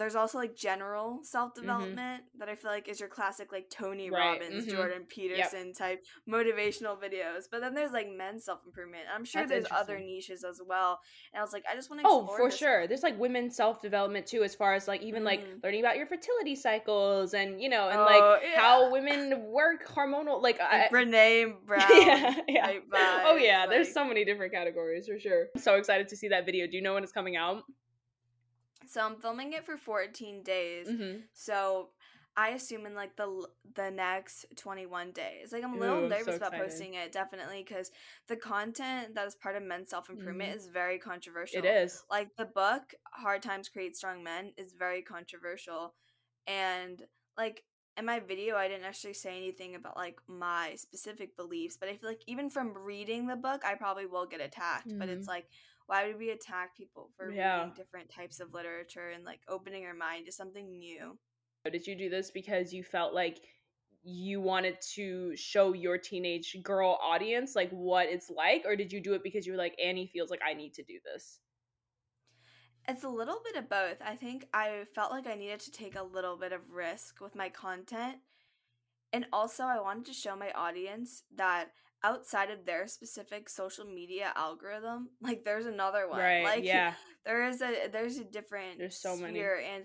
there's 0.00 0.14
also 0.16 0.38
like 0.38 0.56
general 0.56 1.20
self-development 1.22 2.22
that 2.38 2.48
i 2.48 2.54
feel 2.54 2.70
like 2.70 2.88
is 2.88 2.98
your 2.98 3.08
classic 3.08 3.52
like 3.52 3.70
tony 3.70 4.00
Mm-hmm. 4.06 4.14
Right, 4.14 4.40
robbins 4.40 4.66
mhm. 4.66 4.70
jordan 4.70 5.02
peterson 5.08 5.72
type 5.74 6.02
motivational 6.28 6.96
videos 6.98 7.44
but 7.50 7.60
then 7.60 7.74
there's 7.74 7.92
like 7.92 8.08
men's 8.10 8.44
self-improvement 8.44 9.04
i'm 9.14 9.24
sure 9.24 9.42
That's 9.42 9.50
there's 9.50 9.66
other 9.70 9.98
niches 9.98 10.42
as 10.42 10.60
well 10.66 10.98
and 11.32 11.40
i 11.40 11.42
was 11.44 11.52
like 11.52 11.64
i 11.70 11.74
just 11.74 11.90
want 11.90 12.00
to 12.02 12.08
Oh, 12.10 12.26
for 12.26 12.50
sure. 12.50 12.80
one. 12.80 12.88
There's 12.88 13.02
like 13.02 13.18
women's 13.18 13.56
self 13.56 13.82
development 13.82 14.26
too, 14.26 14.42
as 14.42 14.54
far 14.54 14.74
as 14.74 14.88
like 14.88 15.02
even 15.02 15.22
like 15.22 15.40
Mhm. 15.40 15.62
learning 15.62 15.80
about 15.80 15.96
your 15.96 16.06
fertility 16.06 16.56
cycles 16.56 17.34
and 17.34 17.60
you 17.60 17.68
know 17.68 17.88
and 17.88 18.00
Oh, 18.00 18.04
like 18.04 18.42
how 18.56 18.90
women 18.90 19.44
work 19.44 19.86
hormonal. 19.86 20.42
Like, 20.42 20.60
I, 20.60 20.82
like 20.82 20.90
Brene 20.90 21.54
Brown 21.66 21.88
yeah, 21.90 22.34
yeah. 22.48 23.22
oh 23.26 23.36
yeah, 23.36 23.66
there's 23.66 23.92
so 23.92 24.04
many 24.04 24.24
different 24.24 24.52
categories 24.52 25.06
for 25.06 25.18
sure. 25.18 25.48
I'm 25.54 25.60
so 25.60 25.74
excited 25.74 26.08
to 26.08 26.16
see 26.16 26.28
that 26.28 26.46
video. 26.46 26.66
Do 26.66 26.76
you 26.76 26.82
know 26.82 26.94
when 26.94 27.02
it's 27.02 27.12
coming 27.12 27.36
out? 27.36 27.62
So 28.86 29.00
i'm 29.02 29.16
filming 29.16 29.52
it 29.52 29.64
for 29.64 29.76
14 29.76 30.42
days 30.42 30.88
Mm-hmm. 30.88 31.18
So 31.32 31.90
I 32.36 32.50
assume 32.50 32.86
in 32.86 32.94
like 32.94 33.16
the 33.16 33.48
the 33.74 33.90
next 33.90 34.46
21 34.56 35.10
days. 35.10 35.52
Like 35.52 35.64
I'm 35.64 35.74
a 35.74 35.78
little 35.78 35.96
Ooh, 35.96 36.04
I'm 36.04 36.10
so 36.10 36.16
nervous 36.16 36.36
about 36.36 36.52
posting 36.54 36.94
it 36.94 37.10
definitely 37.12 37.64
cuz 37.64 37.90
the 38.28 38.36
content 38.36 39.14
that 39.16 39.26
is 39.26 39.34
part 39.34 39.56
of 39.56 39.64
men's 39.64 39.90
self-improvement 39.90 40.52
Mhm. 40.52 40.56
is 40.56 40.66
very 40.68 40.98
controversial. 40.98 41.58
It 41.58 41.68
is. 41.68 42.04
Like 42.08 42.34
the 42.36 42.44
book 42.46 42.94
Hard 43.12 43.42
Times 43.42 43.68
Create 43.68 43.96
Strong 43.96 44.22
Men 44.22 44.52
is 44.56 44.72
very 44.74 45.02
controversial 45.02 45.94
and 46.46 47.04
like 47.36 47.64
in 47.96 48.06
my 48.06 48.20
video 48.20 48.56
I 48.56 48.68
didn't 48.68 48.84
actually 48.86 49.14
say 49.14 49.36
anything 49.36 49.74
about 49.74 49.96
like 49.96 50.18
my 50.28 50.76
specific 50.76 51.36
beliefs, 51.36 51.76
but 51.76 51.88
I 51.88 51.96
feel 51.96 52.08
like 52.08 52.22
even 52.28 52.48
from 52.48 52.72
reading 52.78 53.26
the 53.26 53.36
book 53.36 53.64
I 53.64 53.74
probably 53.74 54.06
will 54.06 54.26
get 54.26 54.40
attacked, 54.40 54.96
but 54.98 55.08
it's 55.08 55.26
like 55.26 55.48
why 55.90 56.06
would 56.06 56.18
we 56.18 56.30
attack 56.30 56.76
people 56.76 57.10
for 57.16 57.32
Yeah. 57.32 57.56
reading 57.56 57.72
different 57.74 58.08
types 58.10 58.38
of 58.38 58.54
literature 58.54 59.08
and 59.08 59.24
like 59.24 59.40
opening 59.48 59.84
our 59.86 59.94
mind 59.94 60.26
to 60.26 60.32
something 60.32 60.78
new? 60.78 61.18
Oh, 61.66 61.70
did 61.70 61.84
you 61.84 61.96
do 61.96 62.08
this 62.08 62.30
because 62.30 62.72
you 62.72 62.84
felt 62.84 63.12
like 63.12 63.40
you 64.04 64.40
wanted 64.40 64.80
to 64.94 65.36
show 65.36 65.72
your 65.72 65.98
teenage 65.98 66.56
girl 66.62 66.96
audience 67.02 67.56
like 67.56 67.70
what 67.70 68.08
it's 68.08 68.30
like, 68.30 68.62
or 68.64 68.76
did 68.76 68.92
you 68.92 69.00
do 69.00 69.14
it 69.14 69.24
because 69.24 69.46
you 69.46 69.52
were 69.52 69.58
like 69.58 69.74
Annie 69.82 70.06
feels 70.06 70.30
like 70.30 70.40
I 70.46 70.54
need 70.54 70.74
to 70.74 70.84
do 70.84 71.00
this? 71.04 71.40
It's 72.88 73.04
a 73.04 73.08
little 73.08 73.40
bit 73.44 73.56
of 73.56 73.68
both. 73.68 74.00
I 74.02 74.16
think 74.16 74.46
I 74.52 74.84
felt 74.94 75.12
like 75.12 75.26
I 75.26 75.34
needed 75.34 75.60
to 75.60 75.70
take 75.70 75.96
a 75.96 76.02
little 76.02 76.36
bit 76.36 76.52
of 76.52 76.70
risk 76.70 77.20
with 77.20 77.34
my 77.34 77.48
content. 77.48 78.16
And 79.12 79.26
also, 79.32 79.64
I 79.64 79.80
wanted 79.80 80.06
to 80.06 80.12
show 80.12 80.36
my 80.36 80.52
audience 80.52 81.24
that 81.36 81.72
outside 82.02 82.50
of 82.50 82.64
their 82.64 82.86
specific 82.86 83.48
social 83.48 83.84
media 83.84 84.32
algorithm, 84.36 85.10
like 85.20 85.44
there's 85.44 85.66
another 85.66 86.08
one. 86.08 86.18
Right? 86.20 86.44
Like 86.44 86.64
yeah. 86.64 86.94
there 87.26 87.46
is 87.48 87.60
a 87.60 87.88
there's 87.92 88.18
a 88.18 88.24
different 88.24 88.78
There's 88.78 88.96
so 89.00 89.16
many. 89.16 89.40
and 89.40 89.84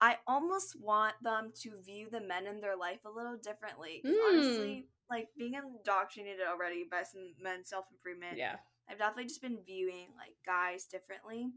I 0.00 0.16
almost 0.26 0.76
want 0.80 1.14
them 1.22 1.52
to 1.62 1.72
view 1.84 2.08
the 2.10 2.20
men 2.22 2.46
in 2.46 2.60
their 2.60 2.76
life 2.76 3.00
a 3.04 3.10
little 3.10 3.36
differently 3.36 4.02
Mm. 4.04 4.14
honestly, 4.28 4.86
like 5.10 5.28
being 5.36 5.54
indoctrinated 5.54 6.46
already 6.48 6.84
by 6.90 7.02
some 7.02 7.34
men's 7.42 7.68
self 7.68 7.86
improvement, 7.92 8.38
Yeah. 8.38 8.56
I've 8.88 8.98
definitely 8.98 9.24
just 9.26 9.42
been 9.42 9.58
viewing 9.66 10.08
like 10.16 10.36
guys 10.46 10.84
differently. 10.84 11.50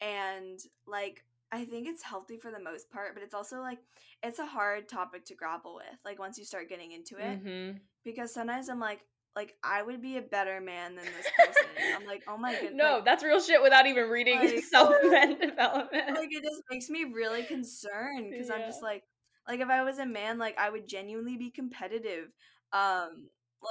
And 0.00 0.58
like 0.86 1.24
I 1.54 1.66
think 1.66 1.86
it's 1.86 2.02
healthy 2.02 2.38
for 2.38 2.50
the 2.50 2.58
most 2.58 2.90
part, 2.90 3.12
but 3.14 3.22
it's 3.22 3.34
also 3.34 3.60
like 3.60 3.78
it's 4.22 4.38
a 4.38 4.46
hard 4.46 4.88
topic 4.88 5.26
to 5.26 5.34
grapple 5.34 5.74
with, 5.74 5.98
like 6.04 6.18
once 6.18 6.38
you 6.38 6.44
start 6.44 6.68
getting 6.70 6.92
into 6.92 7.16
it. 7.18 7.44
Mm-hmm. 7.44 7.78
Because 8.04 8.32
sometimes 8.32 8.68
I'm 8.70 8.80
like, 8.80 9.00
like 9.34 9.54
I 9.64 9.82
would 9.82 10.02
be 10.02 10.16
a 10.18 10.22
better 10.22 10.60
man 10.60 10.94
than 10.94 11.04
this 11.04 11.26
person. 11.38 11.70
I'm 11.96 12.06
like, 12.06 12.22
oh 12.28 12.36
my 12.36 12.52
goodness. 12.52 12.74
No, 12.74 13.00
that's 13.04 13.22
real 13.24 13.40
shit 13.40 13.62
without 13.62 13.86
even 13.86 14.08
reading 14.08 14.38
like- 14.38 14.58
self 14.70 14.94
development. 15.02 16.16
like 16.16 16.28
it 16.30 16.42
just 16.42 16.62
makes 16.70 16.90
me 16.90 17.04
really 17.04 17.42
concerned 17.44 18.30
because 18.30 18.50
I'm 18.50 18.60
just 18.62 18.82
like 18.82 19.04
like 19.48 19.60
if 19.60 19.68
I 19.68 19.82
was 19.82 19.98
a 19.98 20.06
man 20.06 20.38
like 20.38 20.58
I 20.58 20.70
would 20.70 20.86
genuinely 20.86 21.36
be 21.36 21.50
competitive 21.50 22.28
um 22.72 23.28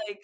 like 0.07 0.21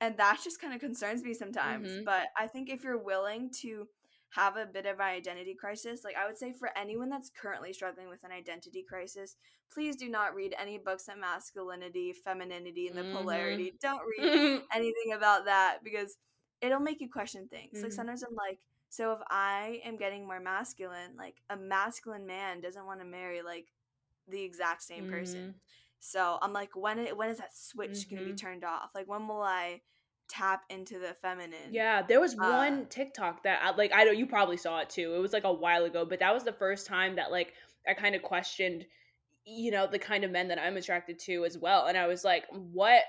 and 0.00 0.16
that 0.18 0.40
just 0.44 0.60
kind 0.60 0.74
of 0.74 0.80
concerns 0.80 1.22
me 1.22 1.34
sometimes 1.34 1.88
Mhm. 1.88 2.04
but 2.04 2.26
I 2.36 2.46
think 2.46 2.68
if 2.68 2.84
you're 2.84 2.98
willing 3.02 3.50
to 3.62 3.86
have 4.34 4.56
a 4.56 4.66
bit 4.66 4.86
of 4.86 4.98
an 5.00 5.06
identity 5.06 5.54
crisis 5.54 6.02
like 6.04 6.16
I 6.16 6.26
would 6.26 6.38
say 6.38 6.52
for 6.52 6.70
anyone 6.76 7.08
that's 7.08 7.30
currently 7.30 7.72
struggling 7.72 8.08
with 8.08 8.24
an 8.24 8.32
identity 8.32 8.82
crisis 8.88 9.36
please 9.72 9.96
do 9.96 10.08
not 10.08 10.34
read 10.34 10.54
any 10.60 10.78
books 10.78 11.08
on 11.08 11.20
masculinity 11.20 12.12
femininity 12.12 12.88
and 12.88 12.96
the 12.96 13.04
Mhm. 13.04 13.10
polarity 13.12 13.74
don't 13.80 14.00
read 14.18 14.28
anything 14.74 15.12
about 15.14 15.44
that 15.46 15.78
because 15.84 16.16
it'll 16.60 16.80
make 16.80 17.00
you 17.00 17.08
question 17.10 17.48
things. 17.48 17.80
Like 17.82 17.92
Mhm. 17.92 17.92
sometimes 17.92 18.22
I'm 18.22 18.34
like, 18.34 18.58
so 18.88 19.12
if 19.12 19.18
I 19.30 19.80
am 19.84 19.96
getting 19.96 20.26
more 20.26 20.40
masculine, 20.40 21.16
like 21.18 21.36
a 21.50 21.56
masculine 21.56 22.26
man 22.26 22.60
doesn't 22.60 22.86
want 22.86 23.00
to 23.00 23.06
marry 23.06 23.42
like 23.42 23.66
the 24.28 24.42
exact 24.42 24.82
same 24.82 25.06
person. 25.06 25.54
So 26.00 26.38
I'm 26.42 26.52
like, 26.52 26.76
when 26.76 26.98
it, 26.98 27.16
when 27.16 27.30
is 27.30 27.38
that 27.38 27.56
switch 27.56 28.06
gonna 28.08 28.22
be 28.22 28.32
Mhm. 28.32 28.38
turned 28.38 28.64
off? 28.64 28.90
Like 28.94 29.08
when 29.08 29.26
will 29.28 29.42
I 29.42 29.80
tap 30.28 30.62
into 30.70 30.98
the 30.98 31.14
feminine? 31.14 31.72
Yeah, 31.72 32.02
there 32.02 32.20
was 32.20 32.34
Uh, 32.34 32.50
one 32.50 32.86
TikTok 32.86 33.42
that 33.44 33.62
I, 33.62 33.70
like 33.76 33.92
I 33.94 34.04
know 34.04 34.10
you 34.12 34.26
probably 34.26 34.56
saw 34.56 34.80
it 34.80 34.90
too. 34.90 35.14
It 35.14 35.18
was 35.18 35.32
like 35.32 35.44
a 35.44 35.52
while 35.52 35.84
ago, 35.84 36.04
but 36.04 36.20
that 36.20 36.34
was 36.34 36.44
the 36.44 36.52
first 36.52 36.86
time 36.86 37.16
that 37.16 37.30
like 37.30 37.54
I 37.88 37.94
kind 37.94 38.14
of 38.14 38.22
questioned 38.22 38.86
you 39.46 39.70
know 39.70 39.86
the 39.86 39.98
kind 39.98 40.24
of 40.24 40.30
men 40.30 40.48
that 40.48 40.58
I'm 40.58 40.76
attracted 40.76 41.18
to 41.20 41.44
as 41.44 41.58
well. 41.58 41.86
And 41.86 41.98
I 41.98 42.06
was 42.06 42.24
like, 42.24 42.44
what 42.50 43.02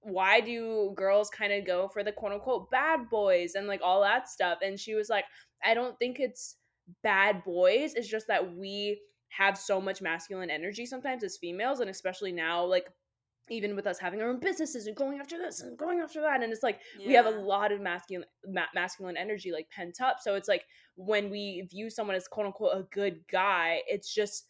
why 0.00 0.40
do 0.40 0.92
girls 0.96 1.30
kind 1.30 1.52
of 1.52 1.66
go 1.66 1.88
for 1.88 2.04
the 2.04 2.12
quote 2.12 2.32
unquote 2.32 2.70
bad 2.70 3.08
boys 3.10 3.54
and 3.54 3.66
like 3.66 3.80
all 3.82 4.02
that 4.02 4.28
stuff? 4.28 4.58
And 4.62 4.78
she 4.78 4.94
was 4.94 5.08
like, 5.08 5.24
I 5.64 5.74
don't 5.74 5.98
think 5.98 6.18
it's 6.20 6.56
bad 7.02 7.44
boys. 7.44 7.94
It's 7.94 8.08
just 8.08 8.28
that 8.28 8.54
we 8.56 9.00
have 9.28 9.58
so 9.58 9.80
much 9.80 10.00
masculine 10.00 10.50
energy 10.50 10.86
sometimes 10.86 11.24
as 11.24 11.36
females 11.36 11.80
and 11.80 11.90
especially 11.90 12.32
now 12.32 12.64
like 12.64 12.86
even 13.50 13.76
with 13.76 13.86
us 13.86 13.98
having 13.98 14.20
our 14.20 14.28
own 14.28 14.40
businesses 14.40 14.86
and 14.86 14.96
going 14.96 15.18
after 15.18 15.38
this 15.38 15.60
and 15.60 15.76
going 15.78 16.00
after 16.00 16.20
that 16.20 16.42
and 16.42 16.52
it's 16.52 16.62
like 16.62 16.80
we 17.06 17.12
have 17.12 17.26
a 17.26 17.30
lot 17.30 17.72
of 17.72 17.80
masculine 17.80 18.24
ma- 18.46 18.62
masculine 18.74 19.16
energy 19.16 19.52
like 19.52 19.68
pent 19.70 20.00
up 20.00 20.16
so 20.20 20.34
it's 20.34 20.48
like 20.48 20.64
when 20.96 21.30
we 21.30 21.66
view 21.70 21.90
someone 21.90 22.16
as 22.16 22.28
quote 22.28 22.46
unquote 22.46 22.76
a 22.76 22.82
good 22.92 23.20
guy 23.30 23.80
it's 23.86 24.12
just 24.12 24.46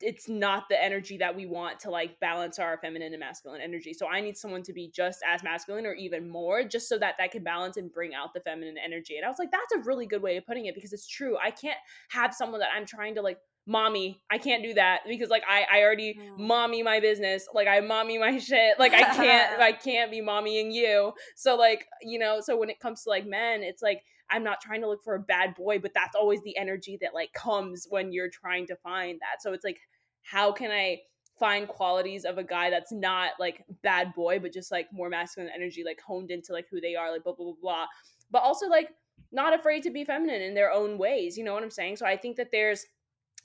it's 0.00 0.28
not 0.28 0.64
the 0.68 0.82
energy 0.82 1.16
that 1.16 1.34
we 1.34 1.46
want 1.46 1.78
to 1.78 1.90
like 1.90 2.18
balance 2.20 2.58
our 2.58 2.78
feminine 2.78 3.12
and 3.12 3.20
masculine 3.20 3.60
energy 3.60 3.94
so 3.94 4.06
i 4.08 4.20
need 4.20 4.36
someone 4.36 4.62
to 4.62 4.72
be 4.72 4.90
just 4.94 5.20
as 5.26 5.42
masculine 5.42 5.86
or 5.86 5.94
even 5.94 6.28
more 6.28 6.64
just 6.64 6.88
so 6.88 6.98
that 6.98 7.14
that 7.18 7.30
can 7.30 7.44
balance 7.44 7.76
and 7.76 7.92
bring 7.92 8.14
out 8.14 8.34
the 8.34 8.40
feminine 8.40 8.76
energy 8.84 9.16
and 9.16 9.24
i 9.24 9.28
was 9.28 9.38
like 9.38 9.50
that's 9.50 9.72
a 9.74 9.86
really 9.86 10.06
good 10.06 10.20
way 10.20 10.36
of 10.36 10.44
putting 10.46 10.66
it 10.66 10.74
because 10.74 10.92
it's 10.92 11.06
true 11.06 11.36
i 11.42 11.50
can't 11.50 11.78
have 12.10 12.34
someone 12.34 12.60
that 12.60 12.70
i'm 12.76 12.84
trying 12.84 13.14
to 13.14 13.22
like 13.22 13.38
mommy 13.66 14.20
i 14.30 14.36
can't 14.36 14.62
do 14.62 14.74
that 14.74 15.00
because 15.08 15.30
like 15.30 15.42
i 15.48 15.64
i 15.72 15.80
already 15.82 16.14
Mm. 16.14 16.38
mommy 16.38 16.82
my 16.82 17.00
business. 17.00 17.48
Like 17.54 17.66
i 17.66 17.80
mommy 17.80 18.18
my 18.18 18.36
shit. 18.48 18.78
Like 18.78 18.92
i 18.92 19.02
can't 19.14 19.60
i 19.60 19.72
can't 19.88 20.10
be 20.10 20.20
mommying 20.20 20.72
you. 20.72 21.12
So 21.34 21.56
like 21.56 21.86
you 22.02 22.18
know 22.18 22.40
so 22.42 22.56
when 22.58 22.68
it 22.70 22.78
comes 22.78 23.02
to 23.04 23.08
like 23.10 23.26
men 23.26 23.62
it's 23.62 23.82
like 23.82 24.02
i'm 24.30 24.44
not 24.44 24.60
trying 24.60 24.80
to 24.82 24.88
look 24.88 25.02
for 25.02 25.14
a 25.14 25.20
bad 25.20 25.54
boy 25.54 25.78
but 25.78 25.92
that's 25.94 26.14
always 26.14 26.42
the 26.42 26.56
energy 26.56 26.98
that 27.00 27.14
like 27.14 27.32
comes 27.32 27.86
when 27.88 28.12
you're 28.12 28.28
trying 28.30 28.66
to 28.66 28.76
find 28.76 29.18
that. 29.20 29.40
So 29.42 29.52
it's 29.54 29.64
like 29.64 29.78
how 30.22 30.52
can 30.52 30.70
i 30.70 30.98
find 31.38 31.66
qualities 31.66 32.24
of 32.24 32.38
a 32.38 32.44
guy 32.44 32.70
that's 32.70 32.92
not 32.92 33.30
like 33.40 33.64
bad 33.82 34.14
boy 34.14 34.38
but 34.38 34.52
just 34.52 34.70
like 34.70 34.86
more 34.92 35.08
masculine 35.08 35.50
energy 35.54 35.82
like 35.84 36.00
honed 36.06 36.30
into 36.30 36.52
like 36.52 36.66
who 36.70 36.80
they 36.80 36.94
are 36.94 37.10
like 37.10 37.24
blah 37.24 37.32
blah 37.34 37.46
blah 37.46 37.54
blah. 37.60 37.86
But 38.30 38.42
also 38.42 38.68
like 38.68 38.90
not 39.32 39.52
afraid 39.54 39.82
to 39.84 39.90
be 39.90 40.04
feminine 40.04 40.42
in 40.42 40.54
their 40.54 40.70
own 40.70 40.96
ways 40.98 41.36
you 41.38 41.44
know 41.44 41.54
what 41.54 41.62
i'm 41.62 41.70
saying? 41.70 41.96
So 41.96 42.04
i 42.06 42.16
think 42.16 42.36
that 42.36 42.50
there's 42.52 42.84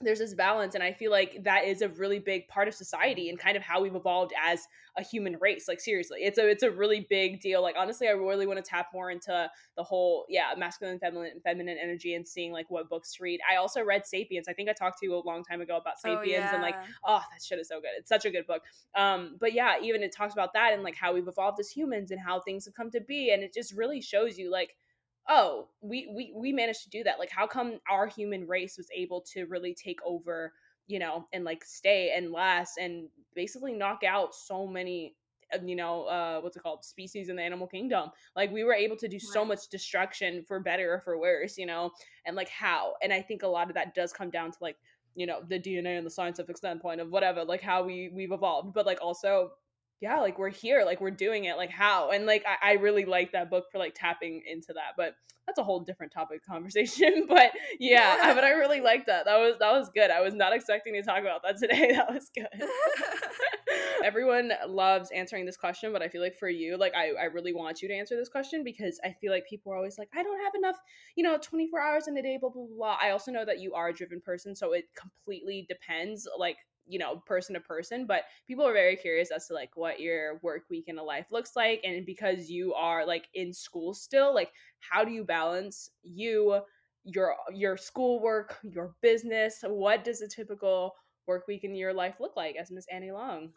there's 0.02 0.18
this 0.18 0.34
balance 0.34 0.74
and 0.74 0.82
i 0.82 0.92
feel 0.92 1.10
like 1.10 1.42
that 1.44 1.64
is 1.64 1.82
a 1.82 1.88
really 1.90 2.18
big 2.18 2.48
part 2.48 2.66
of 2.66 2.74
society 2.74 3.28
and 3.28 3.38
kind 3.38 3.56
of 3.56 3.62
how 3.62 3.80
we've 3.80 3.94
evolved 3.94 4.32
as 4.42 4.66
a 4.96 5.02
human 5.02 5.36
race 5.40 5.68
like 5.68 5.80
seriously 5.80 6.20
it's 6.20 6.38
a 6.38 6.48
it's 6.48 6.62
a 6.62 6.70
really 6.70 7.06
big 7.10 7.40
deal 7.40 7.60
like 7.62 7.74
honestly 7.78 8.08
i 8.08 8.12
really 8.12 8.46
want 8.46 8.62
to 8.62 8.68
tap 8.68 8.88
more 8.94 9.10
into 9.10 9.50
the 9.76 9.82
whole 9.82 10.24
yeah 10.28 10.52
masculine 10.56 10.98
feminine 10.98 11.38
feminine 11.44 11.76
energy 11.80 12.14
and 12.14 12.26
seeing 12.26 12.50
like 12.50 12.70
what 12.70 12.88
books 12.88 13.14
to 13.14 13.22
read. 13.22 13.40
I 13.50 13.56
also 13.56 13.82
read 13.82 14.06
sapiens 14.06 14.48
i 14.48 14.52
think 14.52 14.68
i 14.68 14.72
talked 14.72 14.98
to 15.00 15.06
you 15.06 15.14
a 15.14 15.20
long 15.20 15.44
time 15.44 15.60
ago 15.60 15.76
about 15.76 15.94
Oh, 16.04 16.14
sapiens 16.16 16.46
and 16.52 16.62
like 16.62 16.76
oh 17.04 17.20
that 17.30 17.42
shit 17.42 17.58
is 17.58 17.68
so 17.68 17.80
good 17.80 17.90
it's 17.98 18.08
such 18.08 18.24
a 18.24 18.30
good 18.30 18.46
book 18.46 18.62
um 18.94 19.36
but 19.38 19.52
yeah 19.52 19.74
even 19.82 20.02
it 20.02 20.14
talks 20.14 20.32
about 20.32 20.52
that 20.54 20.72
and 20.72 20.82
like 20.82 20.96
how 20.96 21.12
we've 21.12 21.28
evolved 21.28 21.60
as 21.60 21.70
humans 21.70 22.10
and 22.10 22.20
how 22.20 22.40
things 22.40 22.64
have 22.64 22.74
come 22.74 22.90
to 22.90 23.00
be 23.00 23.32
and 23.32 23.42
it 23.42 23.52
just 23.52 23.74
really 23.74 24.00
shows 24.00 24.38
you 24.38 24.50
like 24.50 24.76
oh, 25.28 25.68
we 25.80 26.10
we 26.14 26.32
we 26.34 26.52
managed 26.52 26.82
to 26.84 26.90
do 26.90 27.04
that. 27.04 27.18
Like 27.18 27.30
how 27.30 27.46
come 27.46 27.80
our 27.90 28.06
human 28.06 28.46
race 28.46 28.76
was 28.76 28.88
able 28.94 29.22
to 29.32 29.44
really 29.44 29.74
take 29.74 30.00
over, 30.04 30.52
you 30.86 30.98
know, 30.98 31.26
and 31.32 31.44
like 31.44 31.64
stay 31.64 32.12
and 32.16 32.32
last 32.32 32.78
and 32.78 33.08
basically 33.34 33.72
knock 33.72 34.02
out 34.04 34.34
so 34.34 34.66
many 34.66 35.14
uh, 35.52 35.58
you 35.64 35.76
know 35.76 36.04
uh 36.04 36.40
what's 36.40 36.56
it 36.56 36.62
called 36.62 36.84
species 36.84 37.28
in 37.28 37.36
the 37.36 37.42
animal 37.42 37.66
kingdom 37.66 38.10
like 38.36 38.50
we 38.52 38.64
were 38.64 38.74
able 38.74 38.96
to 38.96 39.08
do 39.08 39.18
so 39.18 39.44
much 39.44 39.68
destruction 39.68 40.44
for 40.46 40.60
better 40.60 40.94
or 40.94 41.00
for 41.00 41.18
worse 41.18 41.58
you 41.58 41.66
know 41.66 41.90
and 42.26 42.36
like 42.36 42.48
how 42.48 42.94
and 43.02 43.12
i 43.12 43.20
think 43.20 43.42
a 43.42 43.46
lot 43.48 43.68
of 43.68 43.74
that 43.74 43.94
does 43.94 44.12
come 44.12 44.30
down 44.30 44.50
to 44.50 44.58
like 44.60 44.76
you 45.14 45.26
know 45.26 45.40
the 45.48 45.58
dna 45.58 45.96
and 45.98 46.06
the 46.06 46.10
scientific 46.10 46.56
standpoint 46.56 47.00
of 47.00 47.10
whatever 47.10 47.44
like 47.44 47.60
how 47.60 47.82
we 47.82 48.10
we've 48.14 48.32
evolved 48.32 48.72
but 48.72 48.86
like 48.86 48.98
also 49.02 49.50
yeah, 50.00 50.20
like 50.20 50.38
we're 50.38 50.50
here, 50.50 50.82
like 50.84 51.00
we're 51.00 51.10
doing 51.10 51.44
it, 51.44 51.56
like 51.56 51.70
how? 51.70 52.10
And 52.10 52.26
like 52.26 52.44
I, 52.46 52.70
I 52.70 52.72
really 52.74 53.04
like 53.04 53.32
that 53.32 53.50
book 53.50 53.66
for 53.70 53.78
like 53.78 53.94
tapping 53.94 54.42
into 54.46 54.72
that. 54.74 54.94
But 54.96 55.14
that's 55.46 55.58
a 55.58 55.64
whole 55.64 55.80
different 55.80 56.12
topic 56.12 56.44
conversation. 56.44 57.26
but 57.28 57.50
yeah, 57.78 58.16
I, 58.22 58.34
but 58.34 58.44
I 58.44 58.50
really 58.50 58.80
like 58.80 59.06
that. 59.06 59.26
That 59.26 59.38
was 59.38 59.56
that 59.60 59.72
was 59.72 59.90
good. 59.94 60.10
I 60.10 60.20
was 60.20 60.34
not 60.34 60.54
expecting 60.54 60.94
to 60.94 61.02
talk 61.02 61.20
about 61.20 61.42
that 61.42 61.58
today. 61.60 61.92
That 61.92 62.12
was 62.12 62.30
good. 62.34 62.46
Everyone 64.04 64.52
loves 64.66 65.10
answering 65.10 65.44
this 65.44 65.58
question, 65.58 65.92
but 65.92 66.00
I 66.00 66.08
feel 66.08 66.22
like 66.22 66.38
for 66.38 66.48
you, 66.48 66.78
like 66.78 66.94
I, 66.94 67.10
I 67.20 67.24
really 67.24 67.52
want 67.52 67.82
you 67.82 67.88
to 67.88 67.94
answer 67.94 68.16
this 68.16 68.30
question 68.30 68.64
because 68.64 68.98
I 69.04 69.14
feel 69.20 69.30
like 69.30 69.46
people 69.46 69.72
are 69.72 69.76
always 69.76 69.98
like, 69.98 70.08
I 70.16 70.22
don't 70.22 70.42
have 70.42 70.54
enough, 70.54 70.76
you 71.16 71.22
know, 71.22 71.36
24 71.36 71.80
hours 71.80 72.08
in 72.08 72.16
a 72.16 72.22
day, 72.22 72.38
blah, 72.40 72.48
blah, 72.48 72.64
blah. 72.64 72.96
I 73.00 73.10
also 73.10 73.30
know 73.30 73.44
that 73.44 73.60
you 73.60 73.74
are 73.74 73.88
a 73.88 73.92
driven 73.92 74.20
person, 74.20 74.56
so 74.56 74.72
it 74.72 74.86
completely 74.96 75.66
depends. 75.68 76.26
Like 76.38 76.56
you 76.90 76.98
know 76.98 77.16
person 77.26 77.54
to 77.54 77.60
person 77.60 78.06
but 78.06 78.24
people 78.46 78.66
are 78.66 78.72
very 78.72 78.96
curious 78.96 79.30
as 79.30 79.46
to 79.46 79.54
like 79.54 79.70
what 79.76 80.00
your 80.00 80.38
work 80.42 80.64
week 80.68 80.84
in 80.88 80.98
a 80.98 81.02
life 81.02 81.26
looks 81.30 81.56
like 81.56 81.80
and 81.84 82.04
because 82.04 82.50
you 82.50 82.74
are 82.74 83.06
like 83.06 83.28
in 83.34 83.52
school 83.52 83.94
still 83.94 84.34
like 84.34 84.50
how 84.80 85.04
do 85.04 85.12
you 85.12 85.24
balance 85.24 85.90
you 86.02 86.60
your 87.04 87.36
your 87.52 87.76
schoolwork 87.76 88.58
your 88.62 88.94
business? 89.00 89.60
What 89.66 90.04
does 90.04 90.20
a 90.20 90.28
typical 90.28 90.94
work 91.26 91.46
week 91.46 91.64
in 91.64 91.74
your 91.74 91.92
life 91.92 92.16
look 92.20 92.36
like? 92.36 92.56
As 92.56 92.70
miss 92.70 92.86
annie 92.92 93.12
long. 93.12 93.50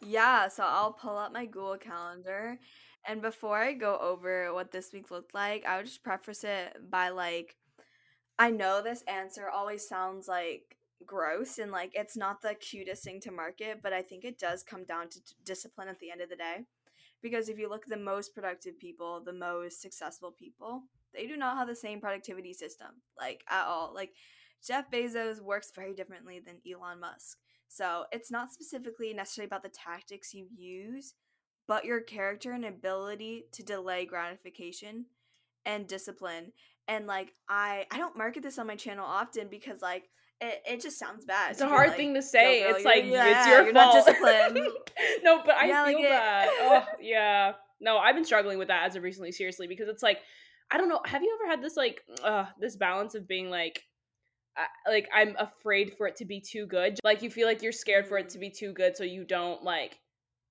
Yeah 0.00 0.48
so 0.48 0.62
i'll 0.64 0.92
pull 0.92 1.16
up 1.16 1.32
my 1.32 1.44
google 1.44 1.76
calendar 1.76 2.60
and 3.04 3.20
before 3.20 3.58
i 3.58 3.72
go 3.72 3.98
over 3.98 4.54
what 4.54 4.70
this 4.70 4.92
week 4.92 5.10
looked 5.10 5.34
like 5.34 5.66
i 5.66 5.76
would 5.76 5.86
just 5.86 6.04
preface 6.04 6.44
it 6.44 6.76
by 6.88 7.08
like 7.08 7.56
i 8.38 8.48
know 8.48 8.80
this 8.80 9.02
answer 9.08 9.48
always 9.48 9.88
sounds 9.88 10.28
like 10.28 10.77
gross 11.06 11.58
and 11.58 11.72
like 11.72 11.92
it's 11.94 12.16
not 12.16 12.42
the 12.42 12.54
cutest 12.54 13.04
thing 13.04 13.20
to 13.20 13.30
market, 13.30 13.80
but 13.82 13.92
I 13.92 14.02
think 14.02 14.24
it 14.24 14.38
does 14.38 14.62
come 14.62 14.84
down 14.84 15.08
to 15.10 15.20
t- 15.20 15.34
discipline 15.44 15.88
at 15.88 15.98
the 16.00 16.10
end 16.10 16.20
of 16.20 16.28
the 16.28 16.36
day. 16.36 16.66
Because 17.20 17.48
if 17.48 17.58
you 17.58 17.68
look 17.68 17.82
at 17.84 17.90
the 17.90 18.02
most 18.02 18.34
productive 18.34 18.78
people, 18.78 19.22
the 19.24 19.32
most 19.32 19.82
successful 19.82 20.30
people, 20.30 20.82
they 21.12 21.26
do 21.26 21.36
not 21.36 21.56
have 21.56 21.66
the 21.66 21.74
same 21.74 22.00
productivity 22.00 22.52
system, 22.52 22.88
like 23.18 23.42
at 23.48 23.66
all. 23.66 23.92
Like 23.94 24.12
Jeff 24.64 24.90
Bezos 24.90 25.40
works 25.40 25.72
very 25.74 25.94
differently 25.94 26.40
than 26.44 26.60
Elon 26.70 27.00
Musk. 27.00 27.38
So 27.68 28.04
it's 28.12 28.30
not 28.30 28.52
specifically 28.52 29.12
necessarily 29.12 29.48
about 29.48 29.62
the 29.62 29.68
tactics 29.68 30.32
you 30.32 30.46
use, 30.54 31.14
but 31.66 31.84
your 31.84 32.00
character 32.00 32.52
and 32.52 32.64
ability 32.64 33.44
to 33.52 33.62
delay 33.62 34.06
gratification 34.06 35.06
and 35.66 35.86
discipline. 35.86 36.52
And 36.86 37.06
like 37.06 37.34
I 37.48 37.86
I 37.90 37.98
don't 37.98 38.16
market 38.16 38.42
this 38.42 38.58
on 38.58 38.66
my 38.66 38.76
channel 38.76 39.04
often 39.04 39.48
because 39.48 39.82
like 39.82 40.04
it, 40.40 40.62
it 40.68 40.80
just 40.80 40.98
sounds 40.98 41.24
bad. 41.24 41.52
It's 41.52 41.60
a 41.60 41.68
hard 41.68 41.88
like, 41.88 41.96
thing 41.96 42.14
to 42.14 42.22
say. 42.22 42.62
It's 42.62 42.84
like 42.84 43.04
yeah, 43.04 43.38
it's 43.38 43.48
your 43.48 43.64
you're 43.64 43.74
fault. 43.74 43.94
Not 43.94 44.04
disciplined. 44.04 44.68
no, 45.22 45.42
but 45.44 45.56
I 45.56 45.66
yeah, 45.66 45.86
feel 45.86 45.94
like 45.94 46.08
that. 46.08 46.48
oh, 46.60 46.84
yeah. 47.00 47.52
No, 47.80 47.98
I've 47.98 48.14
been 48.14 48.24
struggling 48.24 48.58
with 48.58 48.68
that 48.68 48.86
as 48.86 48.96
of 48.96 49.02
recently, 49.02 49.32
seriously, 49.32 49.66
because 49.66 49.88
it's 49.88 50.02
like 50.02 50.20
I 50.70 50.78
don't 50.78 50.88
know. 50.88 51.00
Have 51.04 51.22
you 51.22 51.36
ever 51.40 51.50
had 51.50 51.62
this 51.62 51.76
like 51.76 52.02
uh 52.22 52.46
this 52.60 52.76
balance 52.76 53.14
of 53.14 53.26
being 53.26 53.50
like 53.50 53.82
uh, 54.56 54.90
like 54.90 55.08
I'm 55.14 55.36
afraid 55.38 55.94
for 55.96 56.06
it 56.06 56.16
to 56.16 56.24
be 56.24 56.40
too 56.40 56.66
good. 56.66 56.98
Like 57.04 57.22
you 57.22 57.30
feel 57.30 57.46
like 57.46 57.62
you're 57.62 57.72
scared 57.72 58.06
for 58.06 58.18
it 58.18 58.30
to 58.30 58.38
be 58.38 58.50
too 58.50 58.72
good 58.72 58.96
so 58.96 59.04
you 59.04 59.24
don't 59.24 59.62
like 59.62 59.98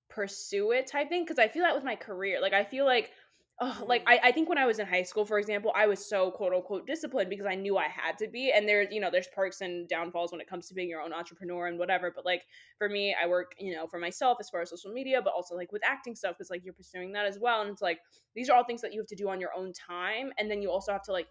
pursue 0.10 0.72
it 0.72 0.88
type 0.88 1.10
thing 1.10 1.24
because 1.24 1.40
I 1.40 1.48
feel 1.48 1.64
that 1.64 1.76
with 1.76 1.84
my 1.84 1.96
career. 1.96 2.42
Like 2.42 2.54
I 2.54 2.64
feel 2.64 2.86
like 2.86 3.12
oh, 3.60 3.84
like 3.88 4.04
mm. 4.06 4.12
I, 4.12 4.20
I 4.26 4.32
think 4.32 4.50
when 4.50 4.58
I 4.58 4.66
was 4.66 4.80
in 4.80 4.88
high 4.88 5.04
school, 5.04 5.26
for 5.26 5.40
example, 5.40 5.72
I 5.76 5.88
was 5.88 6.08
so 6.08 6.32
quote 6.32 6.54
unquote 6.54 6.86
disciplined 6.86 7.30
because 7.30 7.46
I 7.46 7.56
knew 7.56 7.78
I 7.78 7.88
had 7.88 8.18
to 8.20 8.28
be. 8.28 8.52
And 8.52 8.68
there's, 8.68 8.88
you 8.92 9.00
know, 9.00 9.10
there's 9.12 9.28
perks 9.28 9.62
and 9.62 9.88
downfalls 9.88 10.32
when 10.32 10.42
it 10.42 10.48
comes 10.48 10.68
to 10.68 10.74
being 10.74 10.90
your 10.90 11.02
own 11.02 11.14
entrepreneur 11.14 11.68
and 11.68 11.80
whatever. 11.80 12.12
But 12.16 12.26
like 12.26 12.44
for 12.78 12.90
me, 12.90 13.16
I 13.22 13.28
work, 13.28 13.54
you 13.60 13.76
know, 13.76 13.88
for 13.88 14.00
myself 14.00 14.38
as 14.40 14.50
far 14.50 14.62
as 14.62 14.70
social 14.70 14.92
media, 14.92 15.22
but 15.22 15.34
also 15.34 15.56
like 15.56 15.72
with 15.72 15.84
acting 15.86 16.16
stuff, 16.16 16.36
because 16.38 16.50
like 16.50 16.64
you're 16.64 16.74
pursuing 16.74 17.12
that 17.14 17.26
as 17.26 17.40
well. 17.40 17.62
And 17.62 17.70
it's 17.72 17.82
like 17.82 18.00
these 18.36 18.50
are 18.50 18.56
all 18.56 18.64
things 18.64 18.82
that 18.82 18.94
you 18.94 19.00
have 19.00 19.08
to 19.08 19.16
do 19.16 19.30
on 19.30 19.42
your 19.42 19.54
own 19.56 19.74
time. 19.74 20.32
And 20.38 20.50
then 20.50 20.62
you 20.62 20.72
also 20.72 20.92
have 20.92 21.04
to 21.04 21.12
like 21.12 21.28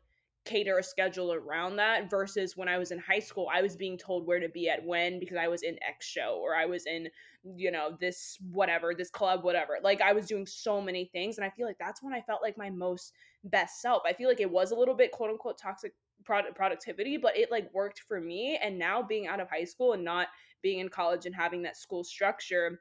cater 0.46 0.78
a 0.78 0.82
schedule 0.82 1.32
around 1.32 1.76
that 1.76 2.08
versus 2.08 2.56
when 2.56 2.68
I 2.68 2.78
was 2.78 2.92
in 2.92 2.98
high 2.98 3.18
school, 3.18 3.48
I 3.52 3.60
was 3.60 3.76
being 3.76 3.98
told 3.98 4.26
where 4.26 4.40
to 4.40 4.48
be 4.48 4.68
at 4.68 4.84
when 4.84 5.18
because 5.18 5.36
I 5.36 5.48
was 5.48 5.62
in 5.62 5.76
X 5.86 6.06
show 6.06 6.38
or 6.40 6.54
I 6.54 6.64
was 6.64 6.86
in, 6.86 7.08
you 7.44 7.70
know, 7.70 7.96
this 8.00 8.38
whatever, 8.50 8.94
this 8.94 9.10
club, 9.10 9.44
whatever. 9.44 9.78
Like 9.82 10.00
I 10.00 10.12
was 10.12 10.26
doing 10.26 10.46
so 10.46 10.80
many 10.80 11.10
things. 11.12 11.36
And 11.36 11.44
I 11.44 11.50
feel 11.50 11.66
like 11.66 11.78
that's 11.78 12.02
when 12.02 12.14
I 12.14 12.22
felt 12.22 12.42
like 12.42 12.56
my 12.56 12.70
most 12.70 13.12
best 13.44 13.82
self. 13.82 14.02
I 14.06 14.12
feel 14.12 14.28
like 14.28 14.40
it 14.40 14.50
was 14.50 14.70
a 14.70 14.76
little 14.76 14.94
bit 14.94 15.12
quote 15.12 15.30
unquote 15.30 15.58
toxic 15.58 15.92
product 16.24 16.56
productivity, 16.56 17.16
but 17.16 17.36
it 17.36 17.50
like 17.50 17.68
worked 17.74 18.00
for 18.08 18.20
me. 18.20 18.58
And 18.62 18.78
now 18.78 19.02
being 19.02 19.26
out 19.26 19.40
of 19.40 19.50
high 19.50 19.64
school 19.64 19.92
and 19.92 20.04
not 20.04 20.28
being 20.62 20.78
in 20.78 20.88
college 20.88 21.26
and 21.26 21.34
having 21.34 21.62
that 21.62 21.76
school 21.76 22.04
structure, 22.04 22.80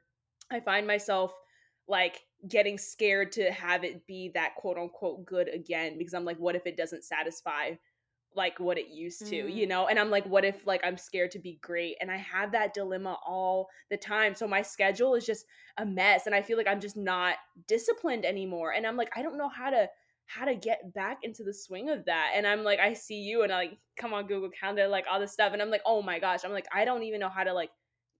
I 0.50 0.60
find 0.60 0.86
myself 0.86 1.34
like 1.88 2.20
getting 2.48 2.78
scared 2.78 3.32
to 3.32 3.50
have 3.50 3.84
it 3.84 4.06
be 4.06 4.30
that 4.34 4.54
quote 4.56 4.76
unquote 4.76 5.24
good 5.24 5.52
again 5.52 5.98
because 5.98 6.14
I'm 6.14 6.24
like, 6.24 6.38
what 6.38 6.56
if 6.56 6.66
it 6.66 6.76
doesn't 6.76 7.04
satisfy 7.04 7.72
like 8.34 8.60
what 8.60 8.76
it 8.76 8.88
used 8.88 9.26
to, 9.26 9.44
mm. 9.44 9.54
you 9.54 9.66
know? 9.66 9.86
And 9.86 9.98
I'm 9.98 10.10
like, 10.10 10.26
what 10.26 10.44
if 10.44 10.66
like 10.66 10.82
I'm 10.84 10.98
scared 10.98 11.30
to 11.32 11.38
be 11.38 11.58
great? 11.62 11.96
And 12.00 12.10
I 12.10 12.18
have 12.18 12.52
that 12.52 12.74
dilemma 12.74 13.18
all 13.26 13.68
the 13.90 13.96
time. 13.96 14.34
So 14.34 14.46
my 14.46 14.62
schedule 14.62 15.14
is 15.14 15.24
just 15.24 15.46
a 15.78 15.86
mess 15.86 16.26
and 16.26 16.34
I 16.34 16.42
feel 16.42 16.56
like 16.56 16.68
I'm 16.68 16.80
just 16.80 16.96
not 16.96 17.36
disciplined 17.66 18.26
anymore. 18.26 18.72
And 18.72 18.86
I'm 18.86 18.96
like, 18.96 19.10
I 19.16 19.22
don't 19.22 19.38
know 19.38 19.48
how 19.48 19.70
to 19.70 19.88
how 20.26 20.44
to 20.44 20.56
get 20.56 20.92
back 20.92 21.18
into 21.22 21.44
the 21.44 21.54
swing 21.54 21.88
of 21.88 22.04
that. 22.04 22.32
And 22.34 22.46
I'm 22.46 22.64
like, 22.64 22.80
I 22.80 22.92
see 22.92 23.20
you 23.20 23.42
and 23.42 23.52
I 23.52 23.56
like 23.56 23.78
come 23.96 24.12
on 24.12 24.26
Google 24.26 24.50
Calendar, 24.50 24.88
like 24.88 25.06
all 25.10 25.20
this 25.20 25.32
stuff. 25.32 25.52
And 25.52 25.62
I'm 25.62 25.70
like, 25.70 25.82
oh 25.86 26.02
my 26.02 26.18
gosh. 26.18 26.40
I'm 26.44 26.52
like, 26.52 26.66
I 26.74 26.84
don't 26.84 27.04
even 27.04 27.20
know 27.20 27.28
how 27.28 27.44
to 27.44 27.54
like 27.54 27.70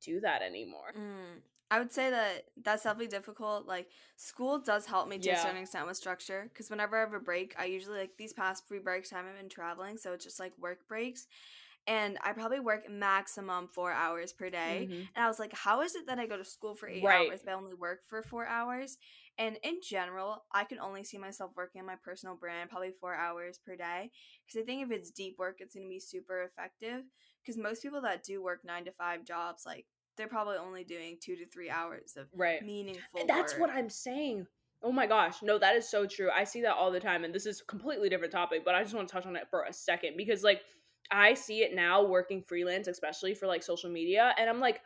do 0.02 0.20
that 0.20 0.42
anymore. 0.42 0.94
Mm. 0.96 1.40
I 1.70 1.78
would 1.78 1.92
say 1.92 2.10
that 2.10 2.44
that's 2.62 2.84
definitely 2.84 3.08
difficult. 3.08 3.66
Like 3.66 3.88
school 4.16 4.58
does 4.58 4.86
help 4.86 5.08
me 5.08 5.18
to 5.18 5.28
yeah. 5.28 5.38
a 5.38 5.42
certain 5.42 5.62
extent 5.62 5.86
with 5.86 5.96
structure 5.96 6.48
because 6.52 6.70
whenever 6.70 6.96
I 6.96 7.00
have 7.00 7.12
a 7.12 7.20
break, 7.20 7.54
I 7.58 7.64
usually 7.64 7.98
like 7.98 8.16
these 8.16 8.32
past 8.32 8.68
three 8.68 8.78
breaks 8.78 9.12
I 9.12 9.16
haven't 9.16 9.36
been 9.36 9.48
traveling, 9.48 9.98
so 9.98 10.12
it's 10.12 10.24
just 10.24 10.38
like 10.38 10.52
work 10.58 10.86
breaks. 10.88 11.26
And 11.88 12.18
I 12.24 12.32
probably 12.32 12.58
work 12.58 12.90
maximum 12.90 13.68
four 13.68 13.92
hours 13.92 14.32
per 14.32 14.50
day. 14.50 14.88
Mm-hmm. 14.88 15.02
And 15.14 15.24
I 15.24 15.28
was 15.28 15.38
like, 15.38 15.52
how 15.54 15.82
is 15.82 15.94
it 15.94 16.08
that 16.08 16.18
I 16.18 16.26
go 16.26 16.36
to 16.36 16.44
school 16.44 16.74
for 16.74 16.88
eight 16.88 17.04
right. 17.04 17.28
hours 17.28 17.42
but 17.44 17.52
I 17.52 17.54
only 17.54 17.74
work 17.74 18.00
for 18.08 18.22
four 18.22 18.44
hours? 18.44 18.98
And 19.38 19.56
in 19.62 19.80
general, 19.88 20.44
I 20.52 20.64
can 20.64 20.80
only 20.80 21.04
see 21.04 21.18
myself 21.18 21.52
working 21.56 21.80
on 21.80 21.86
my 21.86 21.94
personal 21.94 22.34
brand 22.34 22.70
probably 22.70 22.92
four 23.00 23.14
hours 23.14 23.60
per 23.64 23.76
day. 23.76 24.10
Because 24.44 24.62
I 24.62 24.64
think 24.64 24.82
if 24.82 24.90
it's 24.90 25.10
deep 25.10 25.36
work, 25.38 25.56
it's 25.60 25.74
going 25.74 25.86
to 25.86 25.90
be 25.90 26.00
super 26.00 26.42
effective. 26.42 27.04
Because 27.40 27.56
most 27.56 27.82
people 27.82 28.00
that 28.00 28.24
do 28.24 28.42
work 28.42 28.64
nine 28.64 28.84
to 28.86 28.92
five 28.92 29.24
jobs, 29.24 29.64
like 29.64 29.86
they're 30.16 30.28
probably 30.28 30.56
only 30.56 30.84
doing 30.84 31.16
two 31.20 31.36
to 31.36 31.46
three 31.46 31.70
hours 31.70 32.16
of 32.16 32.26
right. 32.34 32.64
meaningful. 32.64 33.20
That's 33.26 33.54
work. 33.54 33.60
what 33.62 33.70
I'm 33.70 33.90
saying. 33.90 34.46
Oh 34.82 34.92
my 34.92 35.06
gosh, 35.06 35.42
no, 35.42 35.58
that 35.58 35.76
is 35.76 35.88
so 35.88 36.06
true. 36.06 36.28
I 36.34 36.44
see 36.44 36.62
that 36.62 36.74
all 36.74 36.90
the 36.90 37.00
time, 37.00 37.24
and 37.24 37.34
this 37.34 37.46
is 37.46 37.62
completely 37.62 38.08
different 38.08 38.32
topic, 38.32 38.64
but 38.64 38.74
I 38.74 38.82
just 38.82 38.94
want 38.94 39.08
to 39.08 39.12
touch 39.12 39.26
on 39.26 39.36
it 39.36 39.48
for 39.50 39.64
a 39.64 39.72
second 39.72 40.16
because 40.16 40.42
like 40.42 40.62
I 41.10 41.34
see 41.34 41.62
it 41.62 41.74
now 41.74 42.04
working 42.04 42.42
freelance, 42.42 42.88
especially 42.88 43.34
for 43.34 43.46
like 43.46 43.62
social 43.62 43.90
media, 43.90 44.34
and 44.38 44.48
I'm 44.48 44.60
like. 44.60 44.80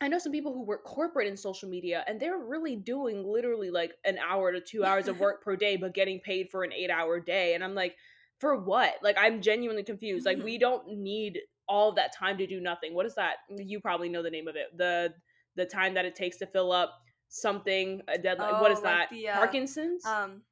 I 0.00 0.08
know 0.08 0.18
some 0.18 0.32
people 0.32 0.52
who 0.52 0.64
work 0.64 0.82
corporate 0.82 1.28
in 1.28 1.36
social 1.36 1.68
media 1.68 2.02
and 2.08 2.18
they're 2.18 2.38
really 2.38 2.74
doing 2.74 3.24
literally 3.24 3.70
like 3.70 3.92
an 4.04 4.18
hour 4.18 4.50
to 4.50 4.60
two 4.60 4.84
hours 4.84 5.06
of 5.06 5.20
work 5.20 5.44
per 5.44 5.54
day, 5.54 5.76
but 5.76 5.94
getting 5.94 6.18
paid 6.18 6.50
for 6.50 6.64
an 6.64 6.72
eight 6.72 6.90
hour 6.90 7.20
day. 7.20 7.54
And 7.54 7.62
I'm 7.62 7.76
like, 7.76 7.94
for 8.42 8.56
what? 8.56 8.94
Like, 9.00 9.16
I'm 9.16 9.40
genuinely 9.40 9.84
confused. 9.84 10.26
Like, 10.26 10.38
mm-hmm. 10.38 10.44
we 10.44 10.58
don't 10.58 10.98
need 10.98 11.38
all 11.72 11.92
that 11.94 12.14
time 12.14 12.36
to 12.36 12.46
do 12.46 12.60
nothing. 12.60 12.94
What 12.94 13.06
is 13.06 13.14
that? 13.14 13.36
You 13.48 13.80
probably 13.80 14.10
know 14.10 14.22
the 14.22 14.30
name 14.30 14.46
of 14.46 14.56
it. 14.56 14.76
The 14.76 15.14
the 15.56 15.64
time 15.64 15.94
that 15.94 16.04
it 16.04 16.14
takes 16.14 16.36
to 16.38 16.46
fill 16.46 16.70
up 16.70 16.92
something 17.28 18.02
a 18.08 18.18
deadline. 18.18 18.52
Oh, 18.56 18.62
what 18.62 18.70
is 18.70 18.78
oh, 18.80 18.82
like 18.82 19.08
that? 19.08 19.10
The, 19.10 19.28
uh, 19.28 19.36
Parkinson's? 19.38 20.04
Um 20.04 20.42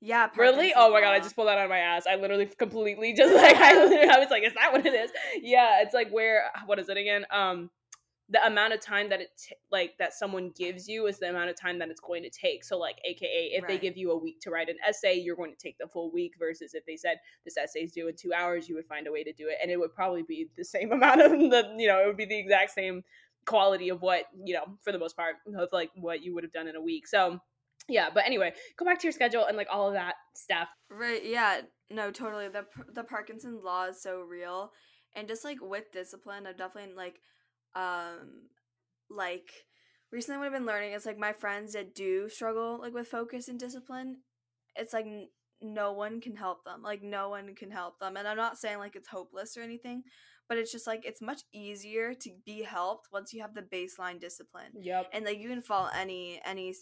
yeah, 0.00 0.28
Parkinson's 0.28 0.56
really? 0.56 0.72
Oh 0.76 0.92
my 0.92 1.00
god, 1.00 1.14
I 1.14 1.18
just 1.18 1.34
pulled 1.34 1.48
that 1.48 1.58
out 1.58 1.64
of 1.64 1.70
my 1.70 1.78
ass. 1.78 2.06
I 2.06 2.14
literally 2.14 2.46
completely 2.46 3.12
just 3.16 3.34
like 3.34 3.56
I, 3.56 3.72
I 3.72 4.18
was 4.20 4.30
like, 4.30 4.44
is 4.44 4.54
that 4.54 4.70
what 4.72 4.86
it 4.86 4.94
is? 4.94 5.10
Yeah, 5.42 5.82
it's 5.82 5.94
like 5.94 6.10
where 6.10 6.44
what 6.66 6.78
is 6.78 6.88
it 6.88 6.96
again? 6.96 7.26
Um 7.32 7.70
the 8.30 8.44
amount 8.46 8.74
of 8.74 8.80
time 8.80 9.08
that 9.08 9.20
it 9.20 9.30
t- 9.38 9.56
like 9.70 9.96
that 9.98 10.12
someone 10.12 10.52
gives 10.56 10.86
you 10.86 11.06
is 11.06 11.18
the 11.18 11.28
amount 11.28 11.48
of 11.48 11.56
time 11.56 11.78
that 11.78 11.88
it's 11.88 12.00
going 12.00 12.22
to 12.22 12.30
take 12.30 12.62
so 12.64 12.78
like 12.78 12.98
aka 13.04 13.50
if 13.52 13.62
right. 13.62 13.68
they 13.68 13.78
give 13.78 13.96
you 13.96 14.10
a 14.10 14.16
week 14.16 14.40
to 14.40 14.50
write 14.50 14.68
an 14.68 14.76
essay 14.86 15.14
you're 15.14 15.36
going 15.36 15.50
to 15.50 15.56
take 15.56 15.76
the 15.78 15.86
full 15.86 16.10
week 16.12 16.34
versus 16.38 16.74
if 16.74 16.84
they 16.86 16.96
said 16.96 17.18
this 17.44 17.56
essay 17.56 17.80
is 17.80 17.92
due 17.92 18.08
in 18.08 18.14
two 18.14 18.32
hours 18.32 18.68
you 18.68 18.74
would 18.74 18.86
find 18.86 19.06
a 19.06 19.12
way 19.12 19.24
to 19.24 19.32
do 19.32 19.48
it 19.48 19.56
and 19.62 19.70
it 19.70 19.78
would 19.78 19.94
probably 19.94 20.22
be 20.22 20.48
the 20.56 20.64
same 20.64 20.92
amount 20.98 21.20
of 21.20 21.32
the 21.32 21.74
you 21.76 21.88
know 21.88 22.02
it 22.02 22.06
would 22.06 22.16
be 22.16 22.26
the 22.26 22.38
exact 22.38 22.72
same 22.72 23.02
quality 23.46 23.88
of 23.88 24.02
what 24.02 24.24
you 24.44 24.54
know 24.54 24.64
for 24.82 24.92
the 24.92 24.98
most 24.98 25.16
part 25.16 25.36
of 25.56 25.68
like 25.72 25.90
what 25.96 26.22
you 26.22 26.34
would 26.34 26.44
have 26.44 26.52
done 26.52 26.68
in 26.68 26.76
a 26.76 26.80
week 26.80 27.06
so 27.06 27.40
yeah, 27.88 28.08
but 28.12 28.26
anyway, 28.26 28.52
go 28.76 28.84
back 28.84 28.98
to 29.00 29.06
your 29.06 29.12
schedule 29.12 29.46
and 29.46 29.56
like 29.56 29.68
all 29.70 29.88
of 29.88 29.94
that 29.94 30.16
stuff. 30.34 30.68
Right. 30.90 31.24
Yeah. 31.24 31.62
No, 31.90 32.10
totally. 32.10 32.48
The 32.48 32.66
the 32.92 33.02
Parkinson's 33.02 33.64
law 33.64 33.86
is 33.86 34.02
so 34.02 34.20
real, 34.20 34.72
and 35.14 35.26
just 35.26 35.44
like 35.44 35.58
with 35.60 35.90
discipline, 35.90 36.46
I've 36.46 36.58
definitely 36.58 36.94
like, 36.94 37.20
um, 37.74 38.48
like 39.10 39.50
recently 40.12 40.38
what 40.38 40.46
I've 40.46 40.52
been 40.52 40.66
learning 40.66 40.92
is 40.92 41.06
like 41.06 41.18
my 41.18 41.32
friends 41.32 41.72
that 41.72 41.94
do 41.94 42.28
struggle 42.28 42.78
like 42.80 42.94
with 42.94 43.08
focus 43.08 43.48
and 43.48 43.58
discipline, 43.58 44.18
it's 44.76 44.92
like 44.92 45.06
n- 45.06 45.28
no 45.60 45.92
one 45.92 46.20
can 46.20 46.36
help 46.36 46.64
them. 46.64 46.82
Like 46.82 47.02
no 47.02 47.28
one 47.30 47.54
can 47.54 47.70
help 47.70 47.98
them, 47.98 48.16
and 48.16 48.26
I'm 48.28 48.36
not 48.36 48.58
saying 48.58 48.78
like 48.78 48.96
it's 48.96 49.08
hopeless 49.08 49.56
or 49.56 49.62
anything, 49.62 50.02
but 50.48 50.58
it's 50.58 50.72
just 50.72 50.86
like 50.86 51.04
it's 51.04 51.20
much 51.22 51.42
easier 51.52 52.14
to 52.14 52.30
be 52.44 52.62
helped 52.62 53.08
once 53.12 53.32
you 53.32 53.42
have 53.42 53.54
the 53.54 53.62
baseline 53.62 54.20
discipline 54.20 54.72
Yep. 54.80 55.10
and 55.12 55.24
like 55.24 55.38
you 55.38 55.48
can 55.48 55.62
follow 55.62 55.90
any 55.94 56.40
any 56.44 56.74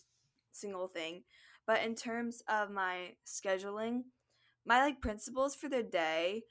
single 0.52 0.88
thing 0.88 1.24
but 1.66 1.82
in 1.82 1.94
terms 1.94 2.42
of 2.48 2.70
my 2.70 3.10
scheduling 3.26 4.02
my 4.64 4.80
like 4.80 5.00
principles 5.00 5.54
for 5.54 5.68
the 5.68 5.82
day 5.82 6.42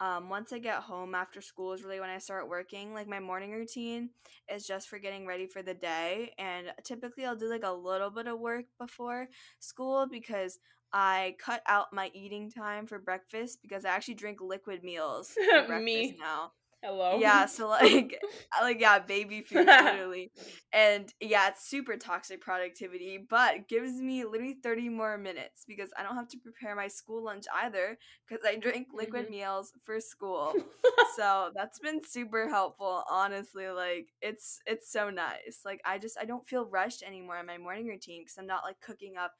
um 0.00 0.28
once 0.28 0.52
i 0.52 0.58
get 0.58 0.76
home 0.76 1.14
after 1.14 1.40
school 1.40 1.72
is 1.72 1.84
really 1.84 2.00
when 2.00 2.10
i 2.10 2.18
start 2.18 2.48
working 2.48 2.92
like 2.94 3.08
my 3.08 3.20
morning 3.20 3.52
routine 3.52 4.10
is 4.52 4.66
just 4.66 4.88
for 4.88 4.98
getting 4.98 5.26
ready 5.26 5.46
for 5.46 5.62
the 5.62 5.74
day 5.74 6.32
and 6.38 6.66
typically 6.84 7.24
i'll 7.24 7.36
do 7.36 7.48
like 7.48 7.64
a 7.64 7.72
little 7.72 8.10
bit 8.10 8.26
of 8.26 8.38
work 8.38 8.64
before 8.78 9.28
school 9.58 10.06
because 10.10 10.58
i 10.92 11.34
cut 11.38 11.62
out 11.66 11.86
my 11.92 12.10
eating 12.14 12.50
time 12.50 12.86
for 12.86 12.98
breakfast 12.98 13.58
because 13.62 13.84
i 13.84 13.90
actually 13.90 14.14
drink 14.14 14.40
liquid 14.40 14.82
meals 14.82 15.32
for 15.48 15.62
breakfast 15.66 15.84
Me. 15.84 16.16
now 16.18 16.52
Hello. 16.82 17.20
yeah, 17.20 17.46
so 17.46 17.68
like 17.68 18.18
like 18.60 18.80
yeah, 18.80 18.98
baby 18.98 19.42
food 19.42 19.74
literally. 19.78 20.32
and 20.72 21.12
yeah, 21.20 21.48
it's 21.48 21.68
super 21.68 21.96
toxic 21.96 22.40
productivity, 22.40 23.18
but 23.18 23.68
gives 23.68 23.94
me 24.00 24.24
literally 24.24 24.56
30 24.62 24.88
more 24.88 25.18
minutes 25.18 25.64
because 25.66 25.90
I 25.96 26.02
don't 26.02 26.16
have 26.16 26.28
to 26.28 26.38
prepare 26.38 26.74
my 26.74 26.88
school 26.88 27.22
lunch 27.24 27.44
either 27.54 27.98
cuz 28.28 28.38
I 28.46 28.56
drink 28.56 28.88
liquid 28.94 29.28
Mhm. 29.28 29.30
meals 29.30 29.72
for 29.82 30.00
school. 30.00 30.60
so, 31.16 31.50
that's 31.54 31.78
been 31.80 32.02
super 32.04 32.48
helpful, 32.48 33.04
honestly. 33.10 33.68
Like 33.68 34.08
it's 34.20 34.60
it's 34.66 34.90
so 34.90 35.10
nice. 35.10 35.60
Like 35.64 35.80
I 35.84 35.98
just 35.98 36.18
I 36.18 36.24
don't 36.24 36.46
feel 36.46 36.66
rushed 36.66 37.02
anymore 37.02 37.38
in 37.38 37.46
my 37.46 37.58
morning 37.58 37.86
routine 37.86 38.24
cuz 38.24 38.36
I'm 38.38 38.46
not 38.46 38.64
like 38.64 38.80
cooking 38.80 39.16
up 39.16 39.34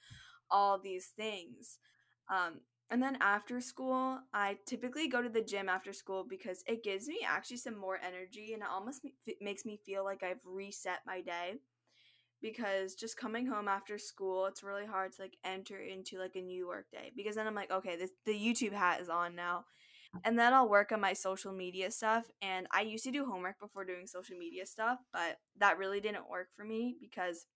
all 0.50 0.78
these 0.78 1.08
things. 1.16 1.78
Um 2.30 2.60
and 2.92 3.02
then 3.02 3.16
after 3.22 3.58
school, 3.62 4.18
I 4.34 4.58
typically 4.66 5.08
go 5.08 5.22
to 5.22 5.30
the 5.30 5.40
gym 5.40 5.70
after 5.70 5.94
school 5.94 6.26
because 6.28 6.62
it 6.66 6.84
gives 6.84 7.08
me 7.08 7.20
actually 7.26 7.56
some 7.56 7.74
more 7.74 7.98
energy 8.06 8.52
and 8.52 8.62
it 8.62 8.68
almost 8.70 9.06
makes 9.40 9.64
me 9.64 9.80
feel 9.86 10.04
like 10.04 10.22
I've 10.22 10.44
reset 10.44 10.98
my 11.06 11.22
day. 11.22 11.54
Because 12.42 12.94
just 12.94 13.16
coming 13.16 13.46
home 13.46 13.66
after 13.66 13.96
school, 13.96 14.44
it's 14.44 14.62
really 14.62 14.84
hard 14.84 15.12
to 15.12 15.22
like 15.22 15.38
enter 15.42 15.78
into 15.78 16.18
like 16.18 16.36
a 16.36 16.42
new 16.42 16.66
work 16.66 16.84
day. 16.92 17.12
Because 17.16 17.36
then 17.36 17.46
I'm 17.46 17.54
like, 17.54 17.70
okay, 17.70 17.96
this 17.96 18.10
the 18.26 18.34
YouTube 18.34 18.74
hat 18.74 19.00
is 19.00 19.08
on 19.08 19.34
now. 19.34 19.64
Mm. 20.14 20.20
And 20.24 20.38
then 20.38 20.52
I'll 20.52 20.68
work 20.68 20.92
on 20.92 21.00
my 21.00 21.14
social 21.14 21.52
media 21.52 21.90
stuff. 21.90 22.26
And 22.42 22.66
I 22.72 22.82
used 22.82 23.04
to 23.04 23.10
do 23.10 23.24
homework 23.24 23.58
before 23.58 23.86
doing 23.86 24.06
social 24.06 24.36
media 24.36 24.66
stuff, 24.66 24.98
but 25.14 25.38
that 25.58 25.78
really 25.78 26.00
didn't 26.00 26.28
work 26.28 26.48
for 26.54 26.64
me 26.66 26.96
because 27.00 27.46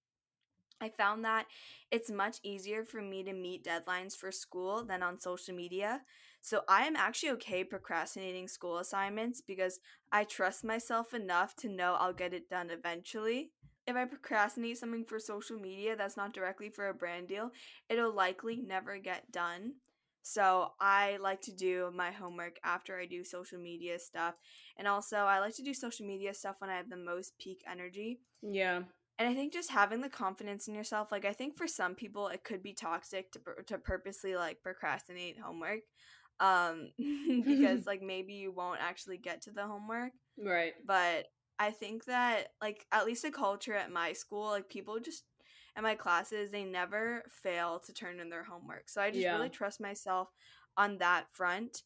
I 0.81 0.91
found 0.91 1.25
that 1.25 1.47
it's 1.91 2.11
much 2.11 2.39
easier 2.43 2.85
for 2.85 3.01
me 3.01 3.23
to 3.25 3.33
meet 3.33 3.65
deadlines 3.65 4.17
for 4.17 4.31
school 4.31 4.85
than 4.85 5.03
on 5.03 5.19
social 5.21 5.55
media. 5.55 6.03
So 6.43 6.63
I 6.69 6.87
am 6.87 6.97
actually 6.97 7.31
okay 7.33 7.65
procrastinating 7.65 8.47
school 8.47 8.79
assignments 8.79 9.41
because 9.41 9.81
I 10.13 10.25
trust 10.25 10.65
myself 10.65 11.15
enough 11.15 11.57
to 11.57 11.69
know 11.69 11.95
I'll 11.95 12.13
get 12.13 12.35
it 12.35 12.49
done 12.51 12.71
eventually. 12.71 13.53
If 13.87 13.97
I 13.97 14.05
procrastinate 14.05 14.79
something 14.79 15.05
for 15.05 15.19
social 15.19 15.59
media 15.59 15.97
that's 15.97 16.17
not 16.17 16.35
directly 16.35 16.71
for 16.71 16.89
a 16.89 16.95
brand 16.95 17.29
deal, 17.29 17.51
it'll 17.89 18.15
likely 18.15 18.57
never 18.57 18.99
get 18.99 19.33
done. 19.33 19.75
So 20.23 20.73
I 20.81 21.19
like 21.19 21.41
to 21.43 21.53
do 21.53 21.91
my 21.95 22.11
homework 22.11 22.59
after 22.65 22.99
I 22.99 23.07
do 23.07 23.23
social 23.25 23.59
media 23.61 23.99
stuff. 23.99 24.35
And 24.77 24.89
also, 24.89 25.19
I 25.19 25.39
like 25.39 25.55
to 25.57 25.63
do 25.63 25.73
social 25.73 26.05
media 26.05 26.35
stuff 26.35 26.57
when 26.59 26.69
I 26.69 26.77
have 26.77 26.91
the 26.91 26.97
most 26.97 27.39
peak 27.39 27.63
energy. 27.71 28.21
yeah. 28.43 28.83
And 29.19 29.29
I 29.29 29.35
think 29.35 29.53
just 29.53 29.71
having 29.71 30.03
the 30.03 30.11
confidence 30.11 30.69
in 30.69 30.75
yourself, 30.75 31.11
like 31.11 31.25
I 31.25 31.33
think 31.33 31.57
for 31.57 31.67
some 31.67 31.95
people 31.95 32.29
it 32.29 32.45
could 32.45 32.63
be 32.63 32.75
toxic 32.75 33.33
to 33.33 33.41
to 33.67 33.79
purposely 33.79 34.37
like 34.37 34.63
procrastinate 34.63 35.39
homework, 35.39 35.81
um, 36.41 36.91
because 37.45 37.87
like 37.87 38.03
maybe 38.03 38.35
you 38.35 38.53
won't 38.53 38.81
actually 38.83 39.19
get 39.19 39.43
to 39.43 39.51
the 39.53 39.67
homework. 39.67 40.13
Right. 40.39 40.75
But 40.85 41.27
I 41.59 41.71
think 41.71 42.05
that 42.07 42.49
like 42.61 42.87
at 42.93 43.07
least 43.07 43.23
the 43.23 43.31
culture 43.31 43.75
at 43.75 43.91
my 43.91 44.13
school, 44.13 44.47
like 44.51 44.69
people 44.69 45.01
just 45.01 45.25
in 45.77 45.83
my 45.83 45.95
classes, 45.95 46.51
they 46.51 46.65
never 46.65 47.23
fail 47.31 47.81
to 47.81 47.93
turn 47.95 48.21
in 48.21 48.31
their 48.31 48.45
homework. 48.45 48.89
So 48.89 49.01
I 49.01 49.11
just 49.11 49.29
Yeah. 49.29 49.33
really 49.33 49.51
trust 49.51 49.81
myself 49.81 50.31
on 50.77 50.99
that 50.99 51.27
front. 51.33 51.83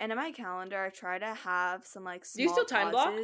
And 0.00 0.12
in 0.12 0.18
my 0.18 0.32
calendar, 0.32 0.82
I 0.84 0.90
try 0.90 1.18
to 1.18 1.34
have 1.34 1.86
some 1.86 2.04
like 2.04 2.24
Do 2.34 2.42
you 2.42 2.48
still 2.50 2.64
time 2.66 2.90
block? 2.90 3.14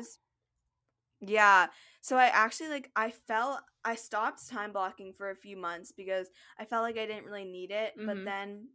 Yeah. 1.20 1.68
So 2.00 2.16
I 2.16 2.26
actually 2.26 2.68
like 2.70 2.90
I 2.94 3.10
felt 3.10 3.60
I 3.84 3.94
stopped 3.96 4.46
time 4.48 4.72
blocking 4.72 5.12
for 5.12 5.30
a 5.30 5.36
few 5.36 5.56
months 5.56 5.92
because 5.92 6.28
I 6.58 6.64
felt 6.64 6.82
like 6.82 6.96
I 6.98 7.06
didn't 7.06 7.24
really 7.24 7.44
need 7.44 7.70
it, 7.70 7.94
Mhm. 7.96 8.06
but 8.06 8.24
then 8.24 8.68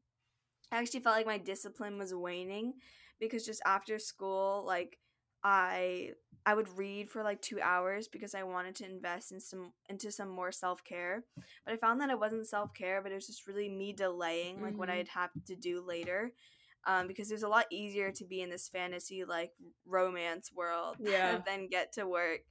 I 0.72 0.80
actually 0.80 1.02
felt 1.02 1.16
like 1.18 1.26
my 1.26 1.38
discipline 1.40 1.98
was 1.98 2.14
waning 2.16 2.76
because 3.20 3.46
just 3.46 3.62
after 3.66 4.00
school 4.00 4.64
like 4.66 5.00
I 5.44 6.14
I 6.46 6.56
would 6.56 6.70
read 6.78 7.10
for 7.10 7.24
like 7.24 7.42
2 7.42 7.62
hours 7.62 8.08
because 8.10 8.36
I 8.36 8.44
wanted 8.44 8.76
to 8.78 8.86
invest 8.86 9.32
in 9.32 9.40
some 9.42 9.74
into 9.90 10.12
some 10.12 10.30
more 10.30 10.52
self-care. 10.52 11.26
But 11.66 11.74
I 11.74 11.78
found 11.78 12.02
that 12.02 12.10
it 12.12 12.20
wasn't 12.20 12.48
self-care, 12.48 13.02
but 13.02 13.12
it 13.12 13.16
was 13.16 13.28
just 13.28 13.48
really 13.48 13.70
me 13.70 13.94
delaying 13.94 14.62
like 14.62 14.78
what 14.80 14.90
Mhm. 14.90 14.92
I'd 14.92 15.10
have 15.10 15.32
to 15.48 15.56
do 15.56 15.82
later. 15.82 16.34
Um, 16.86 17.08
because 17.08 17.32
it 17.32 17.36
was 17.36 17.44
a 17.44 17.48
lot 17.48 17.66
easier 17.72 18.12
to 18.12 18.26
be 18.26 18.42
in 18.42 18.50
this 18.50 18.68
fantasy 18.68 19.24
like 19.24 19.52
romance 19.86 20.52
world 20.54 20.98
Yeah. 21.00 21.40
than 21.46 21.68
get 21.70 21.94
to 21.94 22.06
work. 22.06 22.42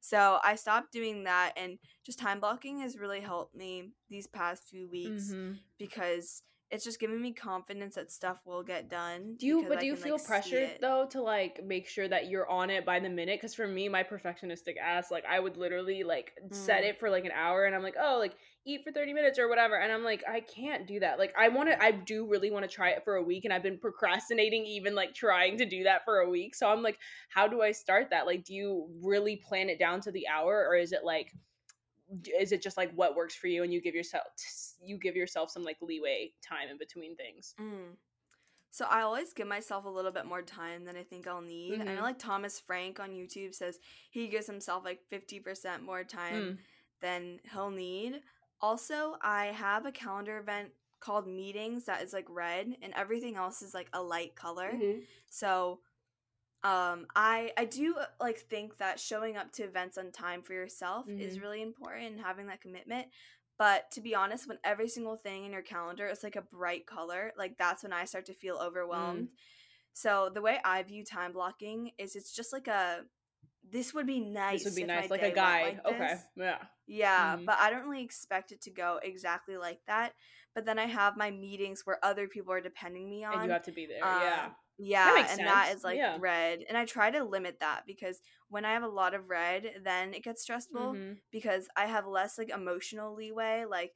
So 0.00 0.38
I 0.42 0.54
stopped 0.54 0.92
doing 0.92 1.24
that 1.24 1.52
and 1.56 1.78
just 2.04 2.18
time 2.18 2.40
blocking 2.40 2.80
has 2.80 2.96
really 2.98 3.20
helped 3.20 3.54
me 3.54 3.90
these 4.08 4.26
past 4.26 4.68
few 4.70 4.88
weeks 4.88 5.30
Mhm. 5.32 5.58
because 5.78 6.42
it's 6.72 6.84
just 6.84 6.98
giving 6.98 7.20
me 7.20 7.32
confidence 7.32 7.94
that 7.96 8.10
stuff 8.10 8.38
will 8.46 8.62
get 8.62 8.88
done. 8.88 9.36
Do 9.38 9.46
you 9.46 9.64
but 9.68 9.78
I 9.78 9.80
do 9.80 9.86
you 9.86 9.94
can, 9.94 10.02
feel 10.02 10.14
like, 10.14 10.24
pressured 10.24 10.70
though 10.80 11.06
to 11.10 11.20
like 11.22 11.62
make 11.64 11.86
sure 11.86 12.08
that 12.08 12.28
you're 12.28 12.48
on 12.50 12.70
it 12.70 12.86
by 12.86 12.98
the 12.98 13.10
minute? 13.10 13.38
Because 13.40 13.54
for 13.54 13.66
me, 13.68 13.88
my 13.88 14.02
perfectionistic 14.02 14.76
ass, 14.82 15.10
like 15.10 15.24
I 15.28 15.38
would 15.38 15.56
literally 15.56 16.02
like 16.02 16.32
set 16.50 16.82
Mm. 16.82 16.88
it 16.88 16.98
for 16.98 17.10
like 17.10 17.24
an 17.24 17.32
hour, 17.32 17.66
and 17.66 17.74
I'm 17.74 17.82
like, 17.82 17.96
oh, 18.00 18.18
like 18.18 18.34
eat 18.64 18.82
for 18.84 18.92
thirty 18.92 19.12
minutes 19.12 19.38
or 19.38 19.48
whatever, 19.48 19.76
and 19.76 19.92
I'm 19.92 20.02
like, 20.02 20.24
I 20.28 20.40
can't 20.40 20.86
do 20.86 21.00
that. 21.00 21.18
Like 21.18 21.34
I 21.38 21.48
want 21.48 21.68
to, 21.68 21.82
I 21.82 21.90
do 21.90 22.26
really 22.26 22.50
want 22.50 22.64
to 22.64 22.74
try 22.74 22.90
it 22.90 23.04
for 23.04 23.16
a 23.16 23.22
week, 23.22 23.44
and 23.44 23.52
I've 23.52 23.62
been 23.62 23.78
procrastinating 23.78 24.64
even 24.64 24.94
like 24.94 25.14
trying 25.14 25.58
to 25.58 25.66
do 25.66 25.84
that 25.84 26.04
for 26.04 26.20
a 26.20 26.30
week. 26.30 26.54
So 26.54 26.68
I'm 26.68 26.82
like, 26.82 26.98
how 27.28 27.46
do 27.48 27.60
I 27.60 27.72
start 27.72 28.08
that? 28.10 28.26
Like, 28.26 28.44
do 28.44 28.54
you 28.54 28.88
really 29.02 29.36
plan 29.36 29.68
it 29.68 29.78
down 29.78 30.00
to 30.02 30.10
the 30.12 30.26
hour, 30.28 30.66
or 30.68 30.76
is 30.76 30.92
it 30.92 31.04
like? 31.04 31.32
Is 32.38 32.52
it 32.52 32.62
just 32.62 32.76
like 32.76 32.92
what 32.94 33.14
works 33.16 33.34
for 33.34 33.46
you, 33.46 33.62
and 33.62 33.72
you 33.72 33.80
give 33.80 33.94
yourself 33.94 34.24
you 34.80 34.98
give 34.98 35.16
yourself 35.16 35.50
some 35.50 35.62
like 35.64 35.78
leeway 35.80 36.32
time 36.42 36.68
in 36.68 36.78
between 36.78 37.16
things? 37.16 37.54
Mm. 37.60 37.96
So 38.70 38.86
I 38.86 39.02
always 39.02 39.32
give 39.34 39.46
myself 39.46 39.84
a 39.84 39.88
little 39.88 40.10
bit 40.10 40.24
more 40.24 40.40
time 40.42 40.84
than 40.84 40.96
I 40.96 41.02
think 41.02 41.26
I'll 41.26 41.42
need. 41.42 41.80
I 41.80 41.84
Mhm. 41.84 41.96
know 41.96 42.02
like 42.02 42.18
Thomas 42.18 42.58
Frank 42.58 42.98
on 43.00 43.10
YouTube 43.10 43.54
says 43.54 43.78
he 44.10 44.28
gives 44.28 44.46
himself 44.46 44.84
like 44.84 45.00
50% 45.10 45.82
more 45.82 46.04
time 46.04 46.34
Mm. 46.42 46.58
than 47.00 47.40
he'll 47.52 47.70
need. 47.70 48.22
Also, 48.60 49.18
I 49.20 49.46
have 49.46 49.84
a 49.86 49.92
calendar 49.92 50.38
event 50.38 50.72
called 51.00 51.26
meetings 51.26 51.84
that 51.84 52.00
is 52.02 52.12
like 52.12 52.26
red 52.28 52.78
and 52.80 52.94
everything 52.94 53.36
else 53.36 53.60
is 53.60 53.74
like 53.74 53.88
a 53.92 54.02
light 54.02 54.34
color. 54.36 54.72
Mhm. 54.72 55.06
So 55.28 55.82
um 56.64 57.06
I 57.16 57.52
I 57.56 57.64
do 57.64 57.96
uh, 57.98 58.06
like 58.20 58.38
think 58.38 58.78
that 58.78 59.00
showing 59.00 59.36
up 59.36 59.52
to 59.52 59.64
events 59.64 59.98
on 59.98 60.12
time 60.12 60.42
for 60.42 60.52
yourself 60.52 61.06
is 61.08 61.38
Mhm. 61.38 61.42
really 61.42 61.62
important 61.62 62.06
and 62.12 62.20
having 62.20 62.46
that 62.46 62.60
commitment. 62.60 63.08
But 63.58 63.90
to 63.92 64.00
be 64.00 64.14
honest, 64.14 64.48
when 64.48 64.58
every 64.64 64.88
single 64.88 65.16
thing 65.16 65.44
in 65.44 65.52
your 65.52 65.62
calendar 65.62 66.06
is 66.08 66.22
like 66.22 66.36
a 66.36 66.42
bright 66.42 66.86
color, 66.86 67.32
like 67.36 67.58
that's 67.58 67.82
when 67.82 67.92
I 67.92 68.04
start 68.06 68.26
to 68.26 68.34
feel 68.34 68.56
overwhelmed. 68.56 69.28
So 69.92 70.30
the 70.32 70.40
way 70.42 70.58
I 70.64 70.82
view 70.82 71.04
time 71.04 71.32
blocking 71.32 71.92
is 71.98 72.16
it's 72.16 72.32
just 72.32 72.52
like 72.52 72.68
a 72.68 73.04
this 73.62 73.94
would 73.94 74.06
be 74.06 74.20
nice. 74.20 74.64
This 74.64 74.72
would 74.72 74.80
be 74.80 74.86
nice, 74.86 75.10
like 75.10 75.22
a 75.22 75.30
guide. 75.30 75.80
like 75.84 75.94
okay, 75.94 76.16
yeah. 76.36 76.58
Yeah, 76.86 77.36
Mhm. 77.36 77.46
but 77.46 77.58
I 77.58 77.70
don't 77.70 77.88
really 77.88 78.02
expect 78.04 78.52
it 78.52 78.60
to 78.62 78.70
go 78.70 78.98
exactly 79.02 79.56
like 79.56 79.80
that. 79.86 80.14
But 80.54 80.64
then 80.64 80.78
I 80.78 80.86
have 80.86 81.16
my 81.16 81.30
meetings 81.30 81.86
where 81.86 82.04
other 82.04 82.26
people 82.28 82.52
are 82.52 82.60
depending 82.60 83.08
me 83.08 83.24
on. 83.24 83.34
And 83.34 83.44
you 83.44 83.50
have 83.52 83.62
to 83.64 83.72
be 83.72 83.86
there. 83.86 84.02
Uh, 84.04 84.20
yeah. 84.20 84.50
Yeah, 84.78 85.12
makes 85.14 85.30
and 85.32 85.40
that 85.46 85.66
sense, 85.68 85.78
is 85.78 85.84
like 85.84 85.96
yeah. 85.98 86.16
red. 86.20 86.64
And 86.68 86.76
I 86.76 86.84
try 86.84 87.10
to 87.10 87.24
limit 87.24 87.60
that 87.60 87.82
because 87.86 88.20
when 88.48 88.64
I 88.64 88.72
have 88.72 88.82
a 88.82 88.88
lot 88.88 89.14
of 89.14 89.28
red, 89.30 89.80
then 89.84 90.14
it 90.14 90.24
gets 90.24 90.42
stressful 90.42 90.94
Mhm. 90.94 91.18
because 91.30 91.68
I 91.76 91.86
have 91.86 92.06
less 92.06 92.38
like 92.38 92.48
emotional 92.50 93.14
leeway. 93.14 93.64
Like 93.68 93.92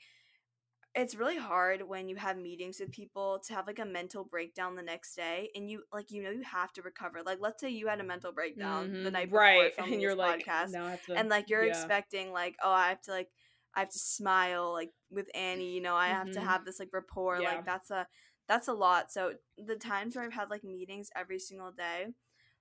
it's 0.94 1.14
really 1.14 1.36
hard 1.36 1.82
when 1.82 2.08
you 2.08 2.16
have 2.16 2.38
meetings 2.38 2.80
with 2.80 2.90
people 2.90 3.38
to 3.46 3.52
have 3.54 3.66
like 3.66 3.78
a 3.78 3.84
mental 3.84 4.24
breakdown 4.24 4.76
the 4.76 4.82
next 4.82 5.14
day 5.14 5.50
and 5.54 5.70
you 5.70 5.82
like 5.92 6.10
you 6.10 6.22
know 6.22 6.30
you 6.30 6.42
have 6.42 6.72
to 6.72 6.82
recover. 6.82 7.22
Like 7.24 7.38
let's 7.40 7.60
say 7.60 7.68
you 7.70 7.88
had 7.88 8.00
a 8.00 8.04
mental 8.04 8.32
breakdown 8.32 8.92
the 9.02 9.10
Mhm. 9.10 9.12
night 9.12 9.30
before 9.30 9.40
right, 9.40 9.72
and 9.78 10.00
you're 10.00 10.14
like, 10.14 10.46
podcast 10.46 10.72
now 10.72 10.86
I 10.86 10.90
have 10.92 11.02
to. 11.06 11.16
and 11.16 11.28
like 11.28 11.50
you're 11.50 11.64
yeah. 11.64 11.68
expecting 11.70 12.32
like 12.32 12.56
oh 12.62 12.70
I 12.72 12.88
have 12.88 13.02
to 13.02 13.10
like 13.10 13.28
I 13.74 13.80
have 13.80 13.90
to 13.90 13.98
smile 13.98 14.72
like 14.72 14.90
with 15.10 15.28
Annie, 15.34 15.74
you 15.74 15.82
know, 15.82 15.94
I 15.96 16.08
have 16.08 16.30
to 16.32 16.40
Mhm. 16.40 16.44
have 16.44 16.64
this 16.64 16.80
like 16.80 16.88
rapport. 16.94 17.40
Yeah. 17.40 17.48
Like 17.50 17.66
that's 17.66 17.90
a 17.90 18.06
that's 18.48 18.68
a 18.68 18.72
lot. 18.72 19.10
So 19.10 19.34
the 19.58 19.76
times 19.76 20.16
where 20.16 20.24
I've 20.24 20.32
had 20.32 20.50
like 20.50 20.64
meetings 20.64 21.10
every 21.16 21.38
single 21.38 21.72
day, 21.72 22.06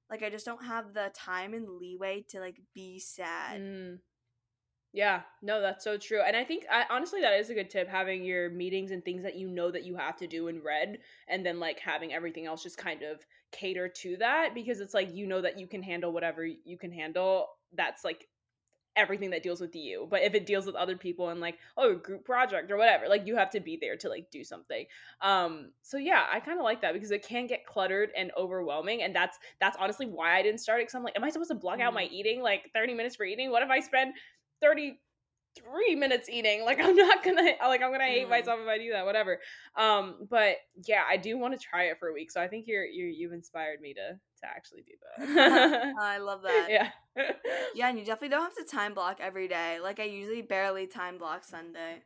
like 0.09 0.23
I 0.23 0.29
just 0.29 0.45
don't 0.45 0.65
have 0.65 0.93
the 0.93 1.11
time 1.15 1.53
and 1.53 1.67
leeway 1.69 2.25
to 2.29 2.39
like 2.39 2.61
be 2.73 2.99
sad. 2.99 3.59
Mm. 3.61 3.99
Yeah, 4.93 5.23
no, 5.41 5.59
that's 5.59 5.83
so 5.83 5.97
true. 5.97 6.21
And 6.25 6.37
I 6.37 6.45
think 6.45 6.63
I, 6.71 6.85
honestly 6.89 7.19
that 7.19 7.37
is 7.37 7.49
a 7.49 7.53
good 7.53 7.69
tip 7.69 7.89
having 7.89 8.23
your 8.23 8.49
meetings 8.49 8.91
and 8.91 9.03
things 9.03 9.23
that 9.23 9.35
you 9.35 9.49
know 9.49 9.69
that 9.69 9.83
you 9.83 9.97
have 9.97 10.15
to 10.17 10.27
do 10.27 10.47
in 10.47 10.63
red 10.63 10.99
and 11.27 11.45
then 11.45 11.59
like 11.59 11.79
having 11.79 12.13
everything 12.13 12.45
else 12.45 12.63
just 12.63 12.77
kind 12.77 13.01
of 13.03 13.25
cater 13.51 13.89
to 13.89 14.15
that 14.17 14.55
because 14.55 14.79
it's 14.79 14.93
like 14.93 15.13
you 15.13 15.27
know 15.27 15.41
that 15.41 15.59
you 15.59 15.67
can 15.67 15.83
handle 15.83 16.13
whatever 16.13 16.45
you 16.45 16.77
can 16.77 16.93
handle. 16.93 17.47
That's 17.73 18.05
like 18.05 18.27
everything 18.95 19.29
that 19.31 19.43
deals 19.43 19.61
with 19.61 19.75
you. 19.75 20.07
But 20.09 20.21
if 20.23 20.33
it 20.33 20.45
deals 20.45 20.65
with 20.65 20.75
other 20.75 20.97
people 20.97 21.29
and 21.29 21.39
like, 21.41 21.59
oh, 21.77 21.93
a 21.93 21.95
group 21.95 22.25
project 22.25 22.71
or 22.71 22.77
whatever, 22.77 23.07
like 23.07 23.25
you 23.27 23.35
have 23.35 23.49
to 23.51 23.59
be 23.59 23.77
there 23.77 23.97
to 23.97 24.09
like 24.09 24.29
do 24.31 24.43
something. 24.43 24.85
Um 25.21 25.71
so 25.81 25.97
yeah, 25.97 26.27
I 26.31 26.39
kind 26.39 26.59
of 26.59 26.63
like 26.63 26.81
that 26.81 26.93
because 26.93 27.11
it 27.11 27.23
can 27.25 27.47
get 27.47 27.65
cluttered 27.65 28.11
and 28.15 28.31
overwhelming 28.37 29.01
and 29.01 29.15
that's 29.15 29.37
that's 29.59 29.77
honestly 29.79 30.05
why 30.05 30.35
I 30.37 30.41
didn't 30.41 30.59
start 30.61 30.81
it 30.81 30.85
cuz 30.85 30.95
I'm 30.95 31.03
like, 31.03 31.15
am 31.15 31.23
I 31.23 31.29
supposed 31.29 31.51
to 31.51 31.55
block 31.55 31.79
out 31.79 31.93
my 31.93 32.05
eating 32.05 32.41
like 32.41 32.71
30 32.73 32.93
minutes 32.93 33.15
for 33.15 33.25
eating? 33.25 33.51
What 33.51 33.63
if 33.63 33.69
I 33.69 33.79
spend 33.79 34.13
33 34.61 35.95
minutes 35.95 36.29
eating? 36.29 36.63
Like 36.63 36.79
I'm 36.79 36.95
not 36.95 37.23
to 37.23 37.31
like 37.61 37.81
I'm 37.81 37.93
to 37.93 37.99
hate 37.99 38.27
Mhm. 38.27 38.29
myself 38.29 38.59
if 38.61 38.67
I 38.67 38.77
do 38.77 38.91
that, 38.91 39.05
whatever. 39.05 39.41
Um 39.75 40.27
but 40.29 40.57
yeah, 40.85 41.03
I 41.07 41.17
do 41.17 41.37
want 41.37 41.53
to 41.53 41.59
try 41.59 41.85
it 41.85 41.99
for 41.99 42.09
a 42.09 42.13
week. 42.13 42.31
So 42.31 42.41
I 42.41 42.47
think 42.47 42.67
you're 42.67 42.85
you 42.85 43.05
you've 43.05 43.33
inspired 43.33 43.81
me 43.81 43.93
to 43.95 44.19
to 44.45 44.49
actually 44.55 44.83
do 44.83 44.93
that. 45.35 45.93
I 45.99 46.17
love 46.19 46.41
that. 46.43 46.67
yeah. 46.69 46.89
Yeah, 47.75 47.89
and 47.89 47.99
you 47.99 48.05
definitely 48.05 48.29
don't 48.29 48.43
have 48.43 48.55
to 48.55 48.63
time 48.63 48.93
block 48.93 49.17
every 49.19 49.47
day. 49.47 49.79
Like 49.81 49.99
I 49.99 50.03
usually 50.03 50.41
barely 50.41 50.87
time 50.87 51.17
block 51.17 51.43
Sunday. 51.43 52.03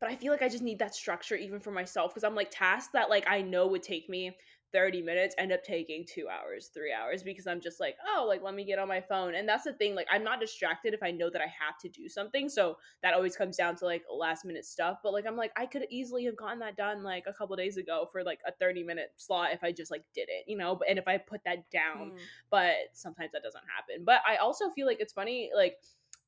but 0.00 0.08
I 0.10 0.16
feel 0.16 0.32
like 0.32 0.42
I 0.42 0.48
just 0.48 0.62
need 0.62 0.78
that 0.80 0.94
structure 0.94 1.34
even 1.36 1.60
for 1.60 1.70
myself 1.72 2.12
because 2.12 2.24
I'm 2.24 2.34
like 2.36 2.50
tasks 2.50 2.90
that 2.92 3.10
like 3.10 3.26
I 3.28 3.42
know 3.42 3.66
would 3.68 3.82
take 3.82 4.08
me 4.08 4.36
30 4.72 5.02
minutes 5.02 5.34
end 5.38 5.52
up 5.52 5.62
taking 5.62 6.04
two 6.06 6.28
hours, 6.28 6.70
three 6.74 6.92
hours 6.92 7.22
because 7.22 7.46
I'm 7.46 7.60
just 7.60 7.80
like, 7.80 7.96
oh, 8.16 8.24
like 8.26 8.42
let 8.42 8.54
me 8.54 8.64
get 8.64 8.78
on 8.78 8.88
my 8.88 9.00
phone. 9.00 9.34
And 9.34 9.48
that's 9.48 9.64
the 9.64 9.72
thing, 9.72 9.94
like 9.94 10.06
I'm 10.10 10.24
not 10.24 10.40
distracted 10.40 10.94
if 10.94 11.02
I 11.02 11.10
know 11.10 11.30
that 11.30 11.40
I 11.40 11.46
have 11.46 11.78
to 11.82 11.88
do 11.88 12.08
something. 12.08 12.48
So 12.48 12.76
that 13.02 13.14
always 13.14 13.36
comes 13.36 13.56
down 13.56 13.76
to 13.76 13.84
like 13.84 14.02
last 14.12 14.44
minute 14.44 14.64
stuff. 14.64 14.98
But 15.02 15.12
like 15.12 15.26
I'm 15.26 15.36
like, 15.36 15.52
I 15.56 15.66
could 15.66 15.86
easily 15.90 16.24
have 16.24 16.36
gotten 16.36 16.58
that 16.60 16.76
done 16.76 17.02
like 17.02 17.24
a 17.26 17.32
couple 17.32 17.56
days 17.56 17.76
ago 17.76 18.08
for 18.10 18.22
like 18.24 18.40
a 18.46 18.52
30 18.52 18.84
minute 18.84 19.12
slot 19.16 19.52
if 19.52 19.62
I 19.62 19.72
just 19.72 19.90
like 19.90 20.04
did 20.14 20.28
it, 20.28 20.44
you 20.46 20.56
know, 20.56 20.74
but 20.76 20.88
and 20.88 20.98
if 20.98 21.06
I 21.08 21.18
put 21.18 21.42
that 21.44 21.70
down 21.70 21.98
Mm. 21.98 22.18
but 22.50 22.74
sometimes 22.92 23.32
that 23.32 23.42
doesn't 23.42 23.64
happen. 23.74 24.04
But 24.04 24.20
I 24.26 24.36
also 24.36 24.70
feel 24.70 24.86
like 24.86 25.00
it's 25.00 25.12
funny, 25.12 25.50
like 25.54 25.76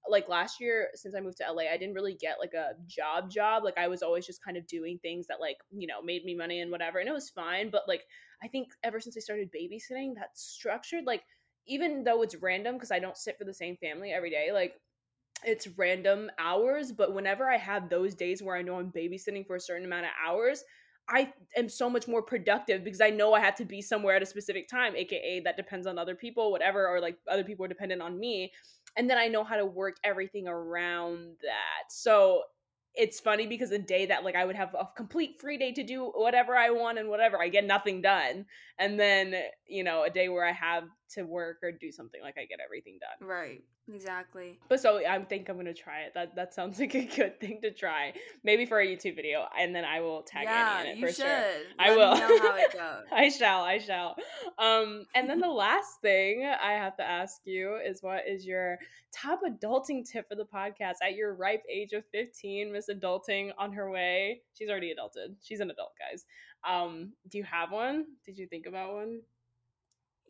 like 0.08 0.28
last 0.28 0.60
year 0.60 0.88
since 0.94 1.14
I 1.14 1.20
moved 1.20 1.38
to 1.38 1.44
LA, 1.44 1.64
I 1.72 1.76
didn't 1.76 1.94
really 1.94 2.14
get 2.14 2.38
like 2.40 2.54
a 2.54 2.72
job 2.86 3.30
job. 3.30 3.64
Like 3.64 3.78
I 3.78 3.88
was 3.88 4.02
always 4.02 4.26
just 4.26 4.42
kind 4.42 4.56
of 4.56 4.66
doing 4.66 4.98
things 5.02 5.26
that 5.26 5.40
like, 5.40 5.56
you 5.70 5.86
know, 5.86 6.02
made 6.02 6.24
me 6.24 6.34
money 6.34 6.60
and 6.60 6.70
whatever. 6.70 6.98
And 6.98 7.08
it 7.08 7.12
was 7.12 7.30
fine. 7.30 7.70
But 7.70 7.82
like 7.86 8.02
I 8.42 8.48
think 8.48 8.68
ever 8.82 9.00
since 9.00 9.16
I 9.16 9.20
started 9.20 9.50
babysitting, 9.52 10.14
that 10.16 10.30
structured, 10.34 11.04
like 11.06 11.22
even 11.66 12.04
though 12.04 12.22
it's 12.22 12.36
random 12.36 12.74
because 12.76 12.90
I 12.90 12.98
don't 12.98 13.16
sit 13.16 13.36
for 13.38 13.44
the 13.44 13.54
same 13.54 13.76
family 13.76 14.12
every 14.12 14.30
day, 14.30 14.50
like 14.52 14.74
it's 15.44 15.66
random 15.78 16.30
hours, 16.38 16.92
but 16.92 17.14
whenever 17.14 17.48
I 17.48 17.56
have 17.56 17.88
those 17.88 18.14
days 18.14 18.42
where 18.42 18.56
I 18.56 18.62
know 18.62 18.78
I'm 18.78 18.92
babysitting 18.92 19.46
for 19.46 19.56
a 19.56 19.60
certain 19.60 19.86
amount 19.86 20.06
of 20.06 20.10
hours, 20.26 20.64
I 21.08 21.32
am 21.56 21.68
so 21.68 21.90
much 21.90 22.06
more 22.06 22.22
productive 22.22 22.84
because 22.84 23.00
I 23.00 23.10
know 23.10 23.32
I 23.32 23.40
have 23.40 23.56
to 23.56 23.64
be 23.64 23.82
somewhere 23.82 24.14
at 24.14 24.22
a 24.22 24.26
specific 24.26 24.68
time, 24.68 24.94
aka 24.94 25.40
that 25.40 25.56
depends 25.56 25.86
on 25.86 25.98
other 25.98 26.14
people, 26.14 26.52
whatever, 26.52 26.86
or 26.86 27.00
like 27.00 27.16
other 27.28 27.42
people 27.42 27.64
are 27.64 27.68
dependent 27.68 28.00
on 28.00 28.18
me. 28.18 28.52
And 28.96 29.08
then 29.08 29.18
I 29.18 29.28
know 29.28 29.44
how 29.44 29.56
to 29.56 29.66
work 29.66 29.96
everything 30.04 30.48
around 30.48 31.36
that. 31.42 31.90
So 31.90 32.42
it's 32.94 33.20
funny 33.20 33.46
because 33.46 33.70
a 33.70 33.78
day 33.78 34.06
that 34.06 34.24
like 34.24 34.34
I 34.34 34.44
would 34.44 34.56
have 34.56 34.74
a 34.74 34.88
complete 34.96 35.40
free 35.40 35.58
day 35.58 35.72
to 35.72 35.84
do 35.84 36.06
whatever 36.14 36.56
I 36.56 36.70
want 36.70 36.98
and 36.98 37.08
whatever, 37.08 37.40
I 37.40 37.48
get 37.48 37.64
nothing 37.64 38.02
done. 38.02 38.46
And 38.78 38.98
then, 38.98 39.34
you 39.66 39.84
know, 39.84 40.02
a 40.02 40.10
day 40.10 40.28
where 40.28 40.44
I 40.44 40.52
have 40.52 40.84
to 41.14 41.22
work 41.22 41.58
or 41.62 41.72
do 41.72 41.90
something, 41.90 42.20
like 42.22 42.36
I 42.38 42.44
get 42.46 42.58
everything 42.64 42.98
done. 43.00 43.28
Right. 43.28 43.62
Exactly. 43.92 44.58
But 44.68 44.80
so 44.80 45.04
I 45.04 45.18
think 45.24 45.48
I'm 45.48 45.56
gonna 45.56 45.74
try 45.74 46.02
it. 46.02 46.12
That 46.14 46.36
that 46.36 46.54
sounds 46.54 46.78
like 46.80 46.94
a 46.94 47.04
good 47.06 47.40
thing 47.40 47.60
to 47.62 47.72
try. 47.72 48.12
Maybe 48.44 48.66
for 48.66 48.78
a 48.78 48.86
YouTube 48.86 49.16
video, 49.16 49.46
and 49.58 49.74
then 49.74 49.84
I 49.84 50.00
will 50.00 50.22
tag 50.22 50.44
yeah, 50.44 50.78
Annie 50.80 50.90
in 50.92 50.98
it 50.98 51.00
for 51.00 51.06
should. 51.08 51.16
sure. 51.16 51.26
Let 51.26 51.88
I 51.88 51.90
will. 51.96 52.16
know 52.16 52.38
how 52.38 52.56
it 52.56 52.72
goes. 52.72 53.04
I 53.10 53.28
shall. 53.30 53.62
I 53.62 53.78
shall. 53.78 54.16
Um, 54.58 55.06
and 55.14 55.28
then 55.28 55.40
the 55.40 55.48
last 55.50 56.00
thing 56.02 56.44
I 56.44 56.72
have 56.72 56.96
to 56.98 57.02
ask 57.02 57.40
you 57.44 57.76
is 57.84 58.02
what 58.02 58.28
is 58.28 58.46
your 58.46 58.78
top 59.12 59.40
adulting 59.42 60.08
tip 60.08 60.28
for 60.28 60.36
the 60.36 60.44
podcast 60.44 60.94
at 61.02 61.14
your 61.16 61.34
ripe 61.34 61.64
age 61.68 61.92
of 61.92 62.04
15, 62.12 62.72
Miss 62.72 62.88
Adulting 62.88 63.50
on 63.58 63.72
her 63.72 63.90
way? 63.90 64.42
She's 64.56 64.68
already 64.68 64.92
adulted. 64.94 65.34
She's 65.42 65.58
an 65.60 65.70
adult, 65.70 65.92
guys. 65.98 66.24
Um, 66.68 67.12
do 67.28 67.38
you 67.38 67.44
have 67.44 67.72
one? 67.72 68.04
Did 68.24 68.38
you 68.38 68.46
think 68.46 68.66
about 68.66 68.94
one? 68.94 69.20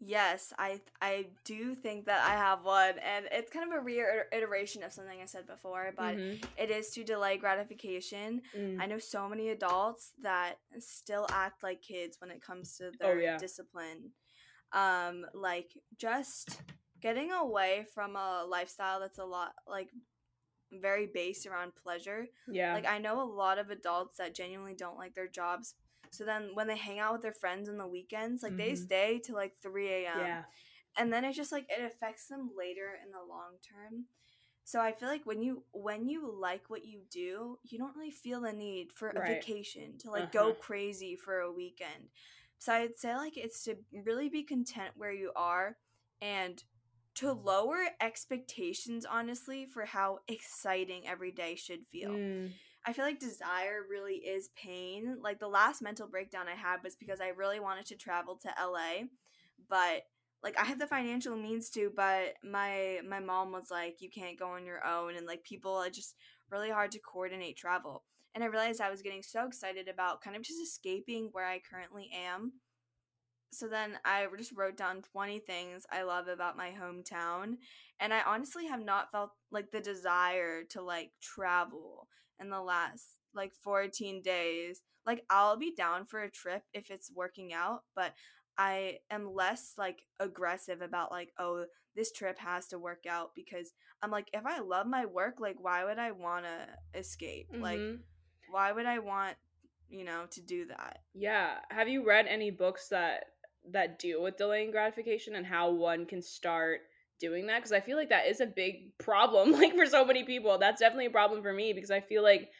Yes, 0.02 0.52
I 0.58 0.80
I 1.02 1.26
do 1.44 1.74
think 1.74 2.06
that 2.06 2.24
I 2.26 2.30
have 2.34 2.64
one, 2.64 2.98
and 2.98 3.28
it's 3.30 3.50
kind 3.52 3.70
of 3.70 3.78
a 3.78 3.82
reiteration 3.82 4.82
of 4.82 4.92
something 4.94 5.20
I 5.20 5.26
said 5.26 5.46
before, 5.46 5.92
but 5.94 6.16
Mhm. 6.16 6.42
it 6.56 6.70
is 6.70 6.88
to 6.92 7.04
delay 7.04 7.36
gratification. 7.36 8.42
Mm. 8.56 8.80
I 8.80 8.86
know 8.86 8.98
so 8.98 9.28
many 9.28 9.50
adults 9.50 10.12
that 10.22 10.58
still 10.78 11.26
act 11.30 11.62
like 11.62 11.82
kids 11.82 12.18
when 12.18 12.30
it 12.30 12.40
comes 12.40 12.76
to 12.78 12.86
Oh, 12.88 12.92
their 12.98 13.20
yeah. 13.20 13.36
discipline. 13.38 14.14
Um, 14.72 15.26
like 15.34 15.76
just 15.96 16.62
getting 17.00 17.30
away 17.32 17.84
from 17.94 18.16
a 18.16 18.44
lifestyle 18.44 19.00
that's 19.00 19.18
a 19.18 19.24
lot 19.24 19.54
like 19.66 19.90
very 20.72 21.06
based 21.06 21.46
around 21.46 21.74
pleasure. 21.74 22.26
yeah. 22.48 22.72
Like 22.72 22.86
I 22.86 22.98
know 22.98 23.20
a 23.20 23.24
lot 23.24 23.58
of 23.58 23.68
adults 23.70 24.16
that 24.16 24.34
genuinely 24.34 24.74
don't 24.74 24.96
like 24.96 25.14
their 25.14 25.28
jobs. 25.28 25.74
So 26.10 26.24
then 26.24 26.50
when 26.54 26.66
they 26.66 26.76
hang 26.76 26.98
out 26.98 27.12
with 27.14 27.22
their 27.22 27.32
friends 27.32 27.68
on 27.68 27.78
the 27.78 27.86
weekends, 27.86 28.42
like 28.42 28.56
they 28.56 28.74
Mhm. 28.74 28.76
stay 28.76 29.20
till 29.24 29.36
like 29.36 29.54
3 29.62 29.88
a.m. 29.90 30.26
yeah. 30.26 30.42
And 30.96 31.12
then 31.12 31.24
it's 31.24 31.36
just 31.36 31.52
like 31.52 31.66
it 31.70 31.84
affects 31.84 32.26
them 32.28 32.50
later 32.56 32.98
in 33.04 33.10
the 33.12 33.18
long 33.28 33.58
term. 33.62 34.06
So 34.64 34.80
I 34.80 34.92
feel 34.92 35.08
like 35.08 35.26
when 35.26 35.42
you 35.42 35.64
when 35.72 36.08
you 36.08 36.30
like 36.32 36.64
what 36.68 36.84
you 36.84 37.02
do, 37.10 37.58
you 37.64 37.78
don't 37.78 37.96
really 37.96 38.10
feel 38.10 38.40
the 38.40 38.52
need 38.52 38.92
for 38.92 39.10
a 39.10 39.20
Right. 39.20 39.22
vacation 39.22 39.98
to 39.98 40.10
like 40.10 40.30
go 40.32 40.52
Uh-huh. 40.52 40.54
crazy 40.54 41.16
for 41.16 41.40
a 41.40 41.52
weekend. 41.52 42.10
So 42.58 42.72
I'd 42.72 42.98
say 42.98 43.16
like 43.16 43.36
it's 43.36 43.64
to 43.64 43.76
really 43.92 44.28
be 44.28 44.42
content 44.42 44.92
where 44.96 45.12
you 45.12 45.32
are 45.36 45.76
and 46.20 46.62
to 47.16 47.32
lower 47.32 47.78
expectations 48.00 49.04
honestly 49.04 49.66
for 49.66 49.84
how 49.86 50.20
exciting 50.28 51.06
every 51.06 51.32
day 51.32 51.54
should 51.56 51.86
feel. 51.86 52.10
Mm. 52.10 52.52
I 52.86 52.92
feel 52.92 53.04
like 53.04 53.20
desire 53.20 53.82
really 53.88 54.14
is 54.14 54.48
pain. 54.56 55.18
Like 55.22 55.38
the 55.38 55.48
last 55.48 55.82
mental 55.82 56.08
breakdown 56.08 56.46
I 56.48 56.54
had 56.54 56.82
was 56.82 56.96
because 56.96 57.20
I 57.20 57.28
really 57.28 57.60
wanted 57.60 57.86
to 57.86 57.96
travel 57.96 58.36
to 58.36 58.48
LA, 58.58 59.04
but 59.68 60.02
like 60.42 60.58
I 60.58 60.64
had 60.64 60.78
the 60.80 60.86
financial 60.86 61.36
means 61.36 61.68
to, 61.70 61.92
but 61.94 62.34
my 62.42 63.00
my 63.06 63.20
mom 63.20 63.52
was 63.52 63.70
like, 63.70 64.00
you 64.00 64.08
can't 64.08 64.38
go 64.38 64.48
on 64.48 64.64
your 64.64 64.84
own, 64.86 65.16
and 65.16 65.26
like 65.26 65.44
people 65.44 65.74
are 65.74 65.90
just 65.90 66.14
really 66.50 66.70
hard 66.70 66.90
to 66.92 66.98
coordinate 66.98 67.56
travel. 67.56 68.04
And 68.34 68.42
I 68.42 68.46
realized 68.46 68.80
I 68.80 68.90
was 68.90 69.02
getting 69.02 69.22
so 69.22 69.46
excited 69.46 69.88
about 69.88 70.22
kind 70.22 70.36
of 70.36 70.42
just 70.42 70.62
escaping 70.62 71.28
where 71.32 71.46
I 71.46 71.60
currently 71.60 72.10
am. 72.14 72.52
So 73.52 73.66
then 73.66 73.98
I 74.04 74.26
just 74.38 74.56
wrote 74.56 74.76
down 74.76 75.02
20 75.02 75.40
things 75.40 75.84
I 75.90 76.02
love 76.02 76.28
about 76.28 76.56
my 76.56 76.70
hometown. 76.70 77.56
And 77.98 78.14
I 78.14 78.22
honestly 78.24 78.66
have 78.68 78.84
not 78.84 79.10
felt 79.10 79.32
like 79.50 79.72
the 79.72 79.80
desire 79.80 80.62
to 80.70 80.80
like 80.80 81.10
travel 81.20 82.06
in 82.40 82.50
the 82.50 82.60
last 82.60 83.16
like 83.34 83.52
14 83.54 84.22
days. 84.22 84.80
Like 85.06 85.24
I'll 85.30 85.56
be 85.56 85.72
down 85.74 86.04
for 86.04 86.22
a 86.22 86.30
trip 86.30 86.62
if 86.74 86.90
it's 86.90 87.10
working 87.14 87.52
out, 87.52 87.82
but 87.94 88.12
I 88.58 88.98
am 89.10 89.34
less 89.34 89.74
like 89.78 90.02
aggressive 90.18 90.82
about 90.82 91.10
like, 91.10 91.32
oh, 91.38 91.66
this 91.96 92.12
trip 92.12 92.38
has 92.38 92.68
to 92.68 92.78
work 92.78 93.04
out 93.08 93.30
because 93.34 93.72
I'm 94.02 94.10
like, 94.10 94.28
if 94.32 94.44
I 94.46 94.60
love 94.60 94.86
my 94.86 95.06
work, 95.06 95.36
like, 95.40 95.56
why 95.60 95.84
would 95.84 95.98
I 95.98 96.12
want 96.12 96.44
to 96.44 96.98
escape? 96.98 97.48
Like, 97.52 97.80
Mhm. 97.80 98.02
why 98.50 98.72
would 98.72 98.86
I 98.86 98.98
want, 98.98 99.36
you 99.88 100.04
know, 100.04 100.26
to 100.26 100.40
do 100.40 100.66
that? 100.66 101.02
Yeah. 101.14 101.60
Have 101.70 101.88
you 101.88 102.04
read 102.06 102.26
any 102.26 102.50
books 102.50 102.88
that 102.88 103.34
that 103.64 103.98
deal 103.98 104.22
with 104.22 104.36
delaying 104.38 104.70
gratification 104.70 105.34
and 105.34 105.46
how 105.46 105.70
one 105.70 106.06
can 106.06 106.22
start 106.22 106.80
doing 107.20 107.46
that? 107.46 107.58
Because 107.58 107.72
I 107.72 107.80
feel 107.80 107.96
like 107.96 108.08
that 108.08 108.26
is 108.26 108.40
a 108.40 108.46
big 108.46 108.96
problem, 108.98 109.52
like 109.60 109.74
for 109.74 109.86
so 109.86 110.04
many 110.04 110.24
people. 110.24 110.58
That's 110.58 110.80
definitely 110.80 111.06
a 111.06 111.10
problem 111.10 111.42
for 111.42 111.52
me 111.52 111.72
because 111.72 111.90
I 111.90 112.00
feel 112.00 112.22
like 112.22 112.50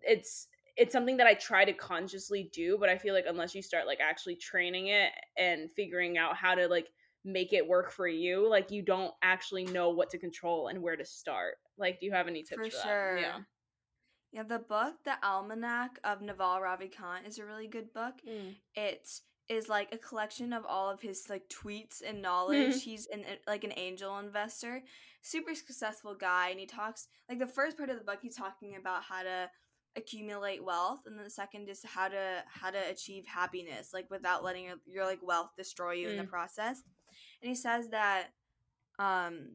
it's 0.00 0.48
it's 0.76 0.92
something 0.92 1.16
that 1.16 1.26
I 1.26 1.34
try 1.34 1.64
to 1.64 1.72
consciously 1.72 2.50
do, 2.52 2.76
but 2.78 2.88
I 2.88 2.98
feel 2.98 3.14
like 3.14 3.24
unless 3.26 3.54
you 3.54 3.62
start 3.62 3.86
like 3.86 3.98
actually 4.00 4.36
training 4.36 4.88
it 4.88 5.10
and 5.38 5.70
figuring 5.72 6.18
out 6.18 6.36
how 6.36 6.54
to 6.54 6.68
like 6.68 6.88
make 7.24 7.52
it 7.52 7.66
work 7.66 7.90
for 7.90 8.06
you, 8.06 8.48
like 8.48 8.70
you 8.70 8.82
don't 8.82 9.12
actually 9.22 9.64
know 9.64 9.90
what 9.90 10.10
to 10.10 10.18
control 10.18 10.68
and 10.68 10.82
where 10.82 10.96
to 10.96 11.04
start. 11.04 11.54
Like, 11.78 11.98
do 11.98 12.06
you 12.06 12.12
have 12.12 12.28
any 12.28 12.42
tips 12.42 12.56
for, 12.56 12.70
For 12.70 12.76
that? 12.76 12.82
sure. 12.82 13.18
Yeah. 13.18 13.38
Yeah, 14.32 14.42
the 14.42 14.58
book, 14.58 14.96
The 15.04 15.14
Almanac 15.22 15.98
of 16.04 16.20
Naval 16.20 16.60
Ravikant, 16.60 17.26
is 17.26 17.38
a 17.38 17.46
really 17.46 17.68
good 17.68 17.92
book. 17.94 18.14
Mm. 18.28 18.56
It 18.74 19.08
is 19.48 19.68
like 19.68 19.92
a 19.92 19.98
collection 19.98 20.52
of 20.52 20.64
all 20.66 20.90
of 20.90 21.00
his 21.00 21.26
like 21.28 21.48
tweets 21.48 22.02
and 22.04 22.20
knowledge. 22.20 22.82
He's 22.82 23.06
an 23.06 23.24
like 23.46 23.64
an 23.64 23.72
angel 23.76 24.18
investor, 24.18 24.82
super 25.22 25.54
successful 25.54 26.14
guy, 26.14 26.50
and 26.50 26.60
he 26.60 26.66
talks 26.66 27.08
like 27.28 27.38
the 27.38 27.46
first 27.46 27.76
part 27.76 27.90
of 27.90 27.98
the 27.98 28.04
book. 28.04 28.18
He's 28.22 28.36
talking 28.36 28.76
about 28.76 29.02
how 29.04 29.22
to 29.22 29.50
accumulate 29.96 30.64
wealth, 30.64 31.00
and 31.06 31.16
then 31.16 31.24
the 31.24 31.30
second 31.30 31.68
is 31.68 31.80
how 31.84 32.08
to 32.08 32.42
how 32.46 32.70
to 32.70 32.90
achieve 32.90 33.24
happiness, 33.26 33.90
like 33.94 34.10
without 34.10 34.44
letting 34.44 34.64
your, 34.64 34.76
your 34.86 35.04
like 35.04 35.20
wealth 35.22 35.50
destroy 35.56 35.92
you 35.92 36.08
mm. 36.08 36.10
in 36.12 36.16
the 36.18 36.24
mm. 36.24 36.30
process. 36.30 36.82
And 37.40 37.48
he 37.48 37.54
says 37.54 37.90
that, 37.90 38.28
um, 38.98 39.48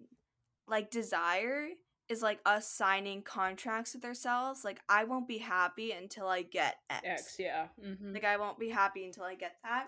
like 0.68 0.90
desire 0.90 1.68
is 2.12 2.22
like 2.22 2.42
us 2.46 2.68
signing 2.68 3.22
contracts 3.22 3.96
with 3.96 4.04
ourselves. 4.04 4.66
Like 4.66 4.82
I 4.90 5.06
won't 5.06 5.30
be 5.30 5.38
happy 5.38 5.94
until 5.94 6.28
I 6.28 6.42
get 6.42 6.76
X. 6.90 7.06
X, 7.06 7.36
yeah. 7.40 7.68
Mm-hmm. 7.84 8.14
Like 8.14 8.26
I 8.26 8.36
won't 8.36 8.60
be 8.60 8.68
happy 8.68 9.06
until 9.06 9.24
I 9.24 9.36
get 9.36 9.56
that. 9.64 9.88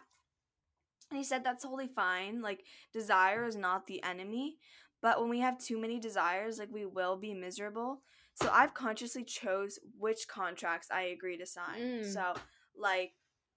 And 1.12 1.18
he 1.18 1.24
said 1.26 1.44
that's 1.44 1.64
totally 1.64 1.90
fine. 1.94 2.42
Like 2.42 2.64
desire 2.94 3.46
is 3.46 3.58
not 3.58 3.88
the 3.88 4.02
enemy, 4.04 4.58
but 5.02 5.20
when 5.20 5.30
we 5.30 5.42
have 5.42 5.60
too 5.60 5.78
many 5.78 6.00
desires, 6.00 6.60
like 6.60 6.70
we 6.72 6.86
will 6.86 7.18
be 7.18 7.34
miserable. 7.34 8.02
So 8.36 8.50
I've 8.50 8.74
consciously 8.74 9.26
chose 9.26 9.78
which 10.00 10.30
contracts 10.30 10.88
I 10.90 11.02
agree 11.04 11.38
to 11.38 11.46
sign. 11.46 11.82
Mm. 11.82 12.14
So 12.14 12.36
like 12.80 13.12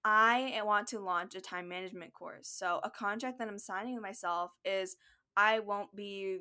I 0.05 0.61
want 0.65 0.89
to 0.89 0.99
launch 0.99 1.37
a 1.37 1.41
time 1.41 1.69
management 1.69 2.13
course. 2.13 2.49
So 2.49 2.81
a 2.83 2.91
contract 2.91 3.39
that 3.39 3.47
I'm 3.47 3.61
signing 3.61 3.95
with 3.95 4.03
myself 4.03 4.51
is 4.65 4.97
I 5.37 5.61
won't 5.61 5.95
be 5.95 6.41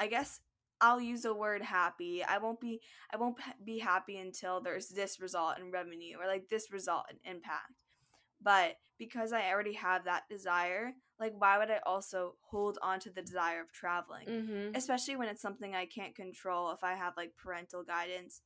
I 0.00 0.08
guess 0.08 0.40
I'll 0.80 1.00
use 1.00 1.22
the 1.22 1.34
word 1.34 1.62
happy. 1.62 2.24
I 2.24 2.38
won't 2.38 2.60
be 2.60 2.80
I 3.12 3.16
won't 3.16 3.36
be 3.64 3.78
happy 3.78 4.18
until 4.18 4.60
there's 4.60 4.88
this 4.88 5.20
result 5.20 5.58
in 5.58 5.70
revenue 5.70 6.16
or 6.18 6.26
like 6.26 6.48
this 6.48 6.72
result 6.72 7.04
in 7.10 7.30
impact. 7.30 7.72
But 8.42 8.76
because 8.98 9.32
I 9.32 9.50
already 9.50 9.74
have 9.74 10.04
that 10.04 10.28
desire, 10.28 10.92
like 11.18 11.34
why 11.36 11.58
would 11.58 11.70
I 11.70 11.80
also 11.84 12.36
hold 12.50 12.78
on 12.82 13.00
to 13.00 13.10
the 13.10 13.22
desire 13.22 13.60
of 13.60 13.72
traveling? 13.72 14.26
Mm-hmm. 14.26 14.74
Especially 14.74 15.16
when 15.16 15.28
it's 15.28 15.42
something 15.42 15.74
I 15.74 15.86
can't 15.86 16.14
control 16.14 16.70
if 16.70 16.82
I 16.82 16.94
have 16.94 17.14
like 17.16 17.32
parental 17.36 17.82
guidance. 17.82 18.40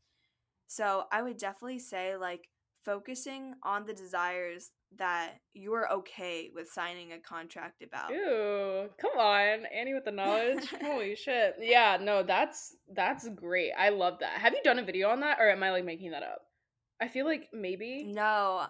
So 0.66 1.04
I 1.12 1.22
would 1.22 1.38
definitely 1.38 1.78
say 1.78 2.16
like 2.16 2.48
focusing 2.84 3.54
on 3.62 3.86
the 3.86 3.94
desires 3.94 4.72
that 4.98 5.34
you're 5.52 5.90
okay 5.92 6.50
with 6.54 6.68
signing 6.68 7.12
a 7.12 7.18
contract 7.18 7.82
about. 7.82 8.12
Ooh, 8.12 8.88
come 9.00 9.18
on, 9.18 9.66
Annie 9.66 9.94
with 9.94 10.04
the 10.04 10.12
knowledge. 10.12 10.64
Holy 10.82 11.14
shit. 11.16 11.54
Yeah, 11.60 11.98
no, 12.00 12.22
that's 12.22 12.76
that's 12.94 13.28
great. 13.30 13.72
I 13.78 13.90
love 13.90 14.18
that. 14.20 14.40
Have 14.40 14.54
you 14.54 14.60
done 14.62 14.78
a 14.78 14.84
video 14.84 15.10
on 15.10 15.20
that 15.20 15.38
or 15.40 15.50
am 15.50 15.62
I 15.62 15.70
like 15.70 15.84
making 15.84 16.10
that 16.12 16.22
up? 16.22 16.42
I 17.00 17.08
feel 17.08 17.26
like 17.26 17.48
maybe. 17.52 18.04
No. 18.04 18.66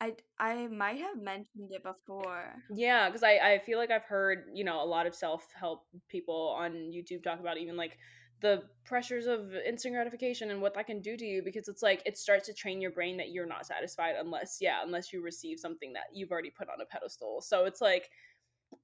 I 0.00 0.14
I 0.38 0.66
might 0.66 0.98
have 0.98 1.16
mentioned 1.16 1.70
it 1.70 1.84
before. 1.84 2.54
Yeah, 2.74 3.08
cuz 3.10 3.22
I 3.22 3.38
I 3.38 3.58
feel 3.60 3.78
like 3.78 3.92
I've 3.92 4.04
heard, 4.04 4.46
you 4.52 4.64
know, 4.64 4.82
a 4.82 4.84
lot 4.84 5.06
of 5.06 5.14
self-help 5.14 5.86
people 6.08 6.56
on 6.58 6.72
YouTube 6.90 7.22
talk 7.22 7.38
about 7.38 7.58
even 7.58 7.76
like 7.76 7.98
the 8.42 8.62
pressures 8.84 9.26
of 9.26 9.54
instant 9.54 9.94
gratification 9.94 10.50
and 10.50 10.60
what 10.60 10.74
that 10.74 10.86
can 10.86 11.00
do 11.00 11.16
to 11.16 11.24
you 11.24 11.42
because 11.42 11.68
it's 11.68 11.82
like 11.82 12.02
it 12.04 12.18
starts 12.18 12.46
to 12.46 12.52
train 12.52 12.80
your 12.80 12.90
brain 12.90 13.16
that 13.16 13.30
you're 13.30 13.46
not 13.46 13.64
satisfied 13.64 14.16
unless 14.18 14.58
yeah 14.60 14.80
unless 14.84 15.12
you 15.12 15.22
receive 15.22 15.58
something 15.58 15.92
that 15.92 16.06
you've 16.12 16.30
already 16.30 16.50
put 16.50 16.68
on 16.68 16.80
a 16.80 16.84
pedestal. 16.84 17.40
So 17.40 17.64
it's 17.64 17.80
like 17.80 18.10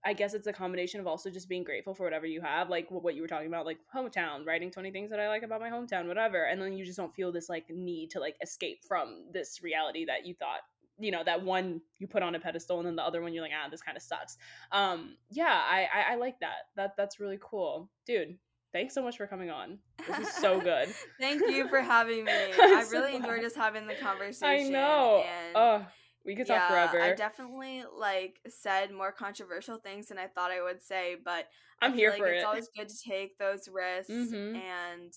i 0.04 0.12
guess 0.12 0.34
it's 0.34 0.46
a 0.46 0.52
combination 0.52 1.00
of 1.00 1.06
also 1.06 1.30
just 1.30 1.48
being 1.48 1.64
grateful 1.64 1.94
for 1.94 2.04
whatever 2.04 2.26
you 2.26 2.42
have 2.42 2.68
like 2.68 2.86
what 2.90 3.14
you 3.14 3.22
were 3.22 3.28
talking 3.28 3.48
about 3.48 3.64
like 3.64 3.78
hometown 3.94 4.44
writing 4.46 4.70
20 4.70 4.90
things 4.90 5.08
that 5.08 5.18
i 5.18 5.28
like 5.28 5.42
about 5.42 5.60
my 5.60 5.70
hometown 5.70 6.06
whatever 6.06 6.44
and 6.44 6.60
then 6.60 6.74
you 6.74 6.84
just 6.84 6.98
don't 6.98 7.14
feel 7.14 7.32
this 7.32 7.48
like 7.48 7.64
need 7.70 8.10
to 8.10 8.20
like 8.20 8.36
escape 8.42 8.80
from 8.86 9.24
this 9.32 9.62
reality 9.62 10.04
that 10.04 10.26
you 10.26 10.34
thought 10.34 10.60
you 10.98 11.10
know 11.10 11.22
that 11.24 11.42
one 11.42 11.80
you 11.98 12.06
put 12.06 12.22
on 12.22 12.34
a 12.34 12.40
pedestal 12.40 12.78
and 12.78 12.86
then 12.86 12.96
the 12.96 13.02
other 13.02 13.22
one 13.22 13.32
you're 13.32 13.42
like 13.42 13.52
ah 13.54 13.68
this 13.70 13.80
kind 13.80 13.96
of 13.96 14.02
sucks. 14.02 14.36
Um 14.72 15.16
yeah 15.30 15.62
I, 15.64 15.88
I 15.94 16.12
i 16.12 16.14
like 16.16 16.40
that. 16.40 16.68
That 16.76 16.94
that's 16.96 17.20
really 17.20 17.38
cool. 17.40 17.88
Dude 18.06 18.36
thanks 18.72 18.94
so 18.94 19.02
much 19.02 19.16
for 19.16 19.26
coming 19.26 19.50
on. 19.50 19.78
This 20.06 20.28
is 20.28 20.34
so 20.34 20.60
good. 20.60 20.88
Thank 21.20 21.42
you 21.42 21.68
for 21.68 21.80
having 21.80 22.24
me. 22.24 22.32
I 22.32 22.84
really 22.90 23.16
enjoyed 23.16 23.40
just 23.40 23.56
having 23.56 23.86
the 23.86 23.94
conversation. 23.94 24.66
I 24.66 24.68
know. 24.68 25.24
And 25.24 25.56
oh, 25.56 25.86
we 26.24 26.36
could 26.36 26.46
talk 26.46 26.56
yeah, 26.56 26.68
forever. 26.68 27.02
I 27.02 27.14
definitely 27.14 27.84
like 27.96 28.40
said 28.48 28.92
more 28.92 29.12
controversial 29.12 29.76
things 29.78 30.08
than 30.08 30.18
I 30.18 30.26
thought 30.26 30.50
I 30.50 30.62
would 30.62 30.82
say, 30.82 31.16
but 31.24 31.48
I'm 31.80 31.94
here 31.94 32.10
like 32.10 32.18
for 32.18 32.26
it's 32.26 32.34
it. 32.34 32.36
It's 32.36 32.44
always 32.44 32.68
good 32.76 32.88
to 32.88 32.98
take 33.08 33.38
those 33.38 33.68
risks 33.72 34.10
mm-hmm. 34.10 34.56
and 34.56 35.12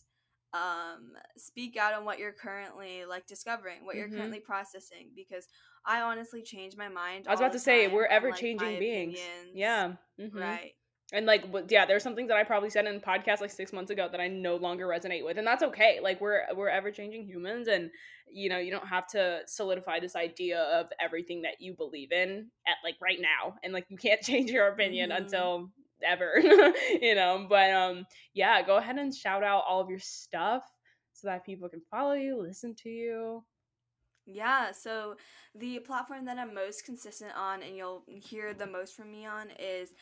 um 0.54 1.14
speak 1.38 1.78
out 1.78 1.93
on 1.93 2.04
what 2.04 2.20
you're 2.20 2.34
currently 2.34 3.06
like 3.06 3.26
discovering, 3.26 3.86
what 3.86 3.95
you're 3.95 4.08
mm-hmm. 4.08 4.18
currently 4.18 4.39
processing 4.39 5.10
because 5.16 5.47
I 5.86 6.02
honestly 6.02 6.43
change 6.43 6.76
my 6.78 6.89
mind. 6.89 7.26
I 7.28 7.32
was 7.32 7.39
about 7.39 7.54
to 7.54 7.60
say 7.60 7.88
we're 7.88 8.06
ever 8.06 8.32
changing 8.32 8.68
like, 8.68 8.80
beings. 8.80 9.18
Opinions. 9.18 9.56
Yeah. 9.56 9.93
Mm-hmm. 10.20 10.38
Right 10.38 10.74
and 11.12 11.26
like 11.26 11.45
yeah 11.70 11.86
there's 11.86 12.03
some 12.03 12.16
things 12.16 12.28
that 12.30 12.38
i 12.38 12.43
probably 12.43 12.70
said 12.70 12.86
in 12.86 12.99
podcast 12.99 13.41
like 13.41 13.51
six 13.51 13.74
months 13.74 13.91
ago 13.91 14.07
that 14.12 14.22
i 14.22 14.28
no 14.28 14.55
longer 14.55 14.88
resonate 14.88 15.24
with 15.24 15.38
and 15.38 15.45
that's 15.45 15.64
okay 15.64 15.99
like 16.01 16.20
we're 16.22 16.41
we're 16.55 16.70
ever 16.70 16.91
changing 16.91 17.26
humans 17.26 17.68
and 17.68 17.89
you 18.32 18.49
know 18.49 18.57
you 18.57 18.72
don't 18.72 18.88
have 18.88 19.07
to 19.07 19.39
solidify 19.45 19.99
this 19.99 20.16
idea 20.16 20.62
of 20.62 20.88
everything 20.99 21.41
that 21.41 21.59
you 21.59 21.74
believe 21.74 22.12
in 22.12 22.47
at 22.68 22.76
like 22.84 22.95
right 23.01 23.20
now 23.20 23.55
and 23.64 23.74
like 23.74 23.86
you 23.89 23.97
can't 23.97 24.22
change 24.24 24.51
your 24.51 24.68
opinion 24.68 25.09
mm-hmm. 25.09 25.24
until 25.24 25.70
ever 26.03 26.34
you 27.01 27.14
know 27.14 27.45
but 27.47 27.72
um 27.72 28.05
yeah 28.34 28.62
go 28.62 28.78
ahead 28.78 28.97
and 28.97 29.14
shout 29.14 29.43
out 29.43 29.64
all 29.68 29.82
of 29.82 29.89
your 29.89 29.99
stuff 29.99 30.64
so 31.14 31.28
that 31.28 31.45
people 31.45 31.70
can 31.70 31.82
follow 31.91 32.14
you 32.14 32.41
listen 32.41 32.74
to 32.74 32.89
you 32.89 33.43
yeah, 34.26 34.72
so 34.72 35.16
the 35.55 35.80
platform 35.80 36.26
that 36.26 36.38
I'm 36.38 36.53
most 36.53 36.86
consistent 36.86 37.32
on 37.36 37.64
and 37.64 37.76
you'll 37.76 38.03
hear 38.07 38.53
the 38.53 38.68
most 38.68 38.95
from 38.95 39.12
me 39.12 39.26
on 39.26 39.49
is 39.59 39.93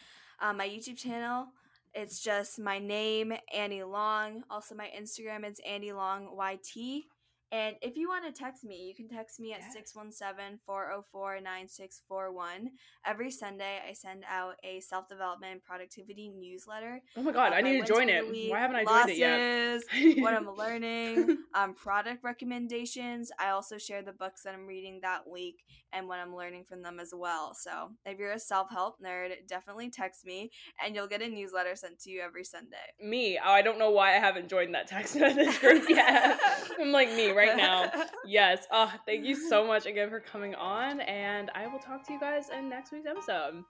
um, 0.41 0.57
my 0.57 0.67
YouTube 0.67 0.97
channel. 0.97 1.47
It's 1.93 2.19
just 2.19 2.59
my 2.59 2.79
name, 2.79 3.33
Annie 3.53 3.83
Long. 3.83 4.43
Also, 4.49 4.75
my 4.75 4.89
Instagram 4.97 5.45
is 5.49 5.59
Annie 5.65 5.91
Long 5.91 6.29
YT. 6.37 7.05
And 7.51 7.75
if 7.81 7.97
you 7.97 8.07
want 8.07 8.25
to 8.25 8.31
text 8.31 8.63
me, 8.63 8.85
you 8.85 8.93
can 8.93 9.07
text 9.07 9.39
me 9.39 9.53
at 9.53 9.63
617 9.73 10.59
404 10.65 11.41
9641. 11.41 12.71
Every 13.05 13.31
Sunday, 13.31 13.79
I 13.87 13.93
send 13.93 14.23
out 14.29 14.55
a 14.63 14.79
self 14.81 15.07
development 15.07 15.63
productivity 15.63 16.29
newsletter. 16.29 17.01
Oh 17.17 17.23
my 17.23 17.31
God, 17.31 17.53
I 17.53 17.61
need 17.61 17.81
to 17.81 17.87
join 17.87 18.09
it. 18.09 18.23
Why 18.51 18.59
haven't 18.59 18.75
I 18.75 18.85
joined 18.85 19.09
it 19.09 19.17
yet? 19.17 20.23
what 20.23 20.33
I'm 20.33 20.53
learning, 20.55 21.39
um, 21.55 21.73
product 21.73 22.23
recommendations. 22.23 23.31
I 23.39 23.49
also 23.49 23.77
share 23.77 24.03
the 24.03 24.13
books 24.13 24.43
that 24.43 24.53
I'm 24.53 24.67
reading 24.67 24.99
that 25.01 25.27
week 25.27 25.65
and 25.91 26.07
what 26.07 26.19
I'm 26.19 26.35
learning 26.35 26.65
from 26.65 26.83
them 26.83 26.99
as 26.99 27.13
well. 27.15 27.55
So 27.55 27.91
if 28.05 28.19
you're 28.19 28.33
a 28.33 28.39
self 28.39 28.69
help 28.69 28.97
nerd, 29.03 29.31
definitely 29.47 29.89
text 29.89 30.25
me 30.25 30.51
and 30.83 30.95
you'll 30.95 31.07
get 31.07 31.21
a 31.21 31.27
newsletter 31.27 31.75
sent 31.75 31.99
to 32.01 32.11
you 32.11 32.21
every 32.21 32.43
Sunday. 32.43 32.77
Me? 33.01 33.39
Oh, 33.43 33.51
I 33.51 33.61
don't 33.61 33.79
know 33.79 33.89
why 33.89 34.15
I 34.15 34.19
haven't 34.19 34.49
joined 34.49 34.75
that 34.75 34.87
text 34.87 35.15
message 35.19 35.59
group 35.59 35.89
yet. 35.89 36.39
I'm 36.79 36.91
like 36.91 37.09
me 37.09 37.31
right 37.39 37.57
now. 37.57 37.91
Yes. 38.25 38.67
Oh, 38.71 38.91
thank 39.05 39.25
you 39.25 39.35
so 39.35 39.65
much 39.65 39.85
again 39.85 40.09
for 40.09 40.19
coming 40.19 40.55
on. 40.55 41.01
And 41.01 41.49
I 41.55 41.67
will 41.67 41.79
talk 41.79 42.05
to 42.07 42.13
you 42.13 42.19
guys 42.19 42.49
in 42.49 42.69
next 42.69 42.91
week's 42.91 43.07
episode. 43.07 43.63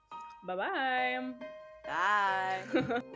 Bye-bye. 0.46 1.32
Bye. 1.86 3.02